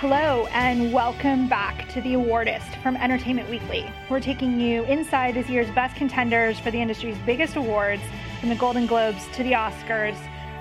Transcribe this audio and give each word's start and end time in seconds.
Hello, 0.00 0.46
and 0.52 0.92
welcome 0.92 1.48
back 1.48 1.88
to 1.88 2.00
The 2.00 2.12
Awardist 2.14 2.80
from 2.84 2.96
Entertainment 2.96 3.50
Weekly. 3.50 3.84
We're 4.08 4.20
taking 4.20 4.60
you 4.60 4.84
inside 4.84 5.34
this 5.34 5.48
year's 5.48 5.68
best 5.72 5.96
contenders 5.96 6.56
for 6.60 6.70
the 6.70 6.80
industry's 6.80 7.18
biggest 7.26 7.56
awards, 7.56 8.02
from 8.38 8.48
the 8.50 8.54
Golden 8.54 8.86
Globes 8.86 9.26
to 9.32 9.42
the 9.42 9.54
Oscars. 9.54 10.16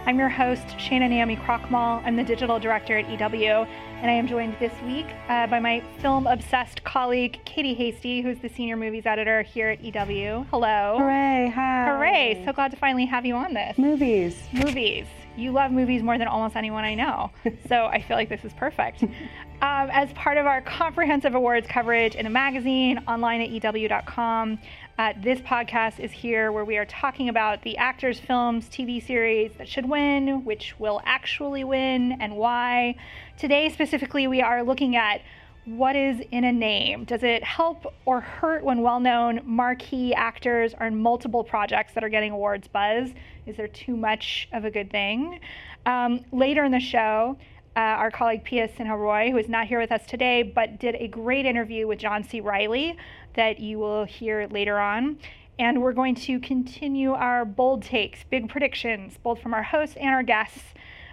I'm 0.07 0.18
your 0.18 0.27
host, 0.27 0.65
Shana 0.79 1.07
Naomi 1.07 1.36
Krochmal. 1.36 2.01
I'm 2.04 2.15
the 2.15 2.23
digital 2.23 2.57
director 2.57 2.97
at 2.97 3.07
EW, 3.11 3.68
and 4.01 4.09
I 4.09 4.13
am 4.15 4.27
joined 4.27 4.55
this 4.57 4.73
week 4.87 5.05
uh, 5.29 5.45
by 5.45 5.59
my 5.59 5.83
film 5.99 6.25
obsessed 6.25 6.83
colleague, 6.83 7.39
Katie 7.45 7.75
Hasty, 7.75 8.21
who's 8.21 8.39
the 8.39 8.49
senior 8.49 8.75
movies 8.75 9.05
editor 9.05 9.43
here 9.43 9.69
at 9.69 9.83
EW. 9.83 10.47
Hello. 10.49 10.95
Hooray, 10.97 11.51
hi. 11.54 11.85
Hooray. 11.85 12.43
So 12.43 12.54
glad 12.54 12.71
to 12.71 12.77
finally 12.77 13.05
have 13.05 13.23
you 13.23 13.35
on 13.35 13.54
this. 13.54 13.77
Movies. 13.77 14.35
Movies 14.51 15.05
you 15.37 15.51
love 15.51 15.71
movies 15.71 16.04
more 16.04 16.18
than 16.18 16.27
almost 16.27 16.55
anyone 16.55 16.83
I 16.83 16.96
know. 16.96 17.32
so 17.69 17.86
I 17.86 18.01
feel 18.01 18.18
like 18.18 18.29
this 18.29 18.43
is 18.43 18.54
perfect. 18.54 19.04
Um, 19.04 19.89
as 19.91 20.11
part 20.13 20.37
of 20.37 20.46
our 20.46 20.61
comprehensive 20.61 21.36
awards 21.36 21.68
coverage 21.68 22.15
in 22.15 22.25
a 22.25 22.29
magazine, 22.29 23.00
online 23.07 23.41
at 23.41 23.50
EW.com, 23.50 24.60
uh, 25.00 25.13
this 25.21 25.39
podcast 25.41 26.00
is 26.00 26.11
here 26.11 26.51
where 26.51 26.65
we 26.65 26.77
are 26.77 26.86
talking 26.86 27.29
about 27.29 27.61
the 27.61 27.77
actors, 27.77 28.19
films, 28.19 28.68
TV 28.69 29.05
series 29.05 29.51
that 29.57 29.68
should 29.68 29.87
win, 29.87 30.43
which 30.43 30.75
will 30.79 31.01
actually 31.05 31.63
win, 31.63 32.17
and 32.19 32.35
why. 32.35 32.95
Today, 33.38 33.69
specifically, 33.69 34.27
we 34.27 34.41
are 34.41 34.63
looking 34.63 34.95
at 34.95 35.22
what 35.67 35.97
is 35.97 36.21
in 36.31 36.45
a 36.45 36.52
name? 36.53 37.03
Does 37.03 37.23
it 37.23 37.44
help 37.44 37.94
or 38.05 38.21
hurt 38.21 38.63
when 38.63 38.81
well 38.81 39.02
known 39.02 39.41
marquee 39.44 40.13
actors 40.13 40.73
are 40.73 40.88
in 40.88 40.95
multiple 40.95 41.43
projects 41.43 41.93
that 41.93 42.05
are 42.05 42.09
getting 42.09 42.31
awards 42.31 42.69
buzz? 42.69 43.09
Is 43.45 43.57
there 43.57 43.67
too 43.67 43.97
much 43.97 44.47
of 44.53 44.63
a 44.63 44.71
good 44.71 44.89
thing? 44.89 45.41
Um, 45.85 46.23
later 46.31 46.63
in 46.63 46.71
the 46.71 46.79
show, 46.79 47.37
uh, 47.75 47.79
our 47.79 48.09
colleague 48.09 48.45
Piya 48.45 48.73
Sinha 48.73 48.97
Roy, 48.97 49.29
who 49.29 49.37
is 49.37 49.49
not 49.49 49.67
here 49.67 49.81
with 49.81 49.91
us 49.91 50.05
today, 50.05 50.41
but 50.41 50.79
did 50.79 50.95
a 50.95 51.09
great 51.09 51.45
interview 51.45 51.85
with 51.85 51.99
John 51.99 52.23
C. 52.23 52.39
Reilly 52.39 52.95
that 53.33 53.59
you 53.59 53.77
will 53.77 54.05
hear 54.05 54.47
later 54.49 54.79
on. 54.79 55.19
And 55.59 55.81
we're 55.81 55.91
going 55.91 56.15
to 56.15 56.39
continue 56.39 57.11
our 57.11 57.43
bold 57.43 57.83
takes, 57.83 58.23
big 58.23 58.47
predictions, 58.47 59.17
both 59.21 59.41
from 59.41 59.53
our 59.53 59.63
hosts 59.63 59.97
and 59.97 60.11
our 60.11 60.23
guests 60.23 60.63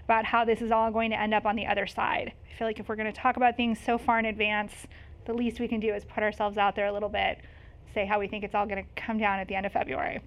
about 0.04 0.24
how 0.26 0.44
this 0.44 0.62
is 0.62 0.70
all 0.70 0.92
going 0.92 1.10
to 1.10 1.20
end 1.20 1.34
up 1.34 1.44
on 1.44 1.56
the 1.56 1.66
other 1.66 1.88
side. 1.88 2.34
I 2.54 2.56
feel 2.56 2.68
like 2.68 2.78
if 2.78 2.88
we're 2.88 2.94
going 2.94 3.12
to 3.12 3.20
talk 3.20 3.36
about 3.36 3.56
things 3.56 3.80
so 3.84 3.98
far 3.98 4.20
in 4.20 4.26
advance, 4.26 4.72
the 5.24 5.32
least 5.32 5.58
we 5.58 5.66
can 5.66 5.80
do 5.80 5.92
is 5.92 6.04
put 6.04 6.22
ourselves 6.22 6.56
out 6.56 6.76
there 6.76 6.86
a 6.86 6.92
little 6.92 7.08
bit, 7.08 7.38
say 7.92 8.06
how 8.06 8.20
we 8.20 8.28
think 8.28 8.44
it's 8.44 8.54
all 8.54 8.64
going 8.64 8.84
to 8.84 8.88
come 8.94 9.18
down 9.18 9.40
at 9.40 9.48
the 9.48 9.56
end 9.56 9.66
of 9.66 9.72
February. 9.72 10.20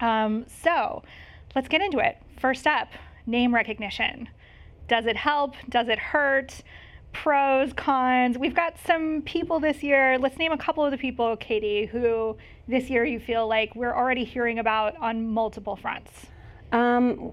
Um, 0.00 0.46
so 0.62 1.02
let's 1.56 1.66
get 1.66 1.80
into 1.80 1.98
it. 1.98 2.18
First 2.38 2.68
up, 2.68 2.88
name 3.26 3.52
recognition. 3.52 4.28
Does 4.86 5.06
it 5.06 5.16
help? 5.16 5.56
Does 5.68 5.88
it 5.88 5.98
hurt? 5.98 6.62
Pros, 7.12 7.72
cons. 7.72 8.38
We've 8.38 8.54
got 8.54 8.76
some 8.86 9.22
people 9.22 9.58
this 9.58 9.82
year. 9.82 10.18
Let's 10.18 10.38
name 10.38 10.52
a 10.52 10.58
couple 10.58 10.84
of 10.84 10.92
the 10.92 10.98
people, 10.98 11.36
Katie, 11.36 11.86
who 11.86 12.36
this 12.68 12.88
year 12.88 13.04
you 13.04 13.18
feel 13.18 13.48
like 13.48 13.74
we're 13.74 13.94
already 13.94 14.22
hearing 14.22 14.60
about 14.60 14.96
on 14.98 15.26
multiple 15.28 15.74
fronts. 15.74 16.26
Um, 16.70 17.32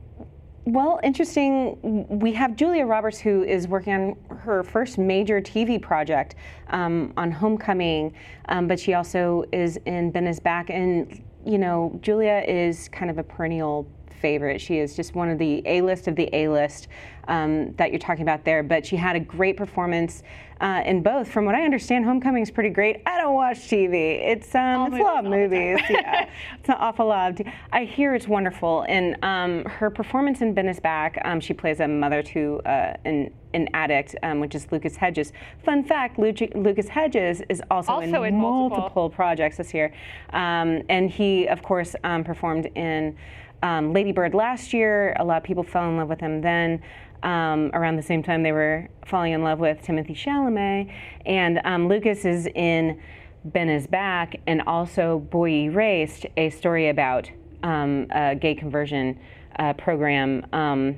well, 0.67 0.99
interesting. 1.01 2.05
We 2.09 2.33
have 2.33 2.57
Julia 2.57 2.85
Roberts, 2.85 3.19
who 3.19 3.43
is 3.43 3.69
working 3.69 3.93
on 3.93 4.37
her 4.39 4.63
first 4.63 4.97
major 4.97 5.39
TV 5.39 5.81
project 5.81 6.35
um, 6.71 7.13
on 7.15 7.31
Homecoming, 7.31 8.13
um, 8.49 8.67
but 8.67 8.77
she 8.77 8.93
also 8.93 9.45
is 9.53 9.77
in 9.85 10.11
Ben 10.11 10.27
is 10.27 10.41
Back. 10.41 10.69
And, 10.69 11.23
you 11.45 11.57
know, 11.57 11.97
Julia 12.01 12.43
is 12.45 12.89
kind 12.89 13.09
of 13.09 13.17
a 13.17 13.23
perennial 13.23 13.87
favorite. 14.19 14.59
She 14.59 14.79
is 14.79 14.95
just 14.95 15.15
one 15.15 15.29
of 15.29 15.37
the 15.37 15.61
A 15.65 15.81
list 15.81 16.07
of 16.07 16.15
the 16.15 16.29
A 16.33 16.47
list 16.47 16.87
um, 17.27 17.73
that 17.73 17.91
you're 17.91 17.99
talking 17.99 18.23
about 18.23 18.43
there. 18.43 18.63
But 18.63 18.85
she 18.85 18.95
had 18.95 19.15
a 19.15 19.19
great 19.19 19.57
performance 19.57 20.23
uh, 20.61 20.81
in 20.85 21.03
both. 21.03 21.29
From 21.29 21.45
what 21.45 21.55
I 21.55 21.63
understand, 21.63 22.05
Homecoming 22.05 22.43
is 22.43 22.51
pretty 22.51 22.69
great. 22.69 23.01
I 23.05 23.17
don't 23.19 23.35
watch 23.35 23.57
TV. 23.59 24.27
It's 24.27 24.53
um, 24.55 24.93
it's 24.93 24.99
a 24.99 25.03
lot 25.03 25.25
of 25.25 25.31
movies. 25.31 25.79
yeah, 25.89 26.29
it's 26.59 26.69
an 26.69 26.75
awful 26.79 27.07
lot. 27.07 27.39
Of 27.39 27.47
I 27.71 27.85
hear 27.85 28.15
it's 28.15 28.27
wonderful, 28.27 28.85
and 28.87 29.17
um, 29.23 29.65
her 29.65 29.89
performance 29.89 30.41
in 30.41 30.53
Ben 30.53 30.67
is 30.67 30.79
Back. 30.79 31.19
Um, 31.25 31.39
she 31.39 31.53
plays 31.53 31.79
a 31.79 31.87
mother 31.87 32.23
to 32.23 32.59
uh, 32.65 32.93
an 33.05 33.31
an 33.53 33.69
addict, 33.73 34.15
um, 34.23 34.39
which 34.39 34.55
is 34.55 34.71
Lucas 34.71 34.95
Hedges. 34.95 35.31
Fun 35.63 35.83
fact: 35.83 36.17
Lucas 36.19 36.87
Hedges 36.87 37.41
is 37.49 37.61
also, 37.69 37.93
also 37.93 38.23
in, 38.23 38.33
in 38.33 38.39
multiple. 38.39 38.79
multiple. 38.79 39.09
projects 39.09 39.57
this 39.57 39.73
year, 39.73 39.93
um, 40.31 40.81
and 40.89 41.09
he, 41.09 41.47
of 41.47 41.61
course, 41.61 41.95
um, 42.03 42.23
performed 42.23 42.67
in 42.75 43.15
um, 43.63 43.93
Lady 43.93 44.11
Bird 44.11 44.33
last 44.33 44.73
year. 44.73 45.15
A 45.19 45.23
lot 45.23 45.37
of 45.37 45.43
people 45.43 45.63
fell 45.63 45.89
in 45.89 45.97
love 45.97 46.09
with 46.09 46.19
him 46.19 46.41
then. 46.41 46.81
Um, 47.23 47.71
around 47.73 47.95
the 47.95 48.03
same 48.03 48.21
time 48.21 48.43
they 48.43 48.51
were 48.51 48.87
falling 49.05 49.33
in 49.33 49.41
love 49.41 49.59
with 49.59 49.81
Timothée 49.81 50.15
Chalamet, 50.15 50.93
and 51.25 51.59
um, 51.65 51.87
Lucas 51.87 52.25
is 52.25 52.47
in 52.53 53.01
Ben 53.43 53.69
is 53.69 53.87
Back, 53.87 54.35
and 54.45 54.61
also 54.67 55.19
Boy 55.19 55.49
Erased, 55.49 56.27
a 56.37 56.51
story 56.51 56.89
about 56.89 57.29
um, 57.63 58.05
a 58.11 58.35
gay 58.35 58.53
conversion 58.53 59.19
uh, 59.57 59.73
program, 59.73 60.45
um, 60.53 60.95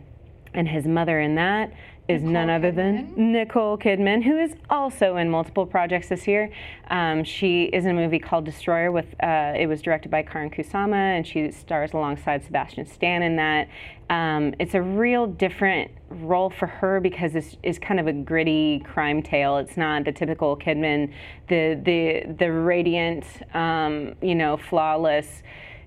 and 0.54 0.68
his 0.68 0.86
mother 0.86 1.22
in 1.22 1.36
that 1.36 1.72
is 2.10 2.24
Nicole 2.24 2.34
none 2.34 2.50
other 2.50 2.72
Kidman. 2.72 3.16
than 3.16 3.32
Nicole 3.32 3.78
Kidman, 3.78 4.24
who 4.24 4.38
is 4.40 4.56
also 4.70 5.18
in 5.18 5.30
multiple 5.30 5.66
projects 5.66 6.10
this 6.10 6.28
year. 6.28 6.52
Um, 6.90 7.24
she 7.24 7.66
is 7.66 7.86
in 7.86 7.92
a 7.92 7.94
movie 7.94 8.18
called 8.18 8.46
Destroyer. 8.46 8.92
With 8.92 9.06
uh, 9.22 9.54
it 9.56 9.68
was 9.68 9.82
directed 9.82 10.10
by 10.10 10.24
Karyn 10.24 10.54
Kusama, 10.54 10.96
and 10.96 11.26
she 11.26 11.52
stars 11.52 11.94
alongside 11.94 12.44
Sebastian 12.44 12.88
Stan 12.88 13.22
in 13.22 13.36
that. 13.36 13.70
Um, 14.10 14.56
it's 14.60 14.74
a 14.74 14.82
real 14.82 15.28
different 15.28 15.92
role 16.10 16.50
for 16.50 16.66
her 16.66 17.00
because 17.00 17.36
it's, 17.36 17.58
it's 17.62 17.78
kind 17.78 18.00
of 18.00 18.08
a 18.08 18.14
gritty 18.14 18.80
crime 18.80 19.22
tale. 19.22 19.58
It's 19.58 19.78
not 19.78 20.04
the 20.04 20.12
typical 20.12 20.58
Kidman, 20.58 21.14
the 21.48 21.80
the 21.86 22.34
the 22.40 22.52
radiant, 22.52 23.24
um, 23.54 24.16
you 24.22 24.34
know, 24.34 24.58
flawless. 24.58 25.44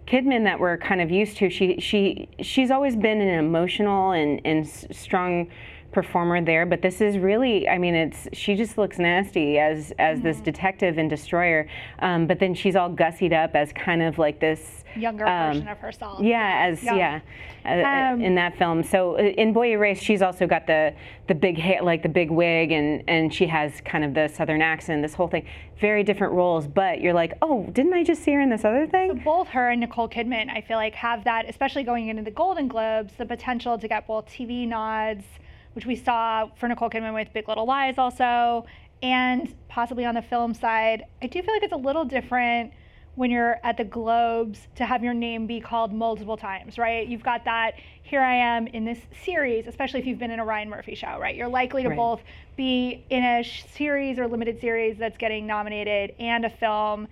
Kidman 0.06 0.44
that 0.44 0.58
we're 0.58 0.78
kind 0.78 1.00
of 1.00 1.10
used 1.10 1.36
to. 1.38 1.50
She 1.50 1.80
she 1.80 2.28
she's 2.40 2.70
always 2.70 2.94
been 2.94 3.20
an 3.20 3.38
emotional 3.38 4.12
and 4.12 4.40
and 4.44 4.68
strong 4.68 5.48
performer 5.92 6.42
there, 6.42 6.66
but 6.66 6.82
this 6.82 7.00
is 7.00 7.18
really, 7.18 7.68
I 7.68 7.78
mean, 7.78 7.94
it's 7.94 8.28
she 8.32 8.54
just 8.54 8.78
looks 8.78 8.98
nasty 8.98 9.58
as 9.58 9.92
as 9.98 10.18
mm-hmm. 10.18 10.26
this 10.26 10.40
detective 10.40 10.98
and 10.98 11.08
destroyer, 11.08 11.68
um, 12.00 12.26
but 12.26 12.38
then 12.38 12.54
she's 12.54 12.76
all 12.76 12.90
gussied 12.90 13.32
up 13.32 13.54
as 13.54 13.72
kind 13.72 14.02
of 14.02 14.18
like 14.18 14.40
this 14.40 14.84
younger 14.96 15.26
um, 15.26 15.52
version 15.54 15.68
of 15.68 15.78
herself. 15.78 16.20
Yeah, 16.22 16.66
as 16.68 16.82
yeah, 16.82 17.20
uh, 17.64 17.68
um, 17.68 18.20
in 18.20 18.34
that 18.36 18.56
film. 18.56 18.82
So 18.82 19.16
uh, 19.16 19.22
in 19.22 19.52
Boy 19.52 19.72
Erased, 19.72 20.02
she's 20.02 20.22
also 20.22 20.46
got 20.46 20.66
the 20.66 20.94
the 21.28 21.34
big 21.34 21.58
hair, 21.58 21.82
like 21.82 22.02
the 22.02 22.08
big 22.08 22.30
wig, 22.30 22.72
and 22.72 23.04
and 23.06 23.32
she 23.32 23.46
has 23.46 23.80
kind 23.82 24.04
of 24.04 24.14
the 24.14 24.28
southern 24.28 24.62
accent. 24.62 25.02
This 25.02 25.14
whole 25.14 25.28
thing, 25.28 25.46
very 25.78 26.02
different 26.02 26.32
roles, 26.32 26.66
but 26.66 27.00
you're 27.00 27.14
like, 27.14 27.34
oh, 27.42 27.66
didn't 27.72 27.92
I 27.92 28.02
just 28.02 28.22
see 28.22 28.32
her 28.32 28.40
in 28.40 28.50
this 28.50 28.64
other 28.64 28.86
thing? 28.86 29.10
So 29.10 29.24
both 29.24 29.48
her 29.48 29.70
and 29.70 29.80
Nicole 29.80 30.08
Kidman, 30.08 30.48
I 30.50 30.62
feel 30.62 30.76
like, 30.76 30.94
have 30.94 31.24
that, 31.24 31.48
especially 31.48 31.82
going 31.82 32.08
into 32.08 32.22
the 32.22 32.30
Golden 32.30 32.68
Globes, 32.68 33.12
the 33.18 33.26
potential 33.26 33.78
to 33.78 33.88
get 33.88 34.06
both 34.06 34.26
TV 34.26 34.66
nods 34.66 35.24
which 35.74 35.86
we 35.86 35.96
saw 35.96 36.48
for 36.56 36.68
Nicole 36.68 36.90
Kidman 36.90 37.14
with 37.14 37.32
Big 37.32 37.48
Little 37.48 37.66
Lies 37.66 37.98
also, 37.98 38.66
and 39.02 39.54
possibly 39.68 40.04
on 40.04 40.14
the 40.14 40.22
film 40.22 40.54
side. 40.54 41.04
I 41.20 41.26
do 41.26 41.42
feel 41.42 41.54
like 41.54 41.62
it's 41.62 41.72
a 41.72 41.76
little 41.76 42.04
different 42.04 42.72
when 43.14 43.30
you're 43.30 43.58
at 43.62 43.76
the 43.76 43.84
Globes 43.84 44.68
to 44.76 44.86
have 44.86 45.04
your 45.04 45.12
name 45.12 45.46
be 45.46 45.60
called 45.60 45.92
multiple 45.92 46.36
times, 46.36 46.78
right? 46.78 47.06
You've 47.06 47.22
got 47.22 47.44
that, 47.44 47.74
here 48.02 48.22
I 48.22 48.34
am 48.34 48.66
in 48.68 48.84
this 48.84 49.00
series, 49.24 49.66
especially 49.66 50.00
if 50.00 50.06
you've 50.06 50.18
been 50.18 50.30
in 50.30 50.40
a 50.40 50.44
Ryan 50.44 50.70
Murphy 50.70 50.94
show, 50.94 51.18
right? 51.20 51.36
You're 51.36 51.48
likely 51.48 51.82
to 51.82 51.90
right. 51.90 51.96
both 51.96 52.22
be 52.56 53.04
in 53.10 53.22
a 53.22 53.44
series 53.74 54.18
or 54.18 54.28
limited 54.28 54.60
series 54.60 54.96
that's 54.96 55.18
getting 55.18 55.46
nominated 55.46 56.14
and 56.18 56.46
a 56.46 56.50
film. 56.50 57.06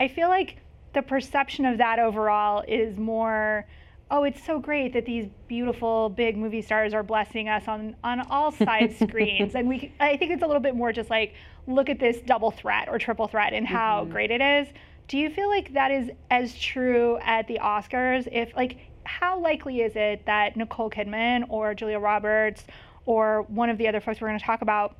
I 0.00 0.08
feel 0.08 0.28
like 0.28 0.56
the 0.94 1.02
perception 1.02 1.66
of 1.66 1.78
that 1.78 1.98
overall 1.98 2.64
is 2.66 2.96
more 2.96 3.66
oh, 4.12 4.24
it's 4.24 4.44
so 4.44 4.58
great 4.58 4.92
that 4.92 5.06
these 5.06 5.26
beautiful 5.48 6.10
big 6.10 6.36
movie 6.36 6.60
stars 6.60 6.92
are 6.92 7.02
blessing 7.02 7.48
us 7.48 7.66
on 7.66 7.96
on 8.04 8.20
all 8.30 8.52
side 8.52 8.94
screens. 9.08 9.54
And 9.54 9.66
we, 9.66 9.92
I 9.98 10.18
think 10.18 10.30
it's 10.30 10.42
a 10.42 10.46
little 10.46 10.60
bit 10.60 10.76
more 10.76 10.92
just 10.92 11.08
like 11.10 11.34
look 11.66 11.88
at 11.88 11.98
this 11.98 12.20
double 12.20 12.50
threat 12.50 12.88
or 12.88 12.98
triple 12.98 13.26
threat 13.26 13.54
and 13.54 13.66
how 13.66 14.02
mm-hmm. 14.02 14.12
great 14.12 14.30
it 14.30 14.42
is. 14.42 14.68
Do 15.08 15.16
you 15.16 15.30
feel 15.30 15.48
like 15.48 15.72
that 15.72 15.90
is 15.90 16.10
as 16.30 16.56
true 16.58 17.18
at 17.22 17.48
the 17.48 17.58
Oscars? 17.60 18.28
If 18.30 18.54
like, 18.54 18.78
how 19.04 19.40
likely 19.40 19.80
is 19.80 19.96
it 19.96 20.26
that 20.26 20.56
Nicole 20.56 20.90
Kidman 20.90 21.46
or 21.48 21.74
Julia 21.74 21.98
Roberts 21.98 22.64
or 23.06 23.42
one 23.42 23.70
of 23.70 23.78
the 23.78 23.88
other 23.88 24.00
folks 24.00 24.20
we're 24.20 24.28
going 24.28 24.38
to 24.38 24.44
talk 24.44 24.60
about 24.60 24.96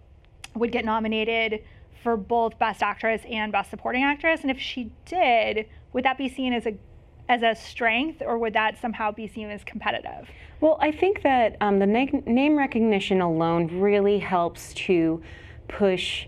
would 0.54 0.72
get 0.72 0.84
nominated 0.84 1.62
for 2.02 2.16
both 2.16 2.58
Best 2.58 2.82
Actress 2.82 3.22
and 3.30 3.52
Best 3.52 3.70
Supporting 3.70 4.02
Actress? 4.02 4.40
And 4.40 4.50
if 4.50 4.58
she 4.58 4.90
did, 5.04 5.66
would 5.92 6.04
that 6.04 6.18
be 6.18 6.28
seen 6.28 6.52
as 6.52 6.66
a 6.66 6.74
as 7.32 7.42
a 7.42 7.54
strength, 7.58 8.20
or 8.20 8.36
would 8.36 8.52
that 8.52 8.78
somehow 8.78 9.10
be 9.10 9.26
seen 9.26 9.48
as 9.48 9.64
competitive? 9.64 10.28
Well, 10.60 10.76
I 10.80 10.92
think 10.92 11.22
that 11.22 11.56
um, 11.62 11.78
the 11.78 11.86
na- 11.86 12.20
name 12.26 12.56
recognition 12.56 13.22
alone 13.22 13.80
really 13.80 14.18
helps 14.18 14.74
to 14.74 15.22
push 15.66 16.26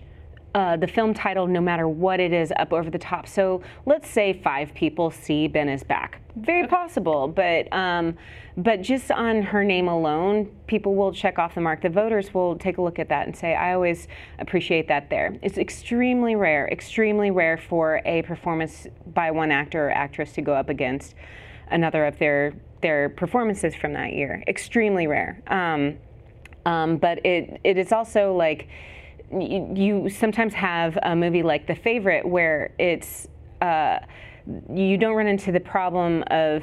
uh, 0.55 0.77
the 0.77 0.87
film 0.87 1.13
title, 1.13 1.49
no 1.49 1.61
matter 1.61 1.89
what 1.89 2.21
it 2.21 2.33
is, 2.33 2.53
up 2.57 2.73
over 2.73 2.89
the 2.89 2.99
top. 2.99 3.27
So 3.27 3.63
let's 3.87 4.09
say 4.09 4.41
five 4.45 4.73
people 4.73 5.11
see 5.11 5.49
Ben 5.49 5.69
is 5.69 5.83
back. 5.83 6.21
Very 6.37 6.67
possible, 6.69 7.29
but 7.29 7.73
um, 7.73 8.17
but 8.57 8.81
just 8.81 9.11
on 9.11 9.43
her 9.43 9.65
name 9.65 9.89
alone, 9.89 10.47
people 10.69 10.95
will 10.95 11.13
check 11.13 11.39
off 11.41 11.57
the 11.57 11.61
mark. 11.61 11.83
The 11.83 11.89
voters 11.89 12.33
will 12.33 12.57
take 12.57 12.79
a 12.79 12.83
look 12.83 13.01
at 13.01 13.09
that 13.09 13.27
and 13.27 13.37
say, 13.37 13.55
I 13.55 13.75
always 13.75 14.07
appreciate 14.39 14.87
that 14.89 15.11
there. 15.11 15.37
It's 15.43 15.59
extremely 15.59 16.37
rare, 16.37 16.69
extremely 16.69 17.33
rare 17.33 17.57
for 17.57 18.01
a 18.05 18.23
performance 18.23 18.87
by 19.13 19.33
one 19.33 19.51
actor 19.51 19.89
or 19.89 19.91
actress 19.91 20.33
to 20.33 20.43
go 20.43 20.55
up 20.55 20.69
against 20.69 21.15
another 21.69 22.07
of 22.07 22.19
their 22.19 22.55
their 22.81 23.09
performances 23.09 23.75
from 23.75 23.93
that 23.95 24.13
year. 24.13 24.45
Extremely 24.47 25.07
rare. 25.09 25.43
Um, 25.49 25.99
um, 26.67 26.97
but 26.99 27.25
it 27.27 27.61
it 27.65 27.77
is 27.77 27.93
also 27.93 28.35
like 28.35 28.69
you, 29.41 30.09
sometimes 30.09 30.55
have 30.55 30.99
a 31.03 31.15
movie 31.15 31.43
like 31.43 31.67
The 31.67 31.75
Favorite 31.75 32.27
where 32.27 32.73
it's 32.79 33.29
uh, 33.61 33.99
you 34.73 34.99
don't 34.99 35.15
run 35.15 35.27
into 35.27 35.53
the 35.53 35.61
problem 35.61 36.23
of 36.31 36.63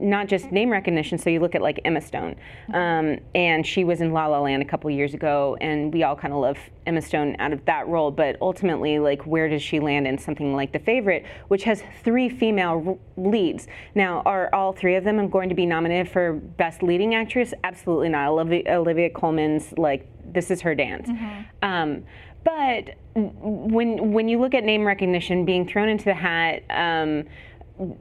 not 0.00 0.26
just 0.26 0.50
name 0.50 0.70
recognition. 0.70 1.16
So 1.16 1.30
you 1.30 1.38
look 1.38 1.54
at 1.54 1.62
like 1.62 1.80
Emma 1.84 2.00
Stone, 2.00 2.36
um, 2.72 3.18
and 3.34 3.64
she 3.64 3.84
was 3.84 4.00
in 4.00 4.12
La 4.12 4.26
La 4.26 4.40
Land 4.40 4.62
a 4.62 4.64
couple 4.64 4.90
years 4.90 5.14
ago, 5.14 5.56
and 5.60 5.92
we 5.92 6.02
all 6.02 6.16
kind 6.16 6.34
of 6.34 6.40
love 6.40 6.58
Emma 6.86 7.00
Stone 7.00 7.36
out 7.38 7.52
of 7.52 7.64
that 7.66 7.86
role. 7.86 8.10
But 8.10 8.36
ultimately, 8.40 8.98
like, 8.98 9.24
where 9.26 9.48
does 9.48 9.62
she 9.62 9.78
land 9.78 10.08
in 10.08 10.18
something 10.18 10.54
like 10.54 10.72
The 10.72 10.80
Favorite, 10.80 11.24
which 11.48 11.62
has 11.64 11.84
three 12.02 12.28
female 12.28 12.98
leads? 13.16 13.68
Now, 13.94 14.22
are 14.26 14.52
all 14.52 14.72
three 14.72 14.96
of 14.96 15.04
them 15.04 15.28
going 15.28 15.48
to 15.48 15.54
be 15.54 15.66
nominated 15.66 16.08
for 16.08 16.32
Best 16.32 16.82
Leading 16.82 17.14
Actress? 17.14 17.54
Absolutely 17.62 18.08
not. 18.08 18.28
Olivia, 18.28 18.62
Olivia 18.76 19.10
Colman's 19.10 19.72
like 19.78 20.08
this 20.32 20.50
is 20.50 20.60
her 20.62 20.74
dance. 20.74 21.08
Mm-hmm. 21.08 21.42
Um, 21.62 22.04
but 22.44 22.94
when 23.14 24.12
when 24.12 24.28
you 24.28 24.38
look 24.38 24.54
at 24.54 24.64
name 24.64 24.84
recognition 24.84 25.44
being 25.44 25.66
thrown 25.66 25.88
into 25.88 26.04
the 26.04 26.14
hat, 26.14 26.62
um, 26.70 27.24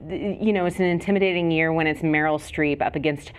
you 0.09 0.53
know, 0.53 0.65
it's 0.65 0.79
an 0.79 0.85
intimidating 0.85 1.49
year 1.49 1.73
when 1.73 1.87
it's 1.87 2.01
Meryl 2.01 2.39
Streep 2.39 2.81
up 2.81 2.95
against 2.95 3.31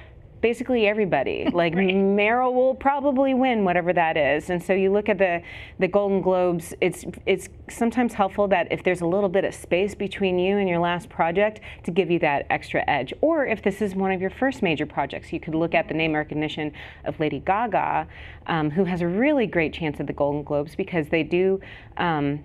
basically 0.44 0.87
everybody. 0.87 1.49
Like 1.55 1.75
right. 1.76 1.94
Meryl 1.94 2.52
will 2.52 2.75
probably 2.75 3.32
win 3.32 3.64
whatever 3.64 3.93
that 3.93 4.17
is. 4.17 4.50
And 4.50 4.61
so 4.62 4.73
you 4.73 4.93
look 4.93 5.08
at 5.08 5.19
the 5.19 5.41
the 5.79 5.88
Golden 5.88 6.20
Globes. 6.20 6.75
It's 6.81 7.05
it's 7.26 7.49
sometimes 7.69 8.12
helpful 8.12 8.49
that 8.49 8.67
if 8.73 8.82
there's 8.82 9.00
a 9.00 9.06
little 9.06 9.29
bit 9.29 9.44
of 9.44 9.55
space 9.55 9.94
between 9.94 10.38
you 10.38 10.58
and 10.58 10.69
your 10.69 10.81
last 10.81 11.08
project 11.08 11.61
to 11.85 11.91
give 11.93 12.11
you 12.11 12.19
that 12.19 12.46
extra 12.50 12.82
edge. 12.88 13.14
Or 13.20 13.46
if 13.46 13.62
this 13.62 13.81
is 13.81 13.94
one 13.94 14.11
of 14.11 14.20
your 14.20 14.31
first 14.31 14.62
major 14.62 14.85
projects, 14.85 15.32
you 15.32 15.41
could 15.41 15.55
look 15.55 15.75
at 15.75 15.87
the 15.88 15.94
name 15.94 16.12
recognition 16.12 16.73
of 17.05 17.19
Lady 17.20 17.38
Gaga, 17.38 18.06
um, 18.49 18.70
who 18.70 18.85
has 18.85 19.00
a 19.00 19.06
really 19.06 19.46
great 19.46 19.73
chance 19.73 20.00
at 20.00 20.06
the 20.06 20.12
Golden 20.12 20.43
Globes 20.43 20.75
because 20.75 21.08
they 21.08 21.23
do. 21.23 21.61
Um, 21.96 22.44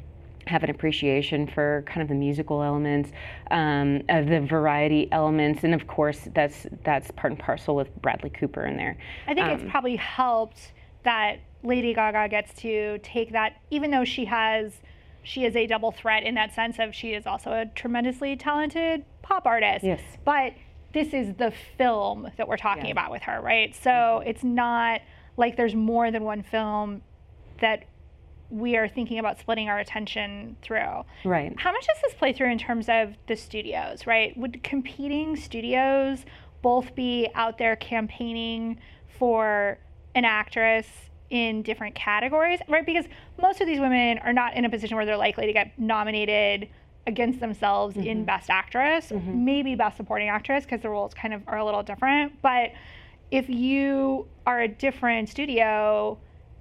have 0.50 0.64
an 0.64 0.70
appreciation 0.70 1.48
for 1.48 1.84
kind 1.88 2.02
of 2.02 2.08
the 2.08 2.16
musical 2.16 2.64
elements, 2.64 3.12
um, 3.52 4.02
of 4.10 4.28
the 4.28 4.42
variety 4.42 5.12
elements, 5.12 5.64
and 5.64 5.74
of 5.74 5.88
course 5.88 6.28
that's 6.34 6.68
that's 6.84 7.12
part 7.12 7.32
and 7.32 7.40
parcel 7.40 7.76
with 7.76 7.94
Bradley 8.02 8.30
Cooper 8.30 8.66
in 8.66 8.76
there. 8.78 8.98
I 9.28 9.34
think 9.34 9.48
um, 9.48 9.52
it's 9.52 9.72
probably 9.72 9.96
helped 9.96 10.74
that 11.04 11.40
Lady 11.64 11.94
Gaga 11.94 12.28
gets 12.30 12.54
to 12.62 13.00
take 13.00 13.32
that, 13.32 13.62
even 13.70 13.92
though 13.92 14.06
she 14.06 14.26
has 14.26 14.82
she 15.24 15.46
is 15.46 15.56
a 15.56 15.68
double 15.68 15.92
threat 15.92 16.24
in 16.24 16.36
that 16.36 16.54
sense 16.54 16.78
of 16.80 16.96
she 16.96 17.14
is 17.14 17.28
also 17.28 17.52
a 17.52 17.66
tremendously 17.76 18.36
talented 18.36 19.06
pop 19.22 19.46
artist. 19.46 19.86
Yes. 19.86 20.02
But 20.26 20.54
this 20.94 21.14
is 21.14 21.36
the 21.36 21.54
film 21.78 22.32
that 22.38 22.48
we're 22.48 22.58
talking 22.58 22.86
yeah. 22.86 22.92
about 22.92 23.12
with 23.12 23.22
her, 23.24 23.40
right? 23.42 23.76
So 23.76 23.90
mm-hmm. 23.90 24.30
it's 24.30 24.44
not 24.44 25.02
like 25.38 25.56
there's 25.56 25.76
more 25.76 26.10
than 26.12 26.24
one 26.24 26.42
film 26.42 27.02
that 27.62 27.86
we 28.50 28.76
are 28.76 28.88
thinking 28.88 29.20
about 29.20 29.40
splitting 29.40 29.70
our 29.70 29.80
attention 29.80 30.58
through. 30.62 31.04
Right. 31.24 31.54
How 31.58 31.72
much 31.72 31.86
does 31.86 32.02
this 32.02 32.14
play 32.14 32.34
through 32.34 32.52
in 32.52 32.58
terms 32.58 32.88
of 32.90 33.14
the 33.28 33.36
studios, 33.36 34.08
right? 34.08 34.36
Would 34.38 34.64
competing 34.64 35.36
studios 35.36 36.26
both 36.62 36.96
be 36.96 37.30
out 37.36 37.58
there 37.58 37.76
campaigning 37.76 38.80
for 39.18 39.78
an 40.16 40.26
actress 40.26 40.88
in 41.30 41.62
different 41.62 41.96
categories, 41.96 42.60
right? 42.68 42.86
Because 42.86 43.06
most 43.40 43.62
of 43.62 43.68
these 43.68 43.80
women 43.80 44.18
are 44.20 44.34
not 44.34 44.56
in 44.56 44.66
a 44.66 44.70
position 44.70 44.98
where 44.98 45.06
they're 45.06 45.18
likely 45.18 45.46
to 45.46 45.54
get 45.54 45.78
nominated 45.78 46.68
against 47.06 47.40
themselves 47.40 47.96
mm-hmm. 47.96 48.08
in 48.08 48.26
Best 48.26 48.50
Actress, 48.50 49.10
mm-hmm. 49.10 49.46
maybe 49.46 49.76
Best 49.76 49.98
Supporting 49.98 50.30
Actress, 50.30 50.64
because 50.64 50.82
the 50.82 50.90
roles 50.90 51.14
kind 51.14 51.34
of 51.34 51.42
are 51.48 51.58
a 51.58 51.66
little 51.66 51.84
different. 51.84 52.42
But 52.42 52.72
if 53.32 53.48
you 53.50 54.28
are 54.46 54.62
a 54.62 54.68
different 54.68 55.30
studio, 55.30 56.18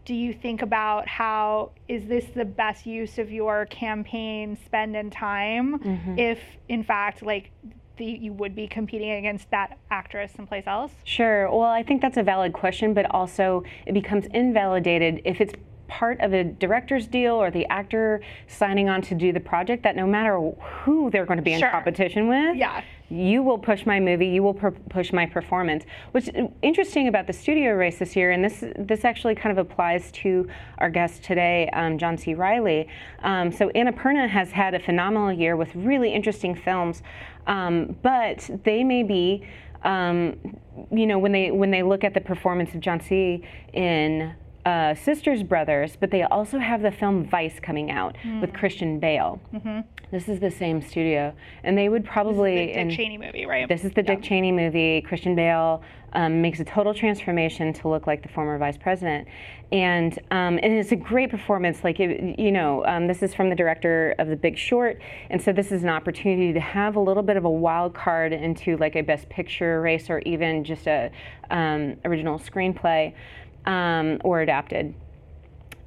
do 0.08 0.14
you 0.14 0.32
think 0.32 0.62
about 0.62 1.06
how 1.06 1.70
is 1.86 2.06
this 2.06 2.24
the 2.34 2.44
best 2.44 2.86
use 2.86 3.18
of 3.18 3.30
your 3.30 3.66
campaign 3.66 4.56
spend 4.64 4.96
and 4.96 5.12
time 5.12 5.78
mm-hmm. 5.78 6.18
if 6.18 6.40
in 6.70 6.82
fact 6.82 7.22
like 7.22 7.50
the, 7.98 8.06
you 8.06 8.32
would 8.32 8.54
be 8.54 8.66
competing 8.66 9.10
against 9.10 9.50
that 9.50 9.76
actress 9.90 10.32
someplace 10.34 10.66
else? 10.66 10.92
Sure. 11.04 11.50
Well, 11.50 11.68
I 11.68 11.82
think 11.82 12.00
that's 12.00 12.16
a 12.16 12.22
valid 12.22 12.54
question, 12.54 12.94
but 12.94 13.04
also 13.10 13.64
it 13.84 13.92
becomes 13.92 14.24
invalidated 14.32 15.20
if 15.26 15.42
it's 15.42 15.52
part 15.88 16.18
of 16.20 16.32
a 16.32 16.42
director's 16.44 17.06
deal 17.06 17.34
or 17.34 17.50
the 17.50 17.66
actor 17.66 18.22
signing 18.46 18.88
on 18.88 19.02
to 19.02 19.14
do 19.14 19.30
the 19.34 19.40
project 19.40 19.82
that 19.82 19.94
no 19.94 20.06
matter 20.06 20.38
who 20.38 21.10
they're 21.10 21.26
going 21.26 21.36
to 21.38 21.42
be 21.42 21.52
in 21.52 21.60
competition 21.60 22.28
with, 22.28 22.56
yeah. 22.56 22.82
You 23.10 23.42
will 23.42 23.58
push 23.58 23.86
my 23.86 23.98
movie, 23.98 24.26
you 24.26 24.42
will 24.42 24.54
pr- 24.54 24.68
push 24.90 25.12
my 25.12 25.26
performance. 25.26 25.84
What's 26.12 26.28
interesting 26.62 27.08
about 27.08 27.26
the 27.26 27.32
studio 27.32 27.72
race 27.72 27.98
this 27.98 28.14
year, 28.14 28.32
and 28.32 28.44
this 28.44 28.64
this 28.78 29.04
actually 29.04 29.34
kind 29.34 29.56
of 29.56 29.66
applies 29.66 30.10
to 30.12 30.48
our 30.78 30.90
guest 30.90 31.22
today, 31.22 31.70
um, 31.72 31.98
John 31.98 32.18
C. 32.18 32.34
Reilly. 32.34 32.88
Um, 33.22 33.50
so 33.50 33.70
Annapurna 33.70 34.28
has 34.28 34.50
had 34.50 34.74
a 34.74 34.78
phenomenal 34.78 35.32
year 35.32 35.56
with 35.56 35.74
really 35.74 36.12
interesting 36.12 36.54
films, 36.54 37.02
um, 37.46 37.96
but 38.02 38.48
they 38.64 38.84
may 38.84 39.02
be. 39.02 39.46
Um, 39.84 40.58
you 40.90 41.06
know 41.06 41.20
when 41.20 41.30
they 41.30 41.52
when 41.52 41.70
they 41.70 41.84
look 41.84 42.02
at 42.02 42.12
the 42.12 42.20
performance 42.20 42.74
of 42.74 42.80
John 42.80 43.00
C. 43.00 43.44
in 43.72 44.34
uh, 44.68 44.94
Sisters 44.94 45.42
Brothers, 45.42 45.96
but 45.98 46.10
they 46.10 46.22
also 46.24 46.58
have 46.58 46.82
the 46.82 46.90
film 46.90 47.24
Vice 47.24 47.58
coming 47.60 47.90
out 47.90 48.16
mm. 48.22 48.40
with 48.40 48.52
Christian 48.52 48.98
Bale. 48.98 49.40
Mm-hmm. 49.54 49.80
This 50.10 50.28
is 50.28 50.40
the 50.40 50.50
same 50.50 50.80
studio, 50.80 51.34
and 51.62 51.76
they 51.76 51.90
would 51.90 52.04
probably. 52.04 52.66
This 52.66 52.70
is 52.70 52.74
the 52.74 52.84
Dick 52.84 52.96
Cheney 52.96 53.18
movie, 53.18 53.44
right? 53.44 53.68
This 53.68 53.84
is 53.84 53.92
the 53.92 54.00
yeah. 54.00 54.14
Dick 54.14 54.22
Cheney 54.22 54.52
movie. 54.52 55.02
Christian 55.02 55.34
Bale 55.34 55.82
um, 56.14 56.40
makes 56.40 56.60
a 56.60 56.64
total 56.64 56.94
transformation 56.94 57.74
to 57.74 57.88
look 57.88 58.06
like 58.06 58.22
the 58.22 58.28
former 58.30 58.56
vice 58.56 58.78
president, 58.78 59.28
and 59.70 60.18
um, 60.30 60.58
and 60.62 60.72
it's 60.72 60.92
a 60.92 60.96
great 60.96 61.30
performance. 61.30 61.84
Like 61.84 62.00
it, 62.00 62.38
you 62.38 62.50
know, 62.50 62.86
um, 62.86 63.06
this 63.06 63.22
is 63.22 63.34
from 63.34 63.50
the 63.50 63.54
director 63.54 64.14
of 64.18 64.28
The 64.28 64.36
Big 64.36 64.56
Short, 64.56 64.98
and 65.28 65.42
so 65.42 65.52
this 65.52 65.70
is 65.70 65.82
an 65.82 65.90
opportunity 65.90 66.54
to 66.54 66.60
have 66.60 66.96
a 66.96 67.00
little 67.00 67.22
bit 67.22 67.36
of 67.36 67.44
a 67.44 67.50
wild 67.50 67.94
card 67.94 68.32
into 68.32 68.78
like 68.78 68.96
a 68.96 69.02
Best 69.02 69.28
Picture 69.28 69.82
race 69.82 70.08
or 70.08 70.20
even 70.20 70.64
just 70.64 70.86
a 70.86 71.10
um, 71.50 71.96
original 72.06 72.38
screenplay 72.38 73.12
um, 73.66 74.18
or 74.24 74.40
adapted. 74.40 74.94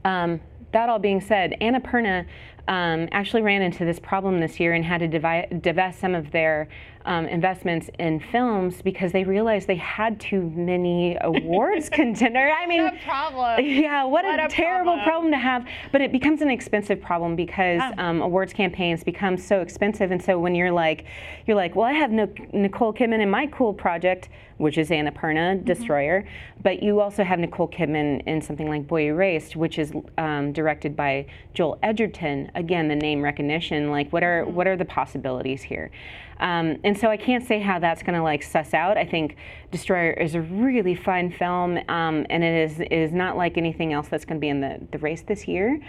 Um, 0.05 0.41
that 0.71 0.89
all 0.89 0.99
being 0.99 1.21
said, 1.21 1.55
Anna 1.59 1.81
Annapurna 1.81 2.25
um, 2.67 3.07
actually 3.11 3.41
ran 3.41 3.61
into 3.61 3.85
this 3.85 3.99
problem 3.99 4.39
this 4.39 4.59
year 4.59 4.73
and 4.73 4.85
had 4.85 4.99
to 4.99 5.47
divest 5.59 5.99
some 5.99 6.15
of 6.15 6.31
their 6.31 6.67
um, 7.05 7.25
investments 7.25 7.89
in 7.99 8.19
films 8.19 8.81
because 8.81 9.11
they 9.11 9.23
realized 9.23 9.67
they 9.67 9.75
had 9.75 10.19
too 10.19 10.41
many 10.55 11.17
awards 11.21 11.89
contender. 11.89 12.51
I 12.51 12.65
mean, 12.67 12.83
what 12.83 12.93
a 12.93 12.97
problem. 13.05 13.65
Yeah, 13.81 14.03
what, 14.03 14.25
what 14.25 14.39
a, 14.39 14.45
a, 14.45 14.49
terrible 14.49 14.93
problem. 14.95 15.31
problem. 15.31 15.31
to 15.31 15.37
have. 15.37 15.65
But 15.91 16.01
it 16.01 16.11
becomes 16.11 16.41
an 16.41 16.49
expensive 16.49 17.01
problem 17.01 17.35
because 17.35 17.81
um, 17.97 18.21
awards 18.21 18.53
campaigns 18.53 19.03
become 19.03 19.37
so 19.37 19.61
expensive, 19.61 20.11
and 20.11 20.21
so 20.21 20.39
when 20.39 20.55
you're 20.55 20.71
like, 20.71 21.05
you're 21.47 21.55
like, 21.55 21.75
well, 21.75 21.85
I 21.85 21.93
have 21.93 22.11
no 22.11 22.27
Nicole 22.53 22.93
Kidman 22.93 23.21
in 23.21 23.29
my 23.29 23.47
cool 23.47 23.73
project, 23.73 24.29
which 24.57 24.77
is 24.77 24.89
Annapurna 24.89 25.55
mm-hmm. 25.55 25.65
Destroyer, 25.65 26.27
but 26.61 26.83
you 26.83 26.99
also 26.99 27.23
have 27.23 27.39
Nicole 27.39 27.67
Kidman 27.67 28.21
in 28.27 28.41
something 28.41 28.69
like 28.69 28.87
Boy 28.87 29.07
Erased, 29.07 29.55
which 29.55 29.79
is 29.79 29.91
um, 30.17 30.53
directed 30.53 30.95
by 30.95 31.25
Joel 31.53 31.79
Edgerton. 31.81 32.51
Again, 32.55 32.87
the 32.87 32.95
name 32.95 33.21
recognition. 33.21 33.89
Like, 33.89 34.11
what 34.13 34.23
are 34.23 34.43
mm-hmm. 34.43 34.53
what 34.53 34.67
are 34.67 34.77
the 34.77 34.85
possibilities 34.85 35.63
here? 35.63 35.91
Um, 36.39 36.79
and 36.91 36.99
so 36.99 37.07
I 37.07 37.15
can't 37.15 37.47
say 37.47 37.61
how 37.61 37.79
that's 37.79 38.03
going 38.03 38.15
to 38.15 38.21
like 38.21 38.43
suss 38.43 38.73
out. 38.73 38.97
I 38.97 39.05
think 39.05 39.37
Destroyer 39.71 40.11
is 40.11 40.35
a 40.35 40.41
really 40.41 40.93
fun 40.93 41.31
film, 41.31 41.77
um, 41.87 42.25
and 42.29 42.43
it 42.43 42.69
is 42.69 42.81
it 42.81 42.91
is 42.91 43.13
not 43.13 43.37
like 43.37 43.57
anything 43.57 43.93
else 43.93 44.09
that's 44.09 44.25
going 44.25 44.41
to 44.41 44.41
be 44.41 44.49
in 44.49 44.59
the, 44.59 44.77
the 44.91 44.97
race 44.97 45.21
this 45.21 45.47
year. 45.47 45.79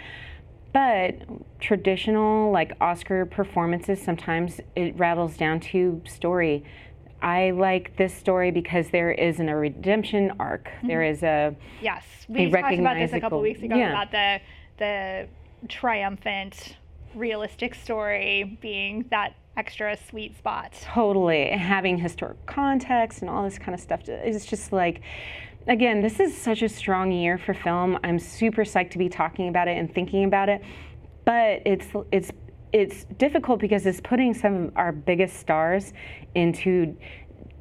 But 0.71 1.15
traditional 1.59 2.51
like 2.51 2.77
Oscar 2.79 3.25
performances, 3.25 4.01
sometimes 4.01 4.61
it 4.77 4.97
rattles 4.97 5.35
down 5.35 5.59
to 5.71 6.01
story. 6.07 6.63
I 7.21 7.51
like 7.51 7.97
this 7.97 8.13
story 8.13 8.51
because 8.51 8.89
there 8.91 9.11
is 9.11 9.41
an, 9.41 9.49
a 9.49 9.57
redemption 9.57 10.31
arc. 10.39 10.69
Mm-hmm. 10.69 10.87
There 10.87 11.03
is 11.03 11.21
a 11.21 11.53
yes. 11.81 12.05
We 12.29 12.49
talked 12.49 12.79
about 12.79 12.95
this 12.95 13.11
a 13.11 13.19
couple 13.19 13.41
weeks 13.41 13.61
ago 13.61 13.75
yeah. 13.75 13.89
about 13.89 14.11
the 14.11 14.39
the 14.77 15.27
triumphant, 15.67 16.77
realistic 17.13 17.75
story 17.75 18.57
being 18.61 19.03
that 19.09 19.35
extra 19.55 19.97
sweet 20.09 20.37
spot. 20.37 20.73
Totally. 20.81 21.49
Having 21.49 21.99
historic 21.99 22.43
context 22.45 23.21
and 23.21 23.29
all 23.29 23.43
this 23.43 23.59
kind 23.59 23.73
of 23.73 23.79
stuff. 23.79 24.01
It's 24.07 24.45
just 24.45 24.71
like, 24.71 25.01
again, 25.67 26.01
this 26.01 26.19
is 26.19 26.35
such 26.35 26.61
a 26.61 26.69
strong 26.69 27.11
year 27.11 27.37
for 27.37 27.53
film. 27.53 27.97
I'm 28.03 28.19
super 28.19 28.63
psyched 28.63 28.91
to 28.91 28.97
be 28.97 29.09
talking 29.09 29.49
about 29.49 29.67
it 29.67 29.77
and 29.77 29.93
thinking 29.93 30.23
about 30.25 30.49
it. 30.49 30.61
but 31.25 31.61
it's 31.65 31.87
it's 32.11 32.31
it's 32.71 33.05
difficult 33.19 33.59
because 33.59 33.85
it's 33.85 34.01
putting 34.01 34.33
some 34.33 34.55
of 34.65 34.71
our 34.75 34.91
biggest 34.91 35.37
stars 35.39 35.93
into 36.33 36.97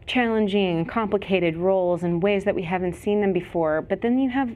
challenging, 0.07 0.79
and 0.79 0.89
complicated 0.89 1.57
roles 1.57 2.03
in 2.03 2.21
ways 2.21 2.45
that 2.45 2.55
we 2.55 2.63
haven't 2.63 2.95
seen 2.95 3.21
them 3.21 3.33
before. 3.33 3.83
But 3.83 4.01
then 4.01 4.19
you 4.19 4.31
have 4.31 4.55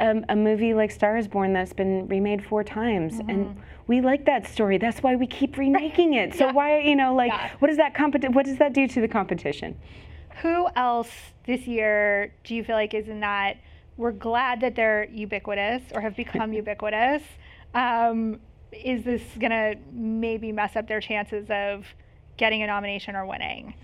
um, 0.00 0.24
a 0.28 0.36
movie 0.36 0.74
like 0.74 0.90
Star 0.90 1.16
is 1.16 1.28
Born 1.28 1.52
that's 1.52 1.72
been 1.72 2.06
remade 2.08 2.44
four 2.44 2.64
times, 2.64 3.14
mm-hmm. 3.14 3.30
and 3.30 3.62
we 3.86 4.00
like 4.00 4.24
that 4.26 4.46
story. 4.46 4.78
That's 4.78 5.02
why 5.02 5.16
we 5.16 5.26
keep 5.26 5.56
remaking 5.58 6.14
it. 6.14 6.34
So 6.34 6.46
yeah. 6.46 6.52
why, 6.52 6.80
you 6.80 6.96
know, 6.96 7.14
like, 7.14 7.32
yeah. 7.32 7.50
what 7.58 7.68
does 7.68 7.76
that 7.78 7.94
competi- 7.94 8.32
What 8.32 8.46
does 8.46 8.58
that 8.58 8.72
do 8.72 8.86
to 8.88 9.00
the 9.00 9.08
competition? 9.08 9.76
Who 10.42 10.68
else 10.76 11.10
this 11.46 11.66
year 11.66 12.32
do 12.44 12.54
you 12.54 12.62
feel 12.62 12.76
like 12.76 12.94
is 12.94 13.08
in 13.08 13.20
that? 13.20 13.56
We're 13.96 14.12
glad 14.12 14.60
that 14.60 14.76
they're 14.76 15.08
ubiquitous 15.10 15.82
or 15.92 16.00
have 16.00 16.14
become 16.14 16.52
ubiquitous. 16.62 17.22
Um, 17.74 18.38
is 18.72 19.02
this 19.04 19.22
gonna 19.38 19.74
maybe 19.92 20.52
mess 20.52 20.76
up 20.76 20.86
their 20.86 21.00
chances 21.00 21.46
of 21.50 21.86
getting 22.36 22.62
a 22.62 22.66
nomination 22.66 23.16
or 23.16 23.26
winning? 23.26 23.74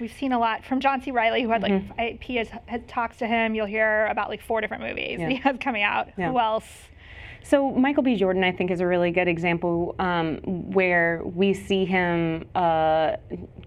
We've 0.00 0.12
seen 0.12 0.32
a 0.32 0.38
lot 0.38 0.64
from 0.64 0.80
John 0.80 1.02
C. 1.02 1.10
Reilly, 1.10 1.42
who 1.42 1.50
had 1.50 1.62
like 1.62 1.72
mm-hmm. 1.72 2.22
he 2.22 2.36
has, 2.36 2.48
has, 2.66 2.80
talks 2.88 3.18
to 3.18 3.26
him. 3.26 3.54
You'll 3.54 3.66
hear 3.66 4.06
about 4.06 4.28
like 4.28 4.42
four 4.42 4.60
different 4.60 4.82
movies 4.82 5.18
yeah. 5.20 5.28
he 5.28 5.36
has 5.36 5.56
coming 5.60 5.82
out. 5.82 6.08
Yeah. 6.16 6.30
Who 6.30 6.38
else? 6.38 6.66
So 7.42 7.70
Michael 7.70 8.02
B. 8.02 8.16
Jordan, 8.16 8.44
I 8.44 8.52
think, 8.52 8.70
is 8.70 8.80
a 8.80 8.86
really 8.86 9.10
good 9.10 9.28
example 9.28 9.94
um, 9.98 10.38
where 10.72 11.22
we 11.24 11.54
see 11.54 11.84
him 11.84 12.46
uh, 12.54 13.16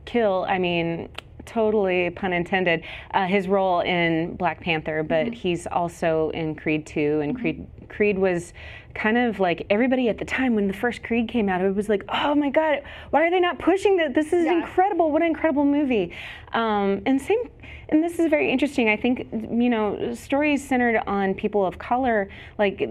kill. 0.05 0.45
I 0.47 0.59
mean, 0.59 1.09
totally 1.45 2.09
pun 2.09 2.33
intended, 2.33 2.83
uh, 3.12 3.25
his 3.25 3.47
role 3.47 3.81
in 3.81 4.35
Black 4.35 4.62
Panther, 4.62 5.03
but 5.03 5.27
mm-hmm. 5.27 5.33
he's 5.33 5.67
also 5.67 6.29
in 6.31 6.55
Creed 6.55 6.85
2, 6.85 7.21
and 7.21 7.33
mm-hmm. 7.33 7.41
Creed 7.41 7.67
Creed 7.89 8.17
was 8.17 8.53
kind 8.95 9.17
of 9.17 9.39
like 9.39 9.65
everybody 9.69 10.09
at 10.09 10.17
the 10.17 10.25
time 10.25 10.55
when 10.55 10.67
the 10.67 10.73
first 10.73 11.03
Creed 11.03 11.27
came 11.27 11.50
out, 11.50 11.62
it 11.62 11.75
was 11.75 11.89
like, 11.89 12.03
oh 12.09 12.35
my 12.35 12.50
God, 12.50 12.81
why 13.09 13.25
are 13.25 13.31
they 13.31 13.39
not 13.39 13.59
pushing 13.59 13.97
that? 13.97 14.13
This 14.13 14.33
is 14.33 14.45
yeah. 14.45 14.53
incredible. 14.53 15.12
What 15.12 15.21
an 15.21 15.29
incredible 15.29 15.65
movie. 15.65 16.13
Um, 16.53 17.01
and 17.05 17.21
same, 17.21 17.50
and 17.89 18.03
this 18.03 18.19
is 18.19 18.29
very 18.29 18.51
interesting. 18.51 18.89
I 18.89 18.97
think 18.97 19.27
you 19.31 19.69
know 19.69 20.13
stories 20.13 20.67
centered 20.67 21.01
on 21.07 21.33
people 21.33 21.65
of 21.65 21.77
color, 21.77 22.29
like 22.57 22.88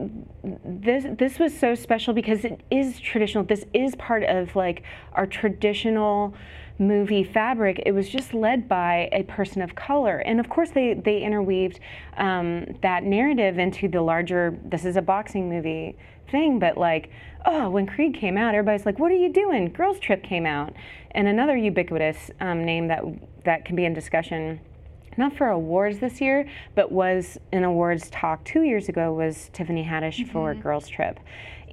this. 0.65 1.07
This 1.19 1.39
was 1.39 1.57
so 1.57 1.75
special 1.75 2.15
because 2.15 2.45
it 2.45 2.61
is 2.71 3.01
traditional. 3.01 3.45
This 3.45 3.65
is 3.73 3.95
part 3.97 4.25
of 4.25 4.55
like 4.57 4.83
our 5.13 5.27
traditional 5.27 6.35
movie 6.79 7.25
fabric, 7.25 7.83
it 7.85 7.93
was 7.93 8.09
just 8.09 8.35
led 8.35 8.69
by 8.69 9.09
a 9.13 9.23
person 9.25 9.63
of 9.63 9.75
color. 9.75 10.19
And 10.19 10.41
of 10.41 10.49
course, 10.49 10.71
they, 10.71 10.95
they 10.95 11.23
interweaved 11.23 11.81
um, 12.17 12.67
that 12.83 13.05
narrative 13.05 13.59
into 13.59 13.89
the 13.89 14.01
larger, 14.01 14.59
this 14.65 14.85
is 14.85 14.97
a 14.97 15.03
boxing 15.03 15.49
movie 15.49 15.97
thing, 16.31 16.59
but 16.59 16.77
like, 16.77 17.11
oh, 17.45 17.71
when 17.71 17.87
Creed 17.87 18.15
came 18.15 18.37
out, 18.37 18.55
everybody's 18.55 18.87
like, 18.87 18.99
what 18.99 19.13
are 19.13 19.17
you 19.17 19.33
doing? 19.33 19.73
Girls 19.73 19.99
Trip 19.99 20.23
came 20.23 20.47
out. 20.47 20.73
And 21.13 21.29
another 21.29 21.57
ubiquitous 21.57 22.31
um, 22.41 22.65
name 22.65 22.89
that, 22.89 23.03
that 23.45 23.65
can 23.65 23.77
be 23.77 23.85
in 23.85 23.93
discussion 23.93 24.61
not 25.17 25.37
for 25.37 25.49
awards 25.49 25.99
this 25.99 26.21
year, 26.21 26.49
but 26.75 26.91
was 26.91 27.39
in 27.53 27.65
awards 27.65 28.09
talk 28.11 28.45
two 28.45 28.63
years 28.63 28.89
ago 28.89 29.13
was 29.13 29.51
Tiffany 29.53 29.85
Haddish 29.85 30.21
mm-hmm. 30.21 30.33
for 30.33 30.55
Girls 30.55 30.89
Trip. 30.89 31.21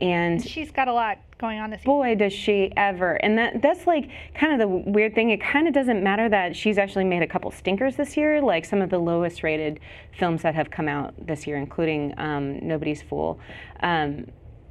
And, 0.01 0.45
she's 0.45 0.71
got 0.71 0.87
a 0.87 0.93
lot 0.93 1.19
going 1.37 1.59
on 1.59 1.69
this 1.69 1.81
boy 1.83 2.15
does 2.15 2.33
she 2.33 2.71
ever. 2.75 3.13
And 3.15 3.37
that 3.37 3.61
that's 3.61 3.87
like 3.87 4.09
kind 4.33 4.53
of 4.53 4.59
the 4.59 4.67
weird 4.67 5.15
thing. 5.15 5.29
It 5.29 5.41
kind 5.41 5.67
of 5.67 5.73
doesn't 5.73 6.03
matter 6.03 6.29
that 6.29 6.55
she's 6.55 6.77
actually 6.77 7.05
made 7.05 7.21
a 7.21 7.27
couple 7.27 7.49
stinkers 7.51 7.95
this 7.95 8.17
year 8.17 8.41
like 8.41 8.65
some 8.65 8.81
of 8.81 8.89
the 8.89 8.99
lowest 8.99 9.43
rated 9.43 9.79
films 10.17 10.41
that 10.41 10.55
have 10.55 10.69
come 10.69 10.87
out 10.87 11.13
this 11.25 11.47
year 11.47 11.57
including 11.57 12.13
um, 12.17 12.59
nobody's 12.65 13.01
fool 13.01 13.39
um, 13.81 14.25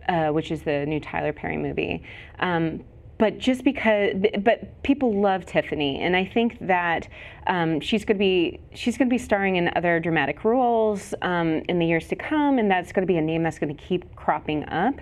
uh, 0.08 0.28
which 0.28 0.50
is 0.50 0.62
the 0.62 0.86
new 0.86 1.00
tyler 1.00 1.32
perry 1.32 1.56
movie. 1.56 2.02
Um, 2.38 2.84
but 3.18 3.38
just 3.38 3.64
because 3.64 4.14
but 4.40 4.82
people 4.82 5.20
love 5.20 5.44
tiffany 5.44 6.00
and 6.00 6.16
i 6.16 6.24
think 6.24 6.56
that 6.60 7.08
um, 7.46 7.80
she's 7.80 8.04
going 8.04 8.16
to 8.16 8.18
be 8.18 8.60
she's 8.74 8.98
going 8.98 9.08
to 9.08 9.12
be 9.12 9.18
starring 9.18 9.56
in 9.56 9.70
other 9.74 9.98
dramatic 10.00 10.44
roles 10.44 11.14
um, 11.22 11.62
in 11.68 11.78
the 11.78 11.86
years 11.86 12.06
to 12.08 12.16
come 12.16 12.58
and 12.58 12.70
that's 12.70 12.92
going 12.92 13.02
to 13.02 13.10
be 13.10 13.16
a 13.16 13.22
name 13.22 13.42
that's 13.42 13.58
going 13.58 13.74
to 13.74 13.82
keep 13.82 14.14
cropping 14.16 14.68
up 14.68 14.94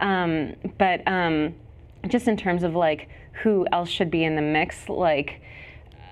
um, 0.00 0.54
but 0.78 1.06
um, 1.06 1.54
just 2.08 2.28
in 2.28 2.36
terms 2.36 2.62
of 2.62 2.74
like 2.74 3.08
who 3.42 3.66
else 3.72 3.88
should 3.88 4.10
be 4.10 4.24
in 4.24 4.36
the 4.36 4.42
mix, 4.42 4.88
like 4.88 5.40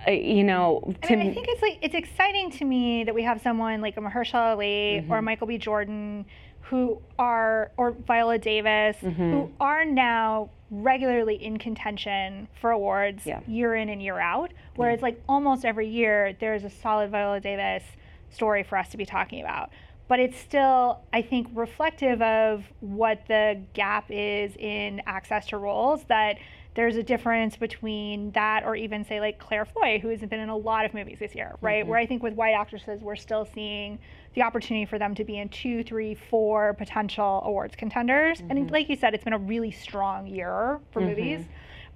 uh, 0.06 0.10
you 0.10 0.42
know, 0.42 0.82
I, 1.04 1.14
mean, 1.14 1.30
I 1.30 1.34
think 1.34 1.46
it's 1.48 1.62
like 1.62 1.78
it's 1.80 1.94
exciting 1.94 2.50
to 2.52 2.64
me 2.64 3.04
that 3.04 3.14
we 3.14 3.22
have 3.22 3.40
someone 3.40 3.80
like 3.80 3.96
a 3.96 4.00
Mahershala 4.00 4.52
Ali 4.52 5.00
mm-hmm. 5.00 5.12
or 5.12 5.22
Michael 5.22 5.46
B. 5.46 5.58
Jordan 5.58 6.24
who 6.62 7.00
are 7.18 7.70
or 7.76 7.92
Viola 7.92 8.38
Davis 8.38 8.96
mm-hmm. 9.02 9.30
who 9.30 9.50
are 9.60 9.84
now 9.84 10.50
regularly 10.72 11.36
in 11.36 11.58
contention 11.58 12.48
for 12.60 12.70
awards 12.70 13.26
yeah. 13.26 13.40
year 13.46 13.76
in 13.76 13.88
and 13.88 14.02
year 14.02 14.18
out. 14.18 14.52
Whereas 14.74 14.98
yeah. 14.98 15.04
like 15.04 15.22
almost 15.28 15.64
every 15.64 15.86
year 15.86 16.34
there's 16.40 16.64
a 16.64 16.70
solid 16.70 17.10
Viola 17.10 17.38
Davis 17.38 17.84
story 18.30 18.62
for 18.62 18.78
us 18.78 18.88
to 18.88 18.96
be 18.96 19.04
talking 19.04 19.40
about 19.40 19.70
but 20.12 20.20
it's 20.20 20.38
still, 20.38 21.00
I 21.10 21.22
think, 21.22 21.48
reflective 21.54 22.20
of 22.20 22.64
what 22.80 23.22
the 23.28 23.62
gap 23.72 24.10
is 24.10 24.54
in 24.56 25.00
access 25.06 25.46
to 25.46 25.56
roles 25.56 26.04
that 26.04 26.36
there's 26.74 26.96
a 26.96 27.02
difference 27.02 27.56
between 27.56 28.30
that 28.32 28.64
or 28.64 28.76
even 28.76 29.06
say 29.06 29.20
like 29.20 29.38
Claire 29.38 29.64
Foy, 29.64 30.00
who 30.00 30.08
has 30.08 30.20
been 30.20 30.40
in 30.40 30.50
a 30.50 30.56
lot 30.56 30.84
of 30.84 30.92
movies 30.92 31.18
this 31.18 31.34
year, 31.34 31.54
right? 31.62 31.80
Mm-hmm. 31.80 31.88
Where 31.88 31.98
I 31.98 32.04
think 32.04 32.22
with 32.22 32.34
white 32.34 32.52
actresses, 32.52 33.00
we're 33.00 33.16
still 33.16 33.48
seeing 33.54 33.98
the 34.34 34.42
opportunity 34.42 34.86
for 34.86 34.98
them 34.98 35.14
to 35.14 35.24
be 35.24 35.38
in 35.38 35.48
two, 35.48 35.82
three, 35.84 36.14
four 36.14 36.74
potential 36.74 37.42
awards 37.44 37.76
contenders. 37.76 38.38
Mm-hmm. 38.38 38.50
And 38.50 38.70
like 38.70 38.88
you 38.88 38.96
said, 38.96 39.14
it's 39.14 39.24
been 39.24 39.32
a 39.32 39.38
really 39.38 39.70
strong 39.70 40.26
year 40.26 40.80
for 40.90 41.00
mm-hmm. 41.00 41.08
movies. 41.08 41.44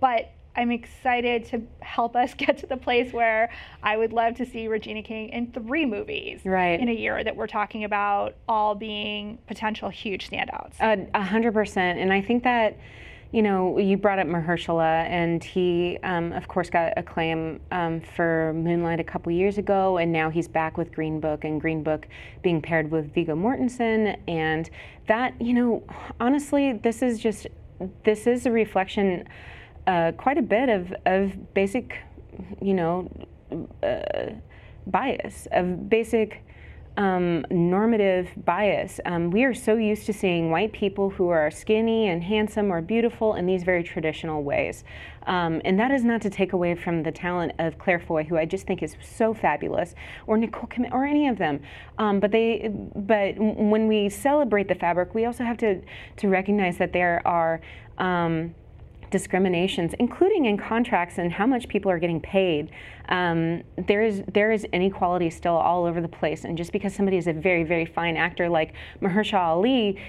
But 0.01 0.33
I'm 0.57 0.71
excited 0.71 1.45
to 1.47 1.63
help 1.81 2.17
us 2.17 2.35
get 2.39 2.59
to 2.59 2.67
the 2.67 2.77
place 2.77 3.13
where 3.13 3.51
I 3.83 3.97
would 3.97 4.13
love 4.13 4.35
to 4.37 4.47
see 4.47 4.69
Regina 4.69 5.03
King 5.03 5.29
in 5.29 5.53
three 5.53 5.87
movies 5.87 6.41
right. 6.45 6.81
in 6.81 6.89
a 6.89 6.95
year 6.95 7.23
that 7.23 7.37
we're 7.37 7.47
talking 7.47 7.85
about 7.85 8.35
all 8.49 8.75
being 8.75 9.39
potential 9.47 9.89
huge 9.89 10.31
standouts. 10.31 10.75
A 11.15 11.23
hundred 11.23 11.53
percent, 11.55 11.99
and 11.99 12.13
I 12.13 12.23
think 12.23 12.43
that 12.45 12.79
you 13.37 13.43
know, 13.43 13.77
you 13.77 13.99
brought 13.99 14.19
up 14.19 14.27
Mahershala, 14.27 15.05
and 15.11 15.45
he, 15.45 15.99
um, 16.03 16.33
of 16.33 16.49
course, 16.49 16.71
got 16.71 16.95
acclaim 16.97 17.61
um, 17.71 18.01
for 18.01 18.55
Moonlight 18.55 18.99
a 18.99 19.05
couple 19.05 19.31
years 19.31 19.59
ago, 19.59 19.99
and 19.99 20.11
now 20.11 20.31
he's 20.31 20.49
back 20.49 20.79
with 20.79 20.91
Green 20.91 21.21
Book, 21.21 21.45
and 21.45 21.61
Green 21.61 21.83
Book 21.83 22.09
being 22.43 22.63
paired 22.63 22.91
with 22.91 23.13
Viggo 23.13 23.37
Mortensen, 23.37 24.19
and 24.27 24.71
that, 25.07 25.39
you 25.39 25.53
know, 25.53 25.85
honestly, 26.19 26.81
this 26.83 27.03
is 27.03 27.19
just, 27.21 27.47
this 28.05 28.27
is 28.27 28.47
a 28.47 28.51
reflection 28.51 29.29
uh, 29.87 30.13
quite 30.17 30.39
a 30.39 30.43
bit 30.43 30.71
of, 30.71 30.95
of 31.05 31.53
basic, 31.53 31.99
you 32.63 32.73
know, 32.73 33.11
uh, 33.83 34.31
bias, 34.87 35.47
of 35.53 35.91
basic 35.91 36.43
um, 36.97 37.45
normative 37.51 38.29
bias. 38.45 39.01
Um, 39.05 39.31
we 39.31 39.45
are 39.45 39.55
so 39.55 39.77
used 39.77 40.07
to 40.07 40.13
seeing 40.13 40.51
white 40.51 40.73
people 40.73 41.11
who 41.11 41.29
are 41.29 41.51
skinny 41.51 42.09
and 42.09 42.23
handsome 42.23 42.73
or 42.73 42.81
beautiful 42.81 43.35
in 43.35 43.47
these 43.47 43.63
very 43.63 43.83
traditional 43.83 44.43
ways. 44.43 44.85
Um, 45.27 45.61
and 45.65 45.79
that 45.79 45.91
is 45.91 46.05
not 46.05 46.23
to 46.23 46.31
take 46.31 46.53
away 46.53 46.75
from 46.75 47.03
the 47.03 47.13
talent 47.13 47.53
of 47.59 47.79
Claire 47.79 48.01
Foy, 48.01 48.25
who 48.25 48.37
I 48.37 48.45
just 48.45 48.67
think 48.67 48.83
is 48.83 48.97
so 49.03 49.35
fabulous, 49.35 49.95
or 50.27 50.37
Nicole 50.37 50.69
Kim, 50.69 50.87
or 50.93 51.05
any 51.05 51.29
of 51.29 51.37
them. 51.37 51.61
Um, 51.99 52.21
but 52.21 52.31
they, 52.31 52.71
but 52.95 53.35
when 53.37 53.89
we 53.89 54.09
celebrate 54.09 54.69
the 54.69 54.75
fabric, 54.75 55.15
we 55.15 55.25
also 55.25 55.45
have 55.45 55.59
to 55.59 55.83
to 56.17 56.29
recognize 56.29 56.79
that 56.79 56.93
there 56.93 57.21
are 57.27 57.61
um, 57.99 58.55
discriminations, 59.11 59.95
including 59.99 60.47
in 60.47 60.57
contracts 60.57 61.19
and 61.19 61.33
how 61.33 61.47
much 61.47 61.69
people 61.69 61.91
are 61.91 61.99
getting 61.99 62.21
paid. 62.21 62.71
Um, 63.09 63.63
there 63.77 64.03
is 64.03 64.23
there 64.33 64.53
is 64.53 64.65
inequality 64.73 65.31
still 65.31 65.55
all 65.55 65.85
over 65.85 66.01
the 66.01 66.09
place, 66.09 66.45
and 66.45 66.57
just 66.57 66.73
because 66.73 66.95
somebody 66.95 67.17
is 67.17 67.27
a 67.27 67.33
very 67.33 67.65
very 67.65 67.87
fine 67.87 68.17
actor 68.17 68.49
like 68.49 68.75
Mahershala 69.01 69.57
Ali, 69.57 70.01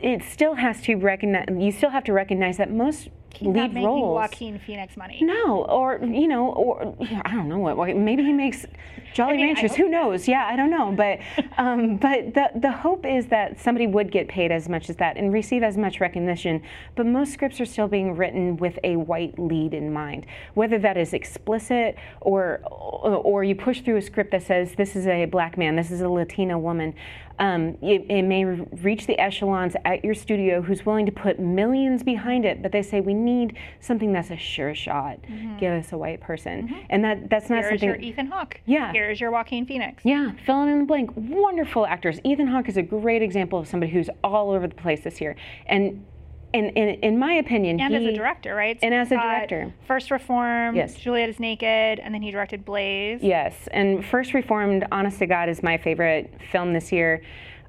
it 0.00 0.22
still 0.22 0.54
has 0.54 0.80
to 0.82 0.96
recognize. 0.96 1.46
You 1.50 1.72
still 1.72 1.90
have 1.90 2.04
to 2.04 2.12
recognize 2.12 2.56
that 2.58 2.70
most 2.70 3.08
He's 3.38 3.48
lead 3.48 3.54
not 3.54 3.72
making 3.72 3.86
roles. 3.86 4.14
Joaquin 4.14 4.58
Phoenix 4.58 4.96
money. 4.96 5.18
No, 5.22 5.64
or 5.64 5.98
you 6.02 6.28
know, 6.28 6.52
or 6.52 6.96
I 7.24 7.32
don't 7.32 7.48
know 7.48 7.58
what. 7.58 7.96
Maybe 7.96 8.22
he 8.22 8.32
makes 8.32 8.64
Jolly 9.12 9.34
I 9.34 9.36
mean, 9.36 9.46
Ranchers. 9.54 9.74
Who 9.74 9.88
knows? 9.88 10.28
Yeah, 10.28 10.46
I 10.46 10.56
don't 10.56 10.70
know. 10.70 10.92
But 10.92 11.20
um, 11.58 11.96
but 11.96 12.34
the 12.34 12.50
the 12.54 12.70
hope 12.70 13.06
is 13.06 13.26
that 13.26 13.60
somebody 13.60 13.86
would 13.86 14.12
get 14.12 14.28
paid 14.28 14.52
as 14.52 14.68
much 14.68 14.88
as 14.88 14.96
that 14.96 15.16
and 15.16 15.32
receive 15.32 15.62
as 15.62 15.76
much 15.76 16.00
recognition. 16.00 16.62
But 16.94 17.06
most 17.06 17.32
scripts 17.32 17.60
are 17.60 17.66
still 17.66 17.88
being 17.88 18.16
written 18.16 18.56
with 18.56 18.78
a 18.84 18.96
white 18.96 19.38
lead 19.38 19.74
in 19.74 19.92
mind, 19.92 20.26
whether 20.54 20.78
that 20.78 20.96
is 20.96 21.12
explicit 21.12 21.96
or 22.20 22.43
or 22.64 23.44
you 23.44 23.54
push 23.54 23.82
through 23.82 23.96
a 23.96 24.02
script 24.02 24.30
that 24.32 24.42
says 24.42 24.74
this 24.76 24.96
is 24.96 25.06
a 25.06 25.24
black 25.26 25.56
man, 25.58 25.76
this 25.76 25.90
is 25.90 26.00
a 26.00 26.08
Latina 26.08 26.58
woman. 26.58 26.94
Um, 27.38 27.76
it, 27.82 28.06
it, 28.08 28.22
may 28.22 28.44
reach 28.44 29.08
the 29.08 29.18
echelons 29.18 29.74
at 29.84 30.04
your 30.04 30.14
studio 30.14 30.62
who's 30.62 30.86
willing 30.86 31.04
to 31.06 31.10
put 31.10 31.40
millions 31.40 32.04
behind 32.04 32.44
it, 32.44 32.62
but 32.62 32.70
they 32.70 32.82
say 32.82 33.00
we 33.00 33.12
need 33.12 33.56
something 33.80 34.12
that's 34.12 34.30
a 34.30 34.36
sure 34.36 34.72
shot. 34.72 35.20
Mm-hmm. 35.22 35.58
Give 35.58 35.72
us 35.72 35.90
a 35.90 35.98
white 35.98 36.20
person, 36.20 36.68
mm-hmm. 36.68 36.86
and 36.90 37.02
that 37.02 37.28
that's 37.28 37.50
not 37.50 37.64
Here's 37.64 37.80
something. 37.80 37.88
Here's 37.88 38.00
your 38.02 38.08
Ethan 38.08 38.26
Hawke. 38.28 38.60
Yeah. 38.66 38.92
Here's 38.92 39.20
your 39.20 39.32
Joaquin 39.32 39.66
Phoenix. 39.66 40.04
Yeah, 40.04 40.30
fill 40.46 40.62
in 40.62 40.78
the 40.78 40.84
blank. 40.84 41.10
Wonderful 41.16 41.86
actors. 41.86 42.20
Ethan 42.22 42.46
Hawke 42.46 42.68
is 42.68 42.76
a 42.76 42.82
great 42.82 43.20
example 43.20 43.58
of 43.58 43.66
somebody 43.66 43.90
who's 43.90 44.10
all 44.22 44.52
over 44.52 44.68
the 44.68 44.76
place 44.76 45.02
this 45.02 45.20
year, 45.20 45.34
and 45.66 46.06
and, 46.54 46.76
and 46.78 47.04
in 47.04 47.18
my 47.18 47.34
opinion, 47.34 47.80
and 47.80 47.92
he, 47.94 48.06
as 48.08 48.14
a 48.14 48.16
director, 48.16 48.54
right? 48.54 48.78
and 48.82 48.94
as 48.94 49.10
a 49.10 49.16
director. 49.16 49.74
First 49.86 50.10
Reformed, 50.10 50.76
Yes. 50.76 50.94
Juliet 50.94 51.28
is 51.28 51.40
Naked, 51.40 51.98
and 51.98 52.14
then 52.14 52.22
he 52.22 52.30
directed 52.30 52.64
Blaze. 52.64 53.20
Yes, 53.22 53.68
and 53.72 54.04
First 54.06 54.32
Reformed, 54.32 54.86
honest 54.92 55.18
to 55.18 55.26
God, 55.26 55.48
is 55.48 55.62
my 55.62 55.76
favorite 55.76 56.32
film 56.50 56.72
this 56.72 56.92
year. 56.92 57.22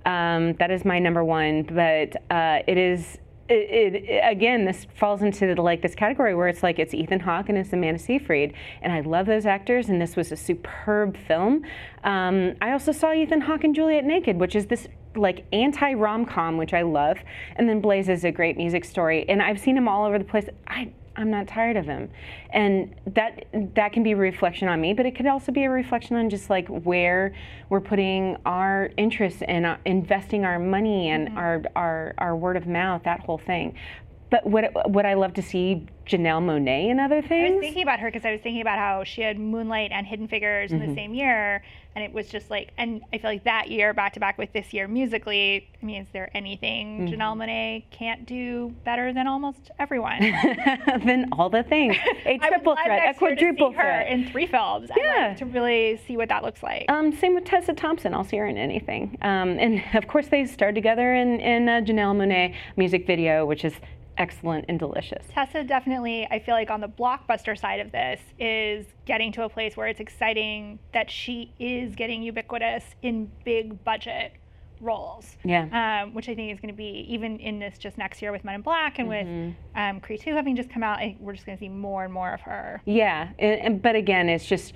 Um, 0.05 0.53
that 0.53 0.69
is 0.69 0.85
my 0.85 0.99
number 0.99 1.23
one, 1.23 1.63
but 1.63 2.15
uh, 2.31 2.59
it 2.67 2.77
is. 2.77 3.17
It, 3.47 3.93
it, 3.95 4.21
again, 4.23 4.65
this 4.65 4.87
falls 4.95 5.21
into 5.21 5.53
the, 5.53 5.61
like 5.61 5.83
this 5.83 5.93
category 5.93 6.33
where 6.33 6.47
it's 6.47 6.63
like 6.63 6.79
it's 6.79 6.95
Ethan 6.95 7.19
Hawke 7.19 7.47
and 7.49 7.59
it's 7.59 7.71
Amanda 7.73 7.99
Seyfried, 7.99 8.53
and 8.81 8.91
I 8.91 9.01
love 9.01 9.27
those 9.27 9.45
actors, 9.45 9.87
and 9.87 10.01
this 10.01 10.15
was 10.15 10.31
a 10.31 10.35
superb 10.35 11.15
film. 11.27 11.63
Um, 12.03 12.55
I 12.59 12.71
also 12.71 12.91
saw 12.91 13.13
Ethan 13.13 13.41
Hawke 13.41 13.63
and 13.63 13.75
Juliet 13.75 14.03
Naked, 14.03 14.39
which 14.39 14.55
is 14.55 14.65
this 14.65 14.87
like 15.15 15.45
anti 15.53 15.93
rom 15.93 16.25
com, 16.25 16.57
which 16.57 16.73
I 16.73 16.81
love, 16.81 17.17
and 17.55 17.67
then 17.69 17.81
Blaze 17.81 18.09
is 18.09 18.23
a 18.23 18.31
great 18.31 18.57
music 18.57 18.85
story, 18.85 19.25
and 19.29 19.41
I've 19.41 19.59
seen 19.59 19.77
him 19.77 19.87
all 19.87 20.05
over 20.05 20.17
the 20.17 20.25
place. 20.25 20.47
I 20.67 20.91
I'm 21.17 21.31
not 21.31 21.47
tired 21.47 21.77
of 21.77 21.85
him, 21.85 22.09
and 22.49 22.93
that 23.07 23.45
that 23.75 23.93
can 23.93 24.03
be 24.03 24.11
a 24.11 24.17
reflection 24.17 24.67
on 24.67 24.81
me, 24.81 24.93
but 24.93 25.05
it 25.05 25.15
could 25.15 25.27
also 25.27 25.51
be 25.51 25.63
a 25.63 25.69
reflection 25.69 26.17
on 26.17 26.29
just 26.29 26.49
like 26.49 26.67
where 26.67 27.33
we're 27.69 27.79
putting 27.79 28.35
our 28.45 28.89
interest 28.97 29.41
and 29.47 29.65
uh, 29.65 29.77
investing 29.85 30.43
our 30.43 30.59
money 30.59 31.09
and 31.09 31.37
our, 31.37 31.61
our 31.75 32.13
our 32.17 32.35
word 32.35 32.57
of 32.57 32.67
mouth, 32.67 33.03
that 33.05 33.21
whole 33.21 33.37
thing. 33.37 33.75
But 34.29 34.45
what 34.45 34.91
would 34.91 35.05
I 35.05 35.13
love 35.13 35.35
to 35.35 35.41
see 35.41 35.85
Janelle 36.05 36.41
Monáe 36.43 36.89
and 36.91 36.99
other 36.99 37.21
things? 37.21 37.51
I 37.51 37.55
was 37.55 37.61
thinking 37.61 37.83
about 37.83 37.99
her 38.01 38.07
because 38.11 38.25
I 38.25 38.31
was 38.31 38.41
thinking 38.41 38.59
about 38.61 38.79
how 38.79 39.03
she 39.05 39.21
had 39.21 39.39
Moonlight 39.39 39.91
and 39.93 40.05
Hidden 40.05 40.27
Figures 40.27 40.71
in 40.71 40.79
Mm-hmm. 40.79 40.89
the 40.89 40.95
same 40.95 41.13
year, 41.13 41.63
and 41.95 42.03
it 42.03 42.13
was 42.13 42.27
just 42.27 42.49
like, 42.49 42.71
and 42.77 43.01
I 43.13 43.17
feel 43.17 43.31
like 43.31 43.45
that 43.45 43.69
year, 43.69 43.93
back 43.93 44.13
to 44.13 44.19
back 44.19 44.37
with 44.37 44.51
this 44.53 44.73
year 44.73 44.87
musically. 44.87 45.67
I 45.81 45.85
mean, 45.85 46.01
is 46.01 46.07
there 46.13 46.29
anything 46.35 46.85
Mm-hmm. 46.85 47.13
Janelle 47.13 47.35
Monáe 47.37 47.83
can't 47.91 48.25
do 48.25 48.73
better 48.83 49.13
than 49.13 49.27
almost 49.27 49.71
everyone? 49.79 50.19
than 51.05 51.29
all 51.31 51.49
the 51.49 51.63
things, 51.63 51.95
a 52.25 52.37
triple 52.47 52.75
threat, 52.75 52.99
a 52.99 53.05
next 53.05 53.21
year 53.21 53.29
to 53.31 53.35
see 53.35 53.45
quadruple 53.45 53.71
her 53.73 53.81
threat. 53.81 54.07
in 54.11 54.29
three 54.29 54.45
films. 54.47 54.89
Yeah. 54.95 55.27
like, 55.29 55.37
to 55.37 55.45
really 55.45 55.99
see 56.07 56.17
what 56.17 56.29
that 56.29 56.43
looks 56.43 56.61
like. 56.63 56.85
Um, 56.89 57.11
same 57.15 57.33
with 57.35 57.45
Tessa 57.45 57.73
Thompson. 57.73 58.13
I'll 58.13 58.23
see 58.23 58.37
her 58.37 58.45
in 58.47 58.57
anything. 58.57 59.17
Um, 59.21 59.57
and 59.59 59.81
of 59.93 60.07
course, 60.07 60.27
they 60.27 60.45
starred 60.45 60.75
together 60.75 61.13
in, 61.15 61.39
in 61.39 61.69
a 61.69 61.81
Janelle 61.81 62.15
Monáe 62.15 62.53
music 62.75 63.07
video, 63.07 63.45
which 63.45 63.63
is 63.65 63.73
excellent 64.17 64.65
and 64.67 64.79
delicious. 64.79 65.25
Tessa 65.31 65.63
definitely, 65.63 66.27
I 66.29 66.39
feel 66.39 66.55
like 66.55 66.69
on 66.69 66.81
the 66.81 66.87
blockbuster 66.87 67.57
side 67.57 67.79
of 67.79 67.91
this, 67.91 68.19
is 68.39 68.85
getting 69.05 69.31
to 69.33 69.43
a 69.43 69.49
place 69.49 69.75
where 69.77 69.87
it's 69.87 69.99
exciting 69.99 70.79
that 70.93 71.09
she 71.09 71.53
is 71.59 71.95
getting 71.95 72.23
ubiquitous 72.23 72.83
in 73.01 73.31
big 73.43 73.83
budget 73.83 74.33
roles. 74.85 75.35
Yeah. 75.43 76.03
Um, 76.03 76.13
which 76.13 76.29
I 76.29 76.35
think 76.35 76.53
is 76.53 76.59
going 76.59 76.73
to 76.73 76.77
be 76.77 77.05
even 77.09 77.39
in 77.39 77.59
this 77.59 77.77
just 77.77 77.97
next 77.97 78.21
year 78.21 78.31
with 78.31 78.43
Men 78.45 78.55
in 78.55 78.61
Black 78.61 78.99
and 78.99 79.09
Mm-hmm. 79.09 79.45
with 79.47 79.55
um, 79.75 79.99
Creed 79.99 80.21
2 80.21 80.33
having 80.33 80.55
just 80.55 80.69
come 80.69 80.83
out, 80.83 80.99
I, 80.99 81.17
we're 81.19 81.33
just 81.33 81.45
going 81.45 81.57
to 81.57 81.59
see 81.63 81.69
more 81.69 82.03
and 82.05 82.13
more 82.13 82.33
of 82.33 82.41
her. 82.41 82.81
Yeah, 82.85 83.29
and, 83.39 83.59
and- 83.61 83.81
but 83.81 83.95
again, 83.95 84.29
it's 84.29 84.45
just 84.45 84.73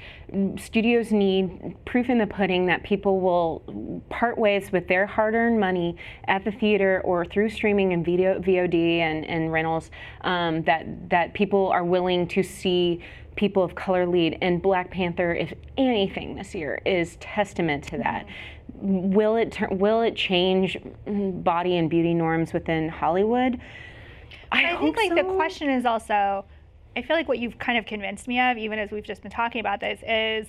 studios 0.57 1.11
need 1.11 1.75
proof 1.85 2.09
in 2.09 2.17
the 2.17 2.27
pudding 2.27 2.65
that 2.67 2.83
people 2.83 3.19
will 3.19 4.03
part 4.09 4.37
ways 4.37 4.71
with 4.71 4.87
their 4.87 5.05
hard-earned 5.05 5.59
money 5.59 5.95
at 6.27 6.43
the 6.43 6.51
theater 6.51 7.01
or 7.05 7.25
through 7.25 7.49
streaming 7.49 7.93
and 7.93 8.03
video, 8.05 8.39
VOD 8.39 8.99
and, 8.99 9.25
and 9.25 9.51
rentals. 9.51 9.89
Um, 10.21 10.63
that 10.63 11.09
that 11.09 11.33
people 11.33 11.69
are 11.69 11.83
willing 11.83 12.27
to 12.29 12.43
see 12.43 13.01
people 13.35 13.63
of 13.63 13.73
color 13.73 14.05
lead, 14.05 14.37
and 14.41 14.61
Black 14.61 14.91
Panther, 14.91 15.33
if 15.33 15.53
anything, 15.77 16.35
this 16.35 16.53
year 16.53 16.81
is 16.85 17.15
testament 17.21 17.83
to 17.85 17.97
that. 17.97 18.25
Will 18.81 19.35
it 19.35 19.51
turn, 19.51 19.77
will 19.77 20.01
it 20.01 20.15
change 20.15 20.77
body 21.05 21.77
and 21.77 21.89
beauty 21.89 22.13
norms 22.13 22.53
within 22.53 22.89
Hollywood? 22.89 23.59
I, 24.51 24.73
I 24.73 24.77
think 24.77 24.97
like 24.97 25.15
the 25.15 25.23
question 25.35 25.69
is 25.69 25.85
also, 25.85 26.45
I 26.95 27.01
feel 27.01 27.15
like 27.15 27.27
what 27.27 27.39
you've 27.39 27.59
kind 27.59 27.77
of 27.77 27.85
convinced 27.85 28.27
me 28.27 28.39
of, 28.39 28.57
even 28.57 28.79
as 28.79 28.91
we've 28.91 29.03
just 29.03 29.21
been 29.21 29.31
talking 29.31 29.59
about 29.59 29.79
this, 29.79 29.99
is 30.07 30.47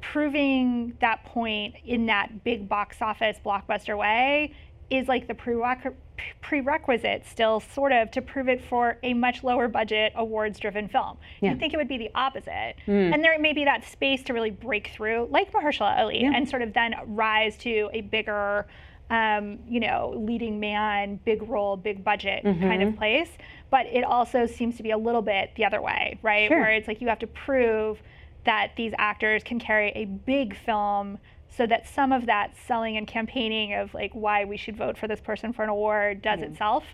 proving 0.00 0.94
that 1.00 1.24
point 1.24 1.74
in 1.84 2.06
that 2.06 2.44
big 2.44 2.68
box 2.68 2.98
office 3.00 3.38
blockbuster 3.44 3.96
way 3.96 4.54
is 4.90 5.08
like 5.08 5.26
the 5.26 5.34
prereq- 5.34 5.94
prerequisite 6.40 7.24
still 7.26 7.60
sort 7.60 7.92
of 7.92 8.10
to 8.12 8.22
prove 8.22 8.48
it 8.48 8.62
for 8.62 8.98
a 9.02 9.14
much 9.14 9.42
lower 9.42 9.68
budget 9.68 10.12
awards 10.16 10.58
driven 10.58 10.88
film. 10.88 11.16
Yeah. 11.40 11.50
You'd 11.50 11.60
think 11.60 11.74
it 11.74 11.76
would 11.76 11.88
be 11.88 11.98
the 11.98 12.10
opposite. 12.14 12.74
And 12.86 13.22
there 13.24 13.38
may 13.38 13.52
be 13.52 13.64
that 13.64 13.84
space 13.84 14.22
to 14.24 14.32
really 14.32 14.50
break 14.50 14.88
through, 14.88 15.28
like 15.30 15.52
Mahershala 15.52 15.98
Ali, 15.98 16.22
Yeah. 16.22 16.32
and 16.34 16.48
sort 16.48 16.62
of 16.62 16.72
then 16.72 16.94
rise 17.06 17.56
to 17.58 17.90
a 17.92 18.02
bigger, 18.02 18.66
um, 19.10 19.58
you 19.68 19.80
know, 19.80 20.14
leading 20.16 20.60
man, 20.60 21.18
big 21.24 21.42
role, 21.48 21.76
big 21.76 22.04
budget 22.04 22.42
kind 22.44 22.60
Mm-hmm. 22.62 22.88
of 22.88 22.96
place. 22.96 23.30
But 23.70 23.86
it 23.86 24.04
also 24.04 24.46
seems 24.46 24.76
to 24.76 24.82
be 24.82 24.92
a 24.92 24.98
little 24.98 25.22
bit 25.22 25.50
the 25.56 25.64
other 25.64 25.82
way, 25.82 26.18
right? 26.22 26.48
Sure. 26.48 26.60
Where 26.60 26.70
it's 26.70 26.86
like 26.86 27.00
you 27.00 27.08
have 27.08 27.18
to 27.20 27.26
prove 27.26 28.00
that 28.44 28.72
these 28.76 28.92
actors 28.98 29.42
can 29.42 29.58
carry 29.58 29.90
a 29.96 30.04
big 30.04 30.54
film 30.56 31.18
so 31.56 31.66
that 31.66 31.86
some 31.86 32.12
of 32.12 32.26
that 32.26 32.54
selling 32.66 32.96
and 32.96 33.06
campaigning 33.06 33.74
of 33.74 33.94
like 33.94 34.12
why 34.12 34.44
we 34.44 34.56
should 34.56 34.76
vote 34.76 34.98
for 34.98 35.06
this 35.08 35.20
person 35.20 35.52
for 35.52 35.62
an 35.62 35.68
award 35.68 36.22
does 36.22 36.40
Mm-hmm. 36.40 36.52
itself 36.52 36.84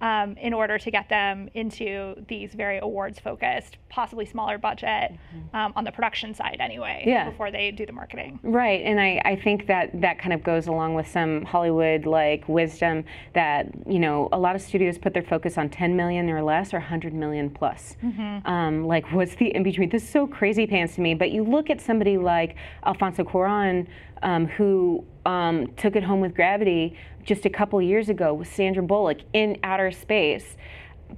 um, 0.00 0.36
in 0.36 0.52
order 0.52 0.78
to 0.78 0.90
get 0.90 1.08
them 1.08 1.48
into 1.54 2.14
these 2.28 2.52
very 2.54 2.78
awards 2.78 3.18
focused 3.18 3.76
possibly 3.90 4.24
smaller 4.24 4.56
budget 4.56 5.12
um, 5.52 5.72
on 5.76 5.84
the 5.84 5.92
production 5.92 6.32
side 6.34 6.56
anyway 6.60 6.98
Mm-hmm. 7.00 7.08
Yeah. 7.10 7.28
before 7.30 7.50
they 7.50 7.70
do 7.70 7.84
the 7.84 7.92
marketing 7.92 8.38
Right, 8.42 8.80
and 8.84 8.98
I, 9.00 9.20
I 9.24 9.36
think 9.36 9.66
that 9.66 10.00
that 10.00 10.18
kind 10.18 10.32
of 10.32 10.42
goes 10.42 10.66
along 10.68 10.94
with 10.94 11.06
some 11.08 11.44
Hollywood 11.44 12.06
like 12.06 12.48
wisdom 12.48 13.04
that 13.34 13.66
you 13.86 13.98
know 13.98 14.28
a 14.32 14.38
lot 14.38 14.54
of 14.56 14.62
studios 14.62 14.96
put 14.98 15.12
their 15.12 15.22
focus 15.22 15.58
on 15.58 15.68
10 15.68 15.94
million 15.96 16.30
or 16.30 16.42
less 16.42 16.72
or 16.72 16.78
100 16.78 17.12
million 17.12 17.50
plus. 17.50 17.96
Um, 18.44 18.86
like 18.86 19.10
what's 19.12 19.34
the 19.34 19.54
in 19.54 19.62
between? 19.62 19.88
This 19.90 20.02
is 20.04 20.08
so 20.08 20.26
crazy 20.26 20.66
pants 20.66 20.94
to 20.94 21.00
me. 21.00 21.14
But 21.14 21.30
you 21.32 21.42
look 21.44 21.68
at 21.70 21.80
somebody 21.80 22.16
like 22.16 22.56
Alfonso 22.86 23.24
Cuarón, 23.24 23.86
um, 24.22 24.46
who 24.46 25.04
um, 25.26 25.66
took 25.76 25.96
it 25.96 26.02
home 26.04 26.20
with 26.20 26.34
Gravity 26.34 26.96
just 27.24 27.44
a 27.44 27.50
couple 27.50 27.80
years 27.82 28.08
ago 28.08 28.32
with 28.34 28.52
Sandra 28.52 28.82
Bullock 28.82 29.18
in 29.32 29.58
outer 29.62 29.90
space. 29.90 30.56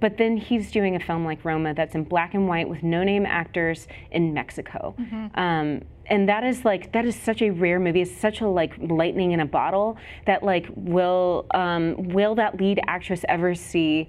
But 0.00 0.18
then 0.18 0.36
he's 0.36 0.70
doing 0.70 0.96
a 0.96 1.00
film 1.00 1.24
like 1.24 1.44
Roma 1.44 1.74
that's 1.74 1.94
in 1.94 2.04
black 2.04 2.34
and 2.34 2.48
white 2.48 2.68
with 2.68 2.82
no 2.82 3.02
name 3.04 3.26
actors 3.26 3.86
in 4.10 4.34
Mexico. 4.34 4.94
Um, 5.34 5.82
and 6.06 6.28
that 6.28 6.44
is 6.44 6.64
like 6.64 6.92
that 6.92 7.04
is 7.04 7.16
such 7.16 7.42
a 7.42 7.50
rare 7.50 7.78
movie. 7.78 8.02
It's 8.02 8.16
such 8.16 8.40
a 8.40 8.48
like 8.48 8.74
lightning 8.78 9.32
in 9.32 9.40
a 9.40 9.46
bottle 9.46 9.96
that 10.26 10.42
like 10.42 10.66
will 10.74 11.46
um, 11.52 12.08
will 12.08 12.34
that 12.36 12.60
lead 12.60 12.80
actress 12.86 13.24
ever 13.28 13.54
see, 13.54 14.08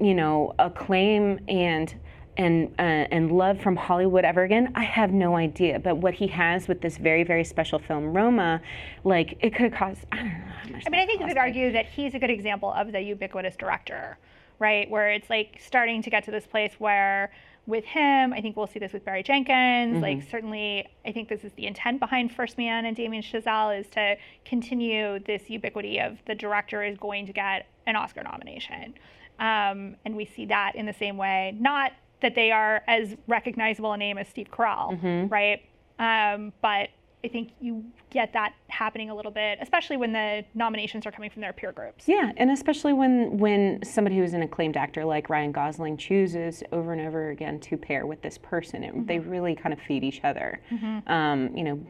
you 0.00 0.14
know, 0.14 0.54
acclaim 0.58 1.40
and 1.48 1.94
and 2.36 2.72
uh, 2.78 2.82
and 2.82 3.30
love 3.32 3.60
from 3.60 3.76
Hollywood 3.76 4.24
ever 4.24 4.42
again? 4.44 4.72
I 4.74 4.84
have 4.84 5.12
no 5.12 5.36
idea. 5.36 5.78
But 5.78 5.98
what 5.98 6.14
he 6.14 6.26
has 6.28 6.68
with 6.68 6.80
this 6.80 6.96
very 6.96 7.24
very 7.24 7.44
special 7.44 7.78
film 7.78 8.12
Roma, 8.12 8.60
like 9.04 9.36
it 9.40 9.50
could 9.54 9.72
have 9.72 9.74
cost 9.74 10.06
I 10.12 10.16
don't 10.16 10.26
know 10.26 10.52
how 10.62 10.70
much. 10.70 10.84
I 10.86 10.90
mean, 10.90 11.00
I 11.00 11.06
think 11.06 11.20
you 11.20 11.26
could 11.26 11.38
argue 11.38 11.72
that 11.72 11.86
he's 11.86 12.14
a 12.14 12.18
good 12.18 12.30
example 12.30 12.72
of 12.72 12.92
the 12.92 13.00
ubiquitous 13.00 13.56
director, 13.56 14.18
right? 14.62 14.88
Where 14.88 15.10
it's 15.10 15.28
like 15.28 15.58
starting 15.60 16.02
to 16.02 16.08
get 16.08 16.22
to 16.24 16.30
this 16.30 16.46
place 16.46 16.72
where 16.78 17.32
with 17.66 17.84
him, 17.84 18.32
I 18.32 18.40
think 18.40 18.56
we'll 18.56 18.68
see 18.68 18.78
this 18.78 18.92
with 18.92 19.04
Barry 19.04 19.22
Jenkins. 19.24 20.00
Like, 20.00 20.22
certainly, 20.30 20.88
I 21.04 21.12
think 21.12 21.28
this 21.28 21.44
is 21.44 21.52
the 21.52 21.66
intent 21.66 22.00
behind 22.00 22.32
First 22.32 22.56
Man 22.58 22.86
and 22.86 22.96
Damien 22.96 23.22
Chazelle 23.22 23.78
is 23.78 23.88
to 23.90 24.16
continue 24.44 25.18
this 25.18 25.42
ubiquity 25.48 25.98
of 25.98 26.18
the 26.26 26.34
director 26.34 26.82
is 26.82 26.96
going 26.96 27.26
to 27.26 27.32
get 27.32 27.66
an 27.86 27.96
Oscar 27.96 28.22
nomination. 28.22 28.94
Um, 29.40 29.96
and 30.04 30.16
we 30.16 30.24
see 30.24 30.46
that 30.46 30.72
in 30.76 30.86
the 30.86 30.92
same 30.92 31.16
way, 31.16 31.56
not 31.58 31.92
that 32.20 32.36
they 32.36 32.52
are 32.52 32.82
as 32.86 33.16
recognizable 33.26 33.92
a 33.92 33.96
name 33.96 34.16
as 34.16 34.28
Steve 34.28 34.48
Carell, 34.50 34.92
right? 35.28 35.60
Um, 35.98 36.52
but 36.62 36.90
I 37.24 37.28
think 37.28 37.52
you 37.60 37.84
get 38.10 38.32
that 38.32 38.54
happening 38.68 39.08
a 39.08 39.14
little 39.14 39.30
bit, 39.30 39.58
especially 39.62 39.96
when 39.96 40.12
the 40.12 40.44
nominations 40.54 41.06
are 41.06 41.12
coming 41.12 41.30
from 41.30 41.40
their 41.40 41.52
peer 41.52 41.70
groups. 41.70 42.08
Yeah, 42.08 42.32
and 42.36 42.50
especially 42.50 42.92
when 42.92 43.38
when 43.38 43.80
somebody 43.84 44.16
who's 44.16 44.32
an 44.32 44.42
acclaimed 44.42 44.76
actor 44.76 45.04
like 45.04 45.30
Ryan 45.30 45.52
Gosling 45.52 45.96
chooses 45.96 46.64
over 46.72 46.92
and 46.92 47.00
over 47.00 47.30
again 47.30 47.60
to 47.60 47.76
pair 47.76 48.06
with 48.06 48.22
this 48.22 48.38
person, 48.38 48.82
it, 48.82 49.06
they 49.06 49.20
really 49.20 49.54
kind 49.54 49.72
of 49.72 49.78
feed 49.80 50.02
each 50.02 50.20
other. 50.24 50.60
Um, 51.06 51.56
you 51.56 51.62
know, 51.62 51.86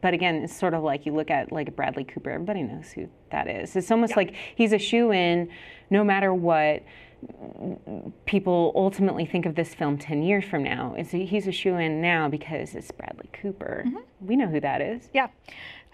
but 0.00 0.14
again, 0.14 0.36
it's 0.36 0.56
sort 0.56 0.74
of 0.74 0.82
like 0.84 1.06
you 1.06 1.12
look 1.12 1.30
at 1.30 1.50
like 1.50 1.74
Bradley 1.74 2.04
Cooper. 2.04 2.30
Everybody 2.30 2.62
knows 2.62 2.92
who 2.92 3.08
that 3.30 3.48
is. 3.48 3.74
It's 3.74 3.90
almost 3.90 4.16
like 4.16 4.34
he's 4.54 4.72
a 4.72 4.78
shoe 4.78 5.12
in, 5.12 5.48
no 5.90 6.04
matter 6.04 6.32
what 6.32 6.84
people 8.26 8.72
ultimately 8.74 9.26
think 9.26 9.46
of 9.46 9.54
this 9.54 9.74
film 9.74 9.98
10 9.98 10.22
years 10.22 10.44
from 10.44 10.62
now. 10.62 10.94
It's 10.96 11.12
a, 11.14 11.24
he's 11.24 11.46
a 11.46 11.52
shoe 11.52 11.76
in 11.76 12.00
now 12.00 12.28
because 12.28 12.74
it's 12.74 12.90
Bradley 12.90 13.28
Cooper. 13.32 13.84
We 14.20 14.36
know 14.36 14.46
who 14.46 14.60
that 14.60 14.80
is. 14.80 15.08
Yeah. 15.12 15.28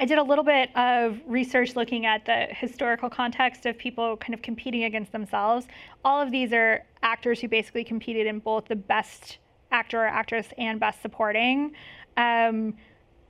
I 0.00 0.06
did 0.06 0.18
a 0.18 0.22
little 0.22 0.44
bit 0.44 0.74
of 0.76 1.20
research 1.26 1.76
looking 1.76 2.04
at 2.04 2.24
the 2.24 2.48
historical 2.50 3.08
context 3.08 3.64
of 3.64 3.78
people 3.78 4.16
kind 4.16 4.34
of 4.34 4.42
competing 4.42 4.84
against 4.84 5.12
themselves. 5.12 5.66
All 6.04 6.20
of 6.20 6.32
these 6.32 6.52
are 6.52 6.84
actors 7.02 7.40
who 7.40 7.48
basically 7.48 7.84
competed 7.84 8.26
in 8.26 8.40
both 8.40 8.66
the 8.66 8.76
best 8.76 9.38
actor 9.70 10.02
or 10.02 10.06
actress 10.06 10.48
and 10.58 10.80
best 10.80 11.00
supporting. 11.00 11.72
Um, 12.16 12.74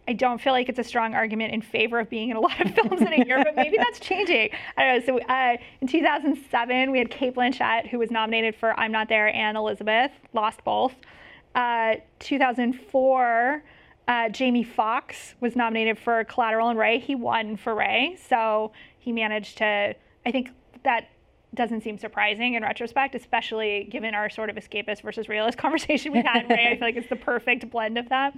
I 0.07 0.13
don't 0.13 0.41
feel 0.41 0.53
like 0.53 0.69
it's 0.69 0.79
a 0.79 0.85
strong 0.85 1.15
argument 1.15 1.55
in 1.55 1.63
favor 1.63 1.99
of 1.99 2.11
being 2.11 2.31
in 2.31 2.37
a 2.37 2.41
lot 2.41 2.61
of 2.61 2.75
films 2.75 3.01
in 3.01 3.13
a 3.13 3.25
year, 3.25 3.43
but 3.43 3.57
maybe 3.57 3.77
that's 3.77 3.99
changing. 4.01 4.51
I 4.77 4.85
don't 4.85 5.07
know. 5.07 5.19
So 5.19 5.25
uh, 5.27 5.57
in 5.81 5.89
2007, 5.89 6.91
we 6.91 6.99
had 6.99 7.11
Cate 7.11 7.35
Blanchett, 7.35 7.89
who 7.89 7.99
was 7.99 8.11
nominated 8.11 8.55
for 8.55 8.79
I'm 8.79 8.93
Not 8.93 9.09
There 9.09 9.35
and 9.35 9.57
Elizabeth, 9.57 10.11
lost 10.33 10.63
both. 10.65 10.95
Uh, 11.55 11.97
2004, 12.19 13.63
uh, 14.07 14.29
Jamie 14.29 14.65
Foxx 14.65 15.35
was 15.41 15.57
nominated 15.57 15.99
for 15.99 16.25
Collateral 16.25 16.69
and 16.69 16.79
Ray. 16.79 16.99
He 16.99 17.15
won 17.15 17.57
for 17.57 17.75
Ray, 17.75 18.19
so 18.29 18.73
he 18.99 19.13
managed 19.13 19.59
to. 19.59 19.95
I 20.27 20.31
think 20.31 20.51
that 20.83 21.09
doesn't 21.55 21.83
seem 21.83 21.99
surprising 21.99 22.55
in 22.55 22.63
retrospect, 22.63 23.15
especially 23.15 23.89
given 23.91 24.15
our 24.15 24.29
sort 24.29 24.51
of 24.51 24.57
escapist 24.57 25.03
versus 25.03 25.29
realist 25.29 25.59
conversation 25.65 26.13
we 26.13 26.23
had. 26.23 26.49
Ray, 26.51 26.69
I 26.73 26.77
feel 26.77 26.87
like 26.87 26.97
it's 26.97 27.09
the 27.09 27.17
perfect 27.17 27.71
blend 27.71 27.99
of 27.99 28.09
that. 28.09 28.37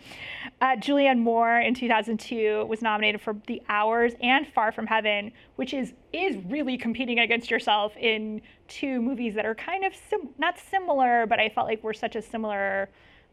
Uh, 0.60 0.76
Julianne 0.76 1.18
Moore 1.18 1.60
in 1.60 1.74
2002 1.74 2.66
was 2.66 2.82
nominated 2.82 3.20
for 3.20 3.36
The 3.46 3.62
Hours 3.68 4.12
and 4.20 4.46
Far 4.46 4.72
From 4.72 4.86
Heaven, 4.86 5.32
which 5.56 5.74
is 5.74 5.92
is 6.12 6.36
really 6.46 6.78
competing 6.78 7.18
against 7.18 7.50
yourself 7.50 7.96
in 7.96 8.40
two 8.68 9.02
movies 9.02 9.34
that 9.34 9.44
are 9.44 9.54
kind 9.54 9.84
of 9.84 9.92
sim- 10.08 10.30
not 10.38 10.58
similar, 10.58 11.26
but 11.26 11.38
I 11.38 11.48
felt 11.48 11.66
like 11.66 11.82
were 11.82 11.94
such 11.94 12.16
a 12.16 12.22
similar 12.22 12.88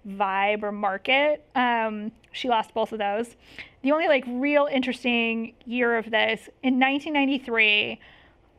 vibe 0.08 0.64
or 0.64 0.72
market. 0.72 1.46
Um, 1.56 2.12
she 2.32 2.50
lost 2.50 2.74
both 2.74 2.92
of 2.92 3.00
those. 3.00 3.36
The 3.84 3.92
only 3.92 4.08
like 4.08 4.24
real 4.28 4.68
interesting 4.72 5.54
year 5.66 5.98
of 5.98 6.12
this 6.12 6.50
in 6.62 6.80
1993 6.80 8.00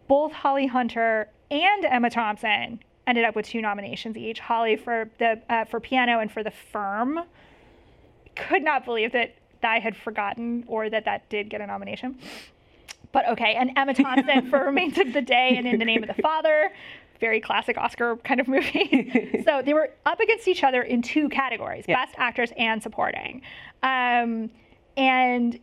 both 0.08 0.32
Holly 0.32 0.66
Hunter 0.66 1.28
and 1.50 1.84
Emma 1.84 2.10
Thompson 2.10 2.80
ended 3.06 3.24
up 3.24 3.36
with 3.36 3.46
two 3.46 3.60
nominations 3.60 4.16
each. 4.16 4.40
Holly 4.40 4.76
for 4.76 5.10
the 5.18 5.40
uh, 5.48 5.64
for 5.64 5.80
piano 5.80 6.20
and 6.20 6.30
for 6.30 6.42
the 6.42 6.50
firm. 6.50 7.20
Could 8.36 8.62
not 8.62 8.84
believe 8.84 9.12
that 9.12 9.36
I 9.62 9.78
had 9.78 9.96
forgotten 9.96 10.64
or 10.66 10.90
that 10.90 11.04
that 11.04 11.28
did 11.28 11.48
get 11.48 11.60
a 11.60 11.66
nomination. 11.66 12.18
But 13.12 13.28
okay, 13.28 13.54
and 13.54 13.70
Emma 13.76 13.94
Thompson 13.94 14.50
for 14.50 14.58
Remains 14.66 14.98
of 14.98 15.12
the 15.12 15.22
Day 15.22 15.56
and 15.56 15.66
In 15.66 15.78
the 15.78 15.84
Name 15.84 16.02
of 16.02 16.14
the 16.14 16.20
Father. 16.20 16.72
Very 17.20 17.40
classic 17.40 17.78
Oscar 17.78 18.16
kind 18.16 18.40
of 18.40 18.48
movie. 18.48 19.42
so 19.44 19.62
they 19.62 19.72
were 19.72 19.90
up 20.04 20.18
against 20.18 20.48
each 20.48 20.64
other 20.64 20.82
in 20.82 21.00
two 21.00 21.28
categories 21.28 21.84
yeah. 21.86 22.04
Best 22.04 22.16
Actress 22.18 22.50
and 22.58 22.82
Supporting. 22.82 23.42
Um, 23.84 24.50
and 24.96 25.58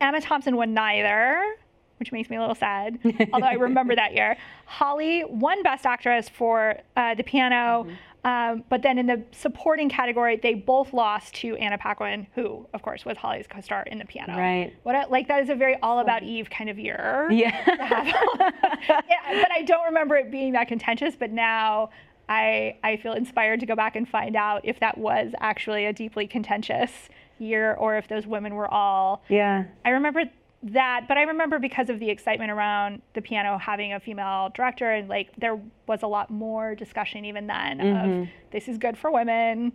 Emma 0.00 0.20
Thompson 0.20 0.56
won 0.56 0.74
neither 0.74 1.56
which 1.98 2.12
makes 2.12 2.28
me 2.30 2.36
a 2.36 2.40
little 2.40 2.54
sad, 2.54 2.98
although 3.32 3.46
I 3.46 3.54
remember 3.54 3.94
that 3.94 4.14
year. 4.14 4.36
Holly 4.66 5.24
won 5.24 5.62
Best 5.62 5.86
Actress 5.86 6.28
for 6.28 6.76
uh, 6.96 7.14
the 7.14 7.22
piano, 7.22 7.86
mm-hmm. 7.86 8.28
um, 8.28 8.64
but 8.68 8.82
then 8.82 8.98
in 8.98 9.06
the 9.06 9.22
supporting 9.32 9.88
category, 9.88 10.36
they 10.36 10.54
both 10.54 10.92
lost 10.92 11.34
to 11.36 11.56
Anna 11.56 11.78
Paquin, 11.78 12.26
who, 12.34 12.66
of 12.74 12.82
course, 12.82 13.04
was 13.04 13.16
Holly's 13.16 13.46
co-star 13.46 13.84
in 13.84 13.98
the 13.98 14.04
piano. 14.04 14.36
Right. 14.36 14.74
What 14.82 14.94
a, 14.94 15.06
like 15.08 15.28
that 15.28 15.42
is 15.42 15.48
a 15.48 15.54
very 15.54 15.76
all 15.82 16.00
about 16.00 16.22
Eve 16.22 16.50
kind 16.50 16.70
of 16.70 16.78
year. 16.78 17.28
Yeah. 17.36 17.62
yeah. 18.88 19.42
But 19.42 19.50
I 19.50 19.62
don't 19.66 19.84
remember 19.86 20.16
it 20.16 20.30
being 20.30 20.52
that 20.52 20.68
contentious. 20.68 21.14
But 21.16 21.32
now 21.32 21.90
I 22.28 22.76
I 22.82 22.96
feel 22.96 23.12
inspired 23.12 23.60
to 23.60 23.66
go 23.66 23.74
back 23.74 23.94
and 23.94 24.08
find 24.08 24.36
out 24.36 24.62
if 24.64 24.80
that 24.80 24.96
was 24.96 25.32
actually 25.40 25.86
a 25.86 25.92
deeply 25.92 26.26
contentious 26.26 26.90
year 27.38 27.74
or 27.74 27.96
if 27.96 28.08
those 28.08 28.26
women 28.26 28.54
were 28.54 28.72
all. 28.72 29.22
Yeah. 29.28 29.64
I 29.84 29.90
remember 29.90 30.24
that, 30.72 31.06
but 31.08 31.16
I 31.16 31.22
remember 31.22 31.58
because 31.58 31.90
of 31.90 32.00
the 32.00 32.10
excitement 32.10 32.50
around 32.50 33.02
the 33.14 33.22
piano 33.22 33.58
having 33.58 33.92
a 33.92 34.00
female 34.00 34.50
director, 34.54 34.90
and 34.90 35.08
like 35.08 35.30
there 35.36 35.60
was 35.86 36.02
a 36.02 36.06
lot 36.06 36.30
more 36.30 36.74
discussion 36.74 37.24
even 37.24 37.46
then 37.46 37.78
mm-hmm. 37.78 38.22
of 38.22 38.28
this 38.50 38.68
is 38.68 38.78
good 38.78 38.96
for 38.96 39.10
women. 39.10 39.72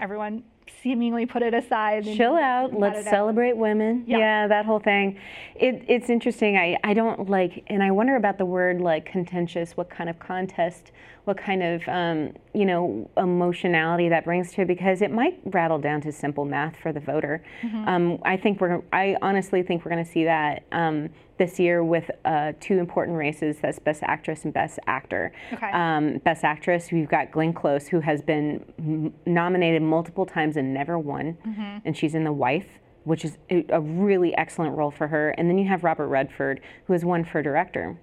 Everyone 0.00 0.42
seemingly 0.82 1.26
put 1.26 1.42
it 1.42 1.54
aside. 1.54 2.04
Chill 2.04 2.36
out. 2.36 2.78
Let's 2.78 3.04
celebrate 3.08 3.52
out. 3.52 3.56
women. 3.56 4.04
Yeah. 4.06 4.18
yeah. 4.18 4.48
that 4.48 4.66
whole 4.66 4.78
thing. 4.78 5.18
It, 5.54 5.84
it's 5.88 6.10
interesting. 6.10 6.56
I, 6.56 6.78
I 6.84 6.94
don't 6.94 7.28
like, 7.28 7.64
and 7.68 7.82
I 7.82 7.90
wonder 7.90 8.16
about 8.16 8.38
the 8.38 8.44
word 8.44 8.80
like 8.80 9.06
contentious. 9.06 9.76
What 9.76 9.90
kind 9.90 10.08
of 10.10 10.18
contest? 10.18 10.92
What 11.24 11.38
kind 11.38 11.62
of 11.62 11.88
um, 11.88 12.34
you 12.52 12.66
know 12.66 13.08
emotionality 13.16 14.10
that 14.10 14.24
brings 14.24 14.52
to 14.52 14.62
it? 14.62 14.68
Because 14.68 15.00
it 15.00 15.10
might 15.10 15.40
rattle 15.46 15.78
down 15.78 16.02
to 16.02 16.12
simple 16.12 16.44
math 16.44 16.76
for 16.76 16.92
the 16.92 17.00
voter. 17.00 17.42
Mm-hmm. 17.62 17.88
Um, 17.88 18.18
I 18.24 18.36
think 18.36 18.60
we're. 18.60 18.82
I 18.92 19.16
honestly 19.22 19.62
think 19.62 19.84
we're 19.84 19.92
going 19.92 20.04
to 20.04 20.10
see 20.10 20.24
that. 20.24 20.64
Um, 20.70 21.08
this 21.38 21.58
year 21.58 21.82
with 21.82 22.10
uh, 22.24 22.52
two 22.60 22.78
important 22.78 23.16
races 23.16 23.58
that's 23.60 23.78
Best 23.78 24.02
Actress 24.02 24.44
and 24.44 24.52
Best 24.52 24.78
Actor. 24.86 25.32
Okay. 25.52 25.70
Um, 25.72 26.18
Best 26.18 26.44
Actress, 26.44 26.92
we've 26.92 27.08
got 27.08 27.30
Glenn 27.30 27.52
Close, 27.52 27.88
who 27.88 28.00
has 28.00 28.22
been 28.22 28.64
m- 28.78 29.14
nominated 29.26 29.82
multiple 29.82 30.26
times 30.26 30.56
and 30.56 30.72
never 30.72 30.98
won, 30.98 31.36
mm-hmm. 31.46 31.78
and 31.84 31.96
she's 31.96 32.14
in 32.14 32.24
The 32.24 32.32
Wife. 32.32 32.66
Which 33.04 33.22
is 33.22 33.36
a 33.50 33.82
really 33.82 34.34
excellent 34.38 34.78
role 34.78 34.90
for 34.90 35.08
her. 35.08 35.28
And 35.36 35.50
then 35.50 35.58
you 35.58 35.68
have 35.68 35.84
Robert 35.84 36.08
Redford, 36.08 36.62
who 36.86 36.94
has 36.94 37.04
won 37.04 37.22
for 37.22 37.42
director. 37.42 37.98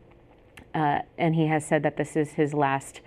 Uh, 0.76 1.00
and 1.18 1.34
he 1.34 1.48
has 1.48 1.66
said 1.66 1.82
that 1.82 1.98
this 1.98 2.16
is 2.16 2.34
his 2.34 2.54
last 2.54 3.02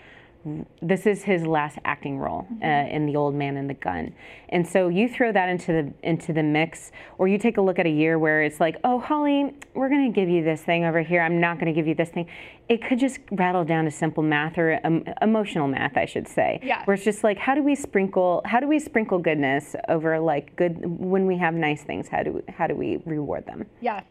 this 0.82 1.06
is 1.06 1.22
his 1.22 1.46
last 1.46 1.78
acting 1.84 2.18
role 2.18 2.46
uh, 2.62 2.66
in 2.66 3.06
The 3.06 3.16
Old 3.16 3.34
Man 3.34 3.56
and 3.56 3.68
the 3.68 3.74
Gun. 3.74 4.14
And 4.50 4.66
so 4.66 4.88
you 4.88 5.08
throw 5.08 5.32
that 5.32 5.48
into 5.48 5.72
the 5.72 6.08
into 6.08 6.32
the 6.32 6.42
mix, 6.42 6.92
or 7.18 7.28
you 7.28 7.38
take 7.38 7.56
a 7.56 7.60
look 7.60 7.78
at 7.78 7.86
a 7.86 7.90
year 7.90 8.18
where 8.18 8.42
it's 8.42 8.60
like, 8.60 8.76
oh, 8.84 8.98
Holly, 8.98 9.54
we're 9.74 9.88
going 9.88 10.12
to 10.12 10.14
give 10.14 10.28
you 10.28 10.44
this 10.44 10.62
thing 10.62 10.84
over 10.84 11.02
here. 11.02 11.22
I'm 11.22 11.40
not 11.40 11.58
going 11.58 11.66
to 11.66 11.72
give 11.72 11.86
you 11.86 11.94
this 11.94 12.10
thing. 12.10 12.28
It 12.68 12.82
could 12.86 12.98
just 12.98 13.18
rattle 13.30 13.64
down 13.64 13.84
to 13.84 13.90
simple 13.90 14.22
math 14.22 14.58
or 14.58 14.80
um, 14.84 15.04
emotional 15.22 15.68
math, 15.68 15.96
I 15.96 16.04
should 16.04 16.28
say. 16.28 16.60
Yeah. 16.62 16.84
Where 16.84 16.94
it's 16.94 17.04
just 17.04 17.24
like, 17.24 17.38
how 17.38 17.54
do 17.54 17.62
we 17.62 17.74
sprinkle 17.74 18.42
how 18.44 18.60
do 18.60 18.68
we 18.68 18.78
sprinkle 18.78 19.18
goodness 19.18 19.74
over 19.88 20.18
like 20.20 20.54
good 20.56 20.78
when 20.84 21.26
we 21.26 21.36
have 21.38 21.54
nice 21.54 21.82
things? 21.82 22.08
How 22.08 22.22
do 22.22 22.42
how 22.48 22.66
do 22.66 22.74
we 22.74 23.02
reward 23.06 23.46
them? 23.46 23.66
Yeah. 23.80 24.02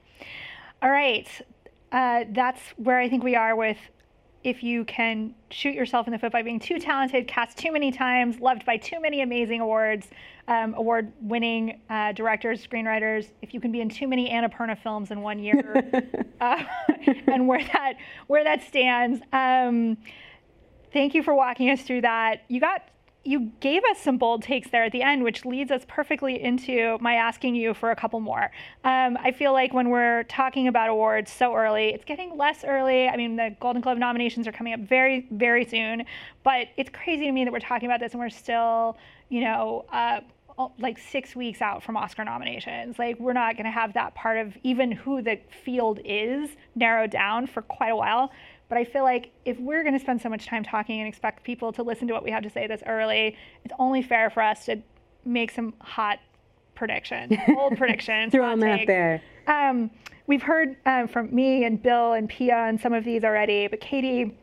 All 0.82 0.92
right. 0.92 1.28
Uh, 1.92 2.26
that's 2.32 2.60
where 2.78 3.00
I 3.00 3.08
think 3.08 3.24
we 3.24 3.36
are 3.36 3.56
with 3.56 3.78
if 4.44 4.62
you 4.62 4.84
can 4.86 5.34
shoot 5.52 5.74
yourself 5.74 6.08
in 6.08 6.12
the 6.14 6.20
foot 6.20 6.32
by 6.32 6.42
being 6.42 6.60
too 6.60 6.80
talented, 6.80 7.28
cast 7.28 7.58
too 7.58 7.72
many 7.72 7.92
times, 7.92 8.40
loved 8.40 8.66
by 8.66 8.78
too 8.78 9.00
many 9.00 9.22
amazing 9.22 9.62
awards, 9.62 10.08
um, 10.48 10.74
award 10.74 11.12
winning 11.22 11.80
uh, 11.90 12.12
directors, 12.12 12.66
screenwriters, 12.66 13.30
if 13.42 13.54
you 13.54 13.62
can 13.62 13.72
be 13.72 13.80
in 13.80 13.90
too 13.90 14.08
many 14.08 14.30
Annapurna 14.30 14.78
films 14.78 15.12
in 15.12 15.22
one 15.22 15.40
year, 15.40 15.90
uh, 16.42 16.64
and 17.28 17.48
where 17.48 17.64
that, 17.64 17.94
where 18.28 18.44
that 18.44 18.62
stands. 18.64 19.22
Um, 19.32 19.98
thank 20.92 21.14
you 21.14 21.24
for 21.24 21.34
walking 21.34 21.70
us 21.70 21.82
through 21.82 22.02
that. 22.02 22.44
You 22.50 22.60
got 22.60 22.84
you 23.26 23.52
gave 23.62 23.82
us 23.90 24.00
some 24.00 24.18
bold 24.18 24.44
takes 24.44 24.70
there 24.70 24.84
at 24.84 24.92
the 24.92 25.02
end, 25.02 25.24
which 25.24 25.46
leads 25.46 25.72
us 25.72 25.84
perfectly 25.88 26.42
into 26.42 26.98
my 27.00 27.16
asking 27.16 27.56
you 27.56 27.74
for 27.74 27.92
a 27.92 27.96
couple 27.96 28.20
more. 28.20 28.52
Um, 28.84 29.18
I 29.22 29.32
feel 29.32 29.54
like 29.54 29.74
when 29.74 29.90
we're 29.90 30.24
talking 30.24 30.68
about 30.68 30.90
awards 30.90 31.32
so 31.32 31.56
early, 31.56 31.90
it's 31.94 32.04
getting 32.04 32.36
less 32.38 32.66
early. 32.66 33.08
I 33.08 33.16
mean, 33.16 33.38
the 33.38 33.56
Golden 33.62 33.82
Globe 33.82 33.98
nominations 33.98 34.46
are 34.46 34.52
coming 34.52 34.74
up 34.74 34.82
very, 34.82 35.26
very 35.32 35.64
soon, 35.64 36.04
but 36.44 36.68
it's 36.76 36.90
crazy 36.90 37.26
to 37.26 37.32
me 37.32 37.46
that 37.46 37.54
we're 37.54 37.60
talking 37.60 37.88
about 37.88 38.02
this 38.02 38.12
and 38.12 38.20
we're 38.20 38.30
still, 38.30 38.98
you 39.30 39.40
know, 39.42 39.86
uh, 39.94 40.20
like 40.78 41.00
six 41.00 41.36
weeks 41.36 41.62
out 41.62 41.82
from 41.82 41.98
Oscar 41.98 42.24
nominations. 42.24 43.00
Like, 43.00 43.20
we're 43.20 43.34
not 43.34 43.56
going 43.56 43.66
to 43.66 43.72
have 43.72 43.94
that 43.94 44.16
part 44.16 44.38
of 44.38 44.56
even 44.64 44.92
who 44.92 45.22
the 45.22 45.40
field 45.64 46.00
is 46.04 46.50
narrowed 46.76 47.10
down 47.10 47.48
for 47.48 47.62
quite 47.62 47.90
a 47.90 47.96
while. 47.96 48.32
But 48.74 48.80
I 48.80 48.86
feel 48.86 49.04
like 49.04 49.30
if 49.46 49.60
we're 49.60 49.84
going 49.84 49.94
to 49.94 50.00
spend 50.00 50.20
so 50.20 50.30
much 50.30 50.48
time 50.48 50.64
talking 50.64 51.00
and 51.00 51.08
expect 51.08 51.44
people 51.44 51.72
to 51.74 51.84
listen 51.84 52.08
to 52.08 52.14
what 52.16 52.24
we 52.24 52.32
have 52.32 52.42
to 52.42 52.50
say 52.50 52.66
this 52.66 52.82
early, 52.88 53.38
it's 53.64 53.74
only 53.78 54.02
fair 54.02 54.32
for 54.32 54.42
us 54.42 54.66
to 54.66 54.82
make 55.26 55.52
some 55.52 55.76
hot 55.80 56.18
predictions, 56.74 57.38
bold 57.50 57.78
predictions. 57.78 58.32
Throw 58.32 58.50
them 58.50 58.64
out 58.64 58.88
there. 58.88 59.22
Um, 59.46 59.92
we've 60.26 60.42
heard 60.42 60.76
um, 60.88 61.08
from 61.08 61.36
me 61.36 61.66
and 61.66 61.84
Bill 61.84 62.14
and 62.14 62.28
Piya 62.28 62.68
and 62.68 62.82
some 62.82 62.94
of 62.94 63.04
these 63.04 63.24
already, 63.24 63.68
but 63.68 63.80
Katie, 63.80 64.36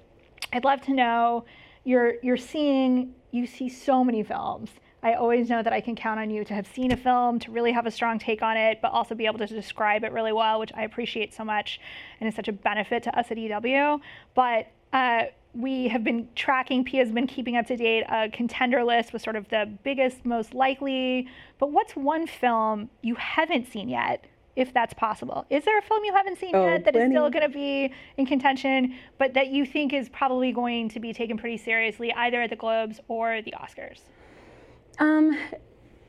I'd 0.52 0.62
love 0.62 0.80
to 0.82 0.92
know 0.92 1.44
you're 1.82 2.14
you're 2.22 2.36
seeing 2.36 3.12
you 3.32 3.48
see 3.48 3.68
so 3.68 4.04
many 4.04 4.22
films 4.22 4.70
I 5.02 5.14
always 5.14 5.48
know 5.48 5.62
that 5.62 5.72
I 5.72 5.80
can 5.80 5.96
count 5.96 6.20
on 6.20 6.30
you 6.30 6.44
to 6.44 6.54
have 6.54 6.66
seen 6.66 6.92
a 6.92 6.96
film, 6.96 7.38
to 7.40 7.50
really 7.50 7.72
have 7.72 7.86
a 7.86 7.90
strong 7.90 8.18
take 8.18 8.42
on 8.42 8.56
it, 8.56 8.80
but 8.82 8.92
also 8.92 9.14
be 9.14 9.26
able 9.26 9.38
to 9.38 9.46
describe 9.46 10.04
it 10.04 10.12
really 10.12 10.32
well, 10.32 10.60
which 10.60 10.72
I 10.74 10.82
appreciate 10.82 11.32
so 11.32 11.44
much 11.44 11.80
and 12.20 12.28
is 12.28 12.34
such 12.34 12.48
a 12.48 12.52
benefit 12.52 13.02
to 13.04 13.18
us 13.18 13.30
at 13.30 13.38
EW. 13.38 14.00
But 14.34 14.68
uh, 14.92 15.24
we 15.54 15.88
have 15.88 16.04
been 16.04 16.28
tracking, 16.34 16.84
Piya's 16.84 17.12
been 17.12 17.26
keeping 17.26 17.56
up 17.56 17.66
to 17.66 17.76
date 17.76 18.04
a 18.10 18.28
contender 18.28 18.84
list 18.84 19.12
with 19.12 19.22
sort 19.22 19.36
of 19.36 19.48
the 19.48 19.70
biggest, 19.82 20.26
most 20.26 20.54
likely. 20.54 21.28
But 21.58 21.72
what's 21.72 21.96
one 21.96 22.26
film 22.26 22.90
you 23.02 23.14
haven't 23.14 23.70
seen 23.72 23.88
yet 23.88 24.26
if 24.56 24.74
that's 24.74 24.92
possible. 24.92 25.46
Is 25.48 25.64
there 25.64 25.78
a 25.78 25.82
film 25.82 26.04
you 26.04 26.12
haven't 26.12 26.38
seen 26.38 26.54
oh, 26.54 26.66
yet 26.66 26.84
that 26.84 26.92
plenty. 26.92 27.06
is 27.06 27.12
still 27.12 27.30
going 27.30 27.44
to 27.44 27.48
be 27.48 27.92
in 28.16 28.26
contention, 28.26 28.94
but 29.16 29.32
that 29.34 29.46
you 29.46 29.64
think 29.64 29.92
is 29.92 30.08
probably 30.08 30.52
going 30.52 30.88
to 30.90 31.00
be 31.00 31.12
taken 31.12 31.38
pretty 31.38 31.56
seriously 31.56 32.12
either 32.12 32.42
at 32.42 32.50
the 32.50 32.56
Globes 32.56 33.00
or 33.08 33.40
the 33.42 33.54
Oscars? 33.58 34.00
Um, 35.00 35.36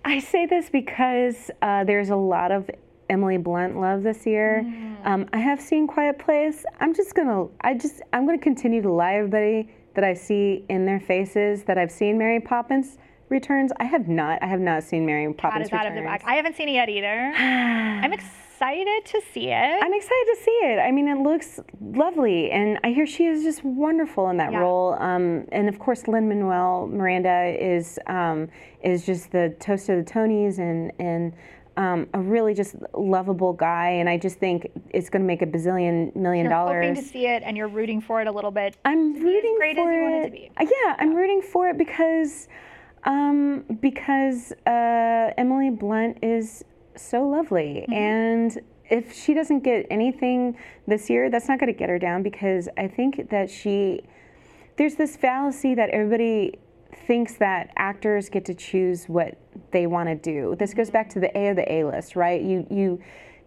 I 0.06 0.20
say 0.20 0.46
this 0.46 0.70
because 0.70 1.50
uh, 1.62 1.84
there's 1.86 2.10
a 2.10 2.16
lot 2.16 2.52
of 2.52 2.70
Emily 3.10 3.38
Blunt 3.38 3.80
love 3.80 4.04
this 4.04 4.26
year. 4.26 4.64
Mm. 4.66 5.06
Um, 5.06 5.26
I 5.34 5.38
have 5.38 5.60
seen 5.60 5.88
Quiet 5.88 6.20
Place. 6.20 6.66
I'm 6.80 6.94
just 6.94 7.16
gonna, 7.16 7.48
I 7.62 7.74
just, 7.74 8.02
I'm 8.14 8.26
gonna 8.26 8.38
continue 8.38 8.82
to 8.82 8.92
lie 8.92 9.16
everybody 9.16 9.70
that 9.96 10.04
I 10.04 10.14
see 10.14 10.66
in 10.70 10.86
their 10.86 11.00
faces 11.00 11.64
that 11.64 11.78
I've 11.78 11.92
seen 11.92 12.18
Mary 12.18 12.40
Poppins. 12.40 12.98
Returns. 13.30 13.72
I 13.80 13.86
have 13.86 14.10
not. 14.10 14.44
I 14.44 14.48
have 14.48 14.60
not 14.60 14.84
seen 14.84 15.06
Mary 15.06 15.32
Poppins 15.34 15.72
Returns. 15.72 15.88
of 15.88 15.96
the 15.96 16.02
bag. 16.02 16.22
I 16.26 16.36
haven't 16.36 16.58
seen 16.58 16.68
it 16.68 16.74
yet 16.74 16.90
either. 16.90 17.08
I'm 17.38 18.12
excited 18.12 18.51
to 18.62 19.22
see 19.34 19.48
it. 19.50 19.80
I'm 19.84 19.94
excited 19.94 20.28
to 20.36 20.38
see 20.44 20.52
it. 20.52 20.80
I 20.80 20.92
mean, 20.92 21.08
it 21.08 21.18
looks 21.18 21.60
lovely, 21.82 22.52
and 22.52 22.80
I 22.84 22.92
hear 22.92 23.06
she 23.08 23.26
is 23.26 23.44
just 23.44 23.64
wonderful 23.64 24.30
in 24.30 24.38
that 24.38 24.52
Yeah. 24.52 24.60
role. 24.60 24.94
Um, 25.00 25.46
and 25.52 25.68
of 25.68 25.80
course, 25.80 26.08
Lin 26.08 26.28
Manuel 26.30 26.88
Miranda 26.88 27.56
is 27.60 28.00
um, 28.08 28.50
is 28.84 29.06
just 29.06 29.32
the 29.32 29.56
toast 29.60 29.90
of 29.90 29.98
the 30.06 30.12
Tonys, 30.12 30.60
and 30.60 30.92
and 31.00 31.34
um, 31.78 32.08
a 32.14 32.20
really 32.20 32.54
just 32.54 32.76
lovable 32.94 33.54
guy. 33.54 33.90
And 33.90 34.08
I 34.10 34.18
just 34.18 34.38
think 34.38 34.70
it's 34.92 35.10
going 35.10 35.22
to 35.24 35.28
make 35.28 35.42
a 35.42 35.48
bazillion 35.48 36.14
1000000 36.16 36.42
You're 36.42 36.50
dollars. 36.50 36.86
hoping 36.86 37.04
to 37.04 37.10
see 37.10 37.28
it, 37.28 37.42
and 37.44 37.58
you're 37.58 37.68
rooting 37.70 38.02
for 38.02 38.22
it 38.22 38.28
a 38.28 38.32
little 38.32 38.52
bit. 38.52 38.78
I'm 38.86 39.14
rooting 39.14 39.56
great 39.58 39.78
as 39.78 39.84
for 39.84 40.02
want 40.02 40.14
it 40.16 40.18
it. 40.18 40.26
to 40.26 40.32
be. 40.32 40.52
Uh, 40.58 40.66
Yeah, 40.86 40.96
I'm 41.00 41.16
rooting 41.16 41.42
for 41.42 41.70
it 41.70 41.78
because 41.78 42.48
um, 43.06 43.64
because 43.82 44.54
uh, 44.68 45.32
Emily 45.38 45.72
Blunt 45.72 46.20
is 46.22 46.64
so 46.96 47.28
lovely, 47.28 47.86
Mm-hmm. 47.90 47.94
and 47.94 48.62
if 48.90 49.14
she 49.14 49.34
doesn't 49.34 49.62
get 49.64 49.88
anything 49.90 50.58
this 50.86 51.10
year, 51.10 51.30
that's 51.30 51.48
not 51.48 51.60
going 51.60 51.72
to 51.72 51.78
get 51.78 51.88
her 51.88 51.98
down 51.98 52.24
because 52.24 52.68
I 52.78 52.88
think 52.88 53.30
that 53.30 53.50
she 53.50 54.02
there's 54.78 54.96
this 54.96 55.16
fallacy 55.16 55.76
that 55.76 55.90
everybody 55.92 56.60
thinks 57.08 57.36
that 57.36 57.72
actors 57.78 58.30
get 58.30 58.44
to 58.46 58.54
choose 58.54 59.06
what 59.06 59.38
they 59.72 59.86
want 59.88 60.10
to 60.10 60.16
do. 60.16 60.56
This 60.58 60.74
goes 60.74 60.90
back 60.90 61.10
to 61.12 61.20
the 61.20 61.36
A 61.38 61.50
of 61.50 61.56
the 61.56 61.72
A 61.72 61.84
list, 61.86 62.16
right? 62.16 62.42
You 62.42 62.68
you 62.70 63.02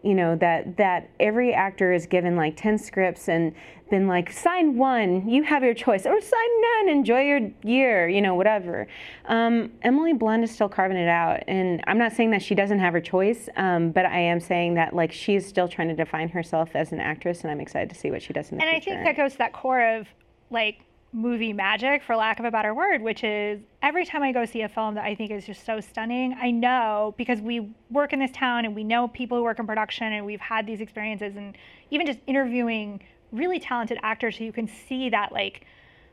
you 0.04 0.14
know 0.14 0.36
that 0.36 0.76
that 0.76 1.08
every 1.18 1.54
actor 1.54 1.92
is 1.92 2.06
given 2.06 2.36
like 2.36 2.56
10 2.56 2.78
scripts 2.78 3.28
and 3.28 3.54
been 3.90 4.06
like 4.06 4.30
sign 4.30 4.76
one 4.76 5.28
you 5.28 5.42
have 5.42 5.62
your 5.62 5.74
choice 5.74 6.06
or 6.06 6.20
sign 6.20 6.60
none 6.60 6.88
enjoy 6.88 7.20
your 7.20 7.40
year 7.62 8.08
you 8.08 8.20
know 8.20 8.34
whatever. 8.34 8.86
Um, 9.26 9.72
emily 9.82 10.12
blunt 10.12 10.44
is 10.44 10.50
still 10.50 10.68
carving 10.68 10.96
it 10.96 11.08
out 11.08 11.42
and 11.48 11.82
i'm 11.86 11.98
not 11.98 12.12
saying 12.12 12.30
that 12.30 12.42
she 12.42 12.54
doesn't 12.54 12.78
have 12.78 12.92
her 12.92 13.00
choice 13.00 13.48
um, 13.56 13.90
but 13.90 14.04
i 14.04 14.18
am 14.18 14.40
saying 14.40 14.74
that 14.74 14.94
like 14.94 15.12
she 15.12 15.34
is 15.34 15.46
still 15.46 15.68
trying 15.68 15.88
to 15.88 15.94
define 15.94 16.28
herself 16.28 16.70
as 16.74 16.92
an 16.92 17.00
actress 17.00 17.42
and 17.42 17.50
i'm 17.50 17.60
excited 17.60 17.88
to 17.88 17.94
see 17.94 18.10
what 18.10 18.22
she 18.22 18.32
does 18.32 18.50
in 18.50 18.58
the 18.58 18.64
And 18.64 18.76
I 18.76 18.80
think 18.80 19.04
that 19.04 19.16
goes 19.16 19.32
to 19.32 19.38
that 19.38 19.52
core 19.52 19.96
of 19.96 20.06
like 20.50 20.80
movie 21.14 21.52
magic, 21.52 22.02
for 22.02 22.16
lack 22.16 22.40
of 22.40 22.44
a 22.44 22.50
better 22.50 22.74
word, 22.74 23.00
which 23.00 23.22
is 23.22 23.60
every 23.82 24.04
time 24.04 24.22
I 24.22 24.32
go 24.32 24.44
see 24.44 24.62
a 24.62 24.68
film 24.68 24.96
that 24.96 25.04
I 25.04 25.14
think 25.14 25.30
is 25.30 25.46
just 25.46 25.64
so 25.64 25.80
stunning, 25.80 26.36
I 26.40 26.50
know 26.50 27.14
because 27.16 27.40
we 27.40 27.72
work 27.90 28.12
in 28.12 28.18
this 28.18 28.32
town 28.32 28.64
and 28.64 28.74
we 28.74 28.82
know 28.82 29.06
people 29.08 29.38
who 29.38 29.44
work 29.44 29.60
in 29.60 29.66
production 29.66 30.12
and 30.12 30.26
we've 30.26 30.40
had 30.40 30.66
these 30.66 30.80
experiences 30.80 31.36
and 31.36 31.56
even 31.90 32.06
just 32.06 32.18
interviewing 32.26 33.00
really 33.30 33.60
talented 33.60 33.98
actors 34.02 34.36
who 34.36 34.44
you 34.44 34.52
can 34.52 34.66
see 34.66 35.08
that 35.10 35.32
like 35.32 35.64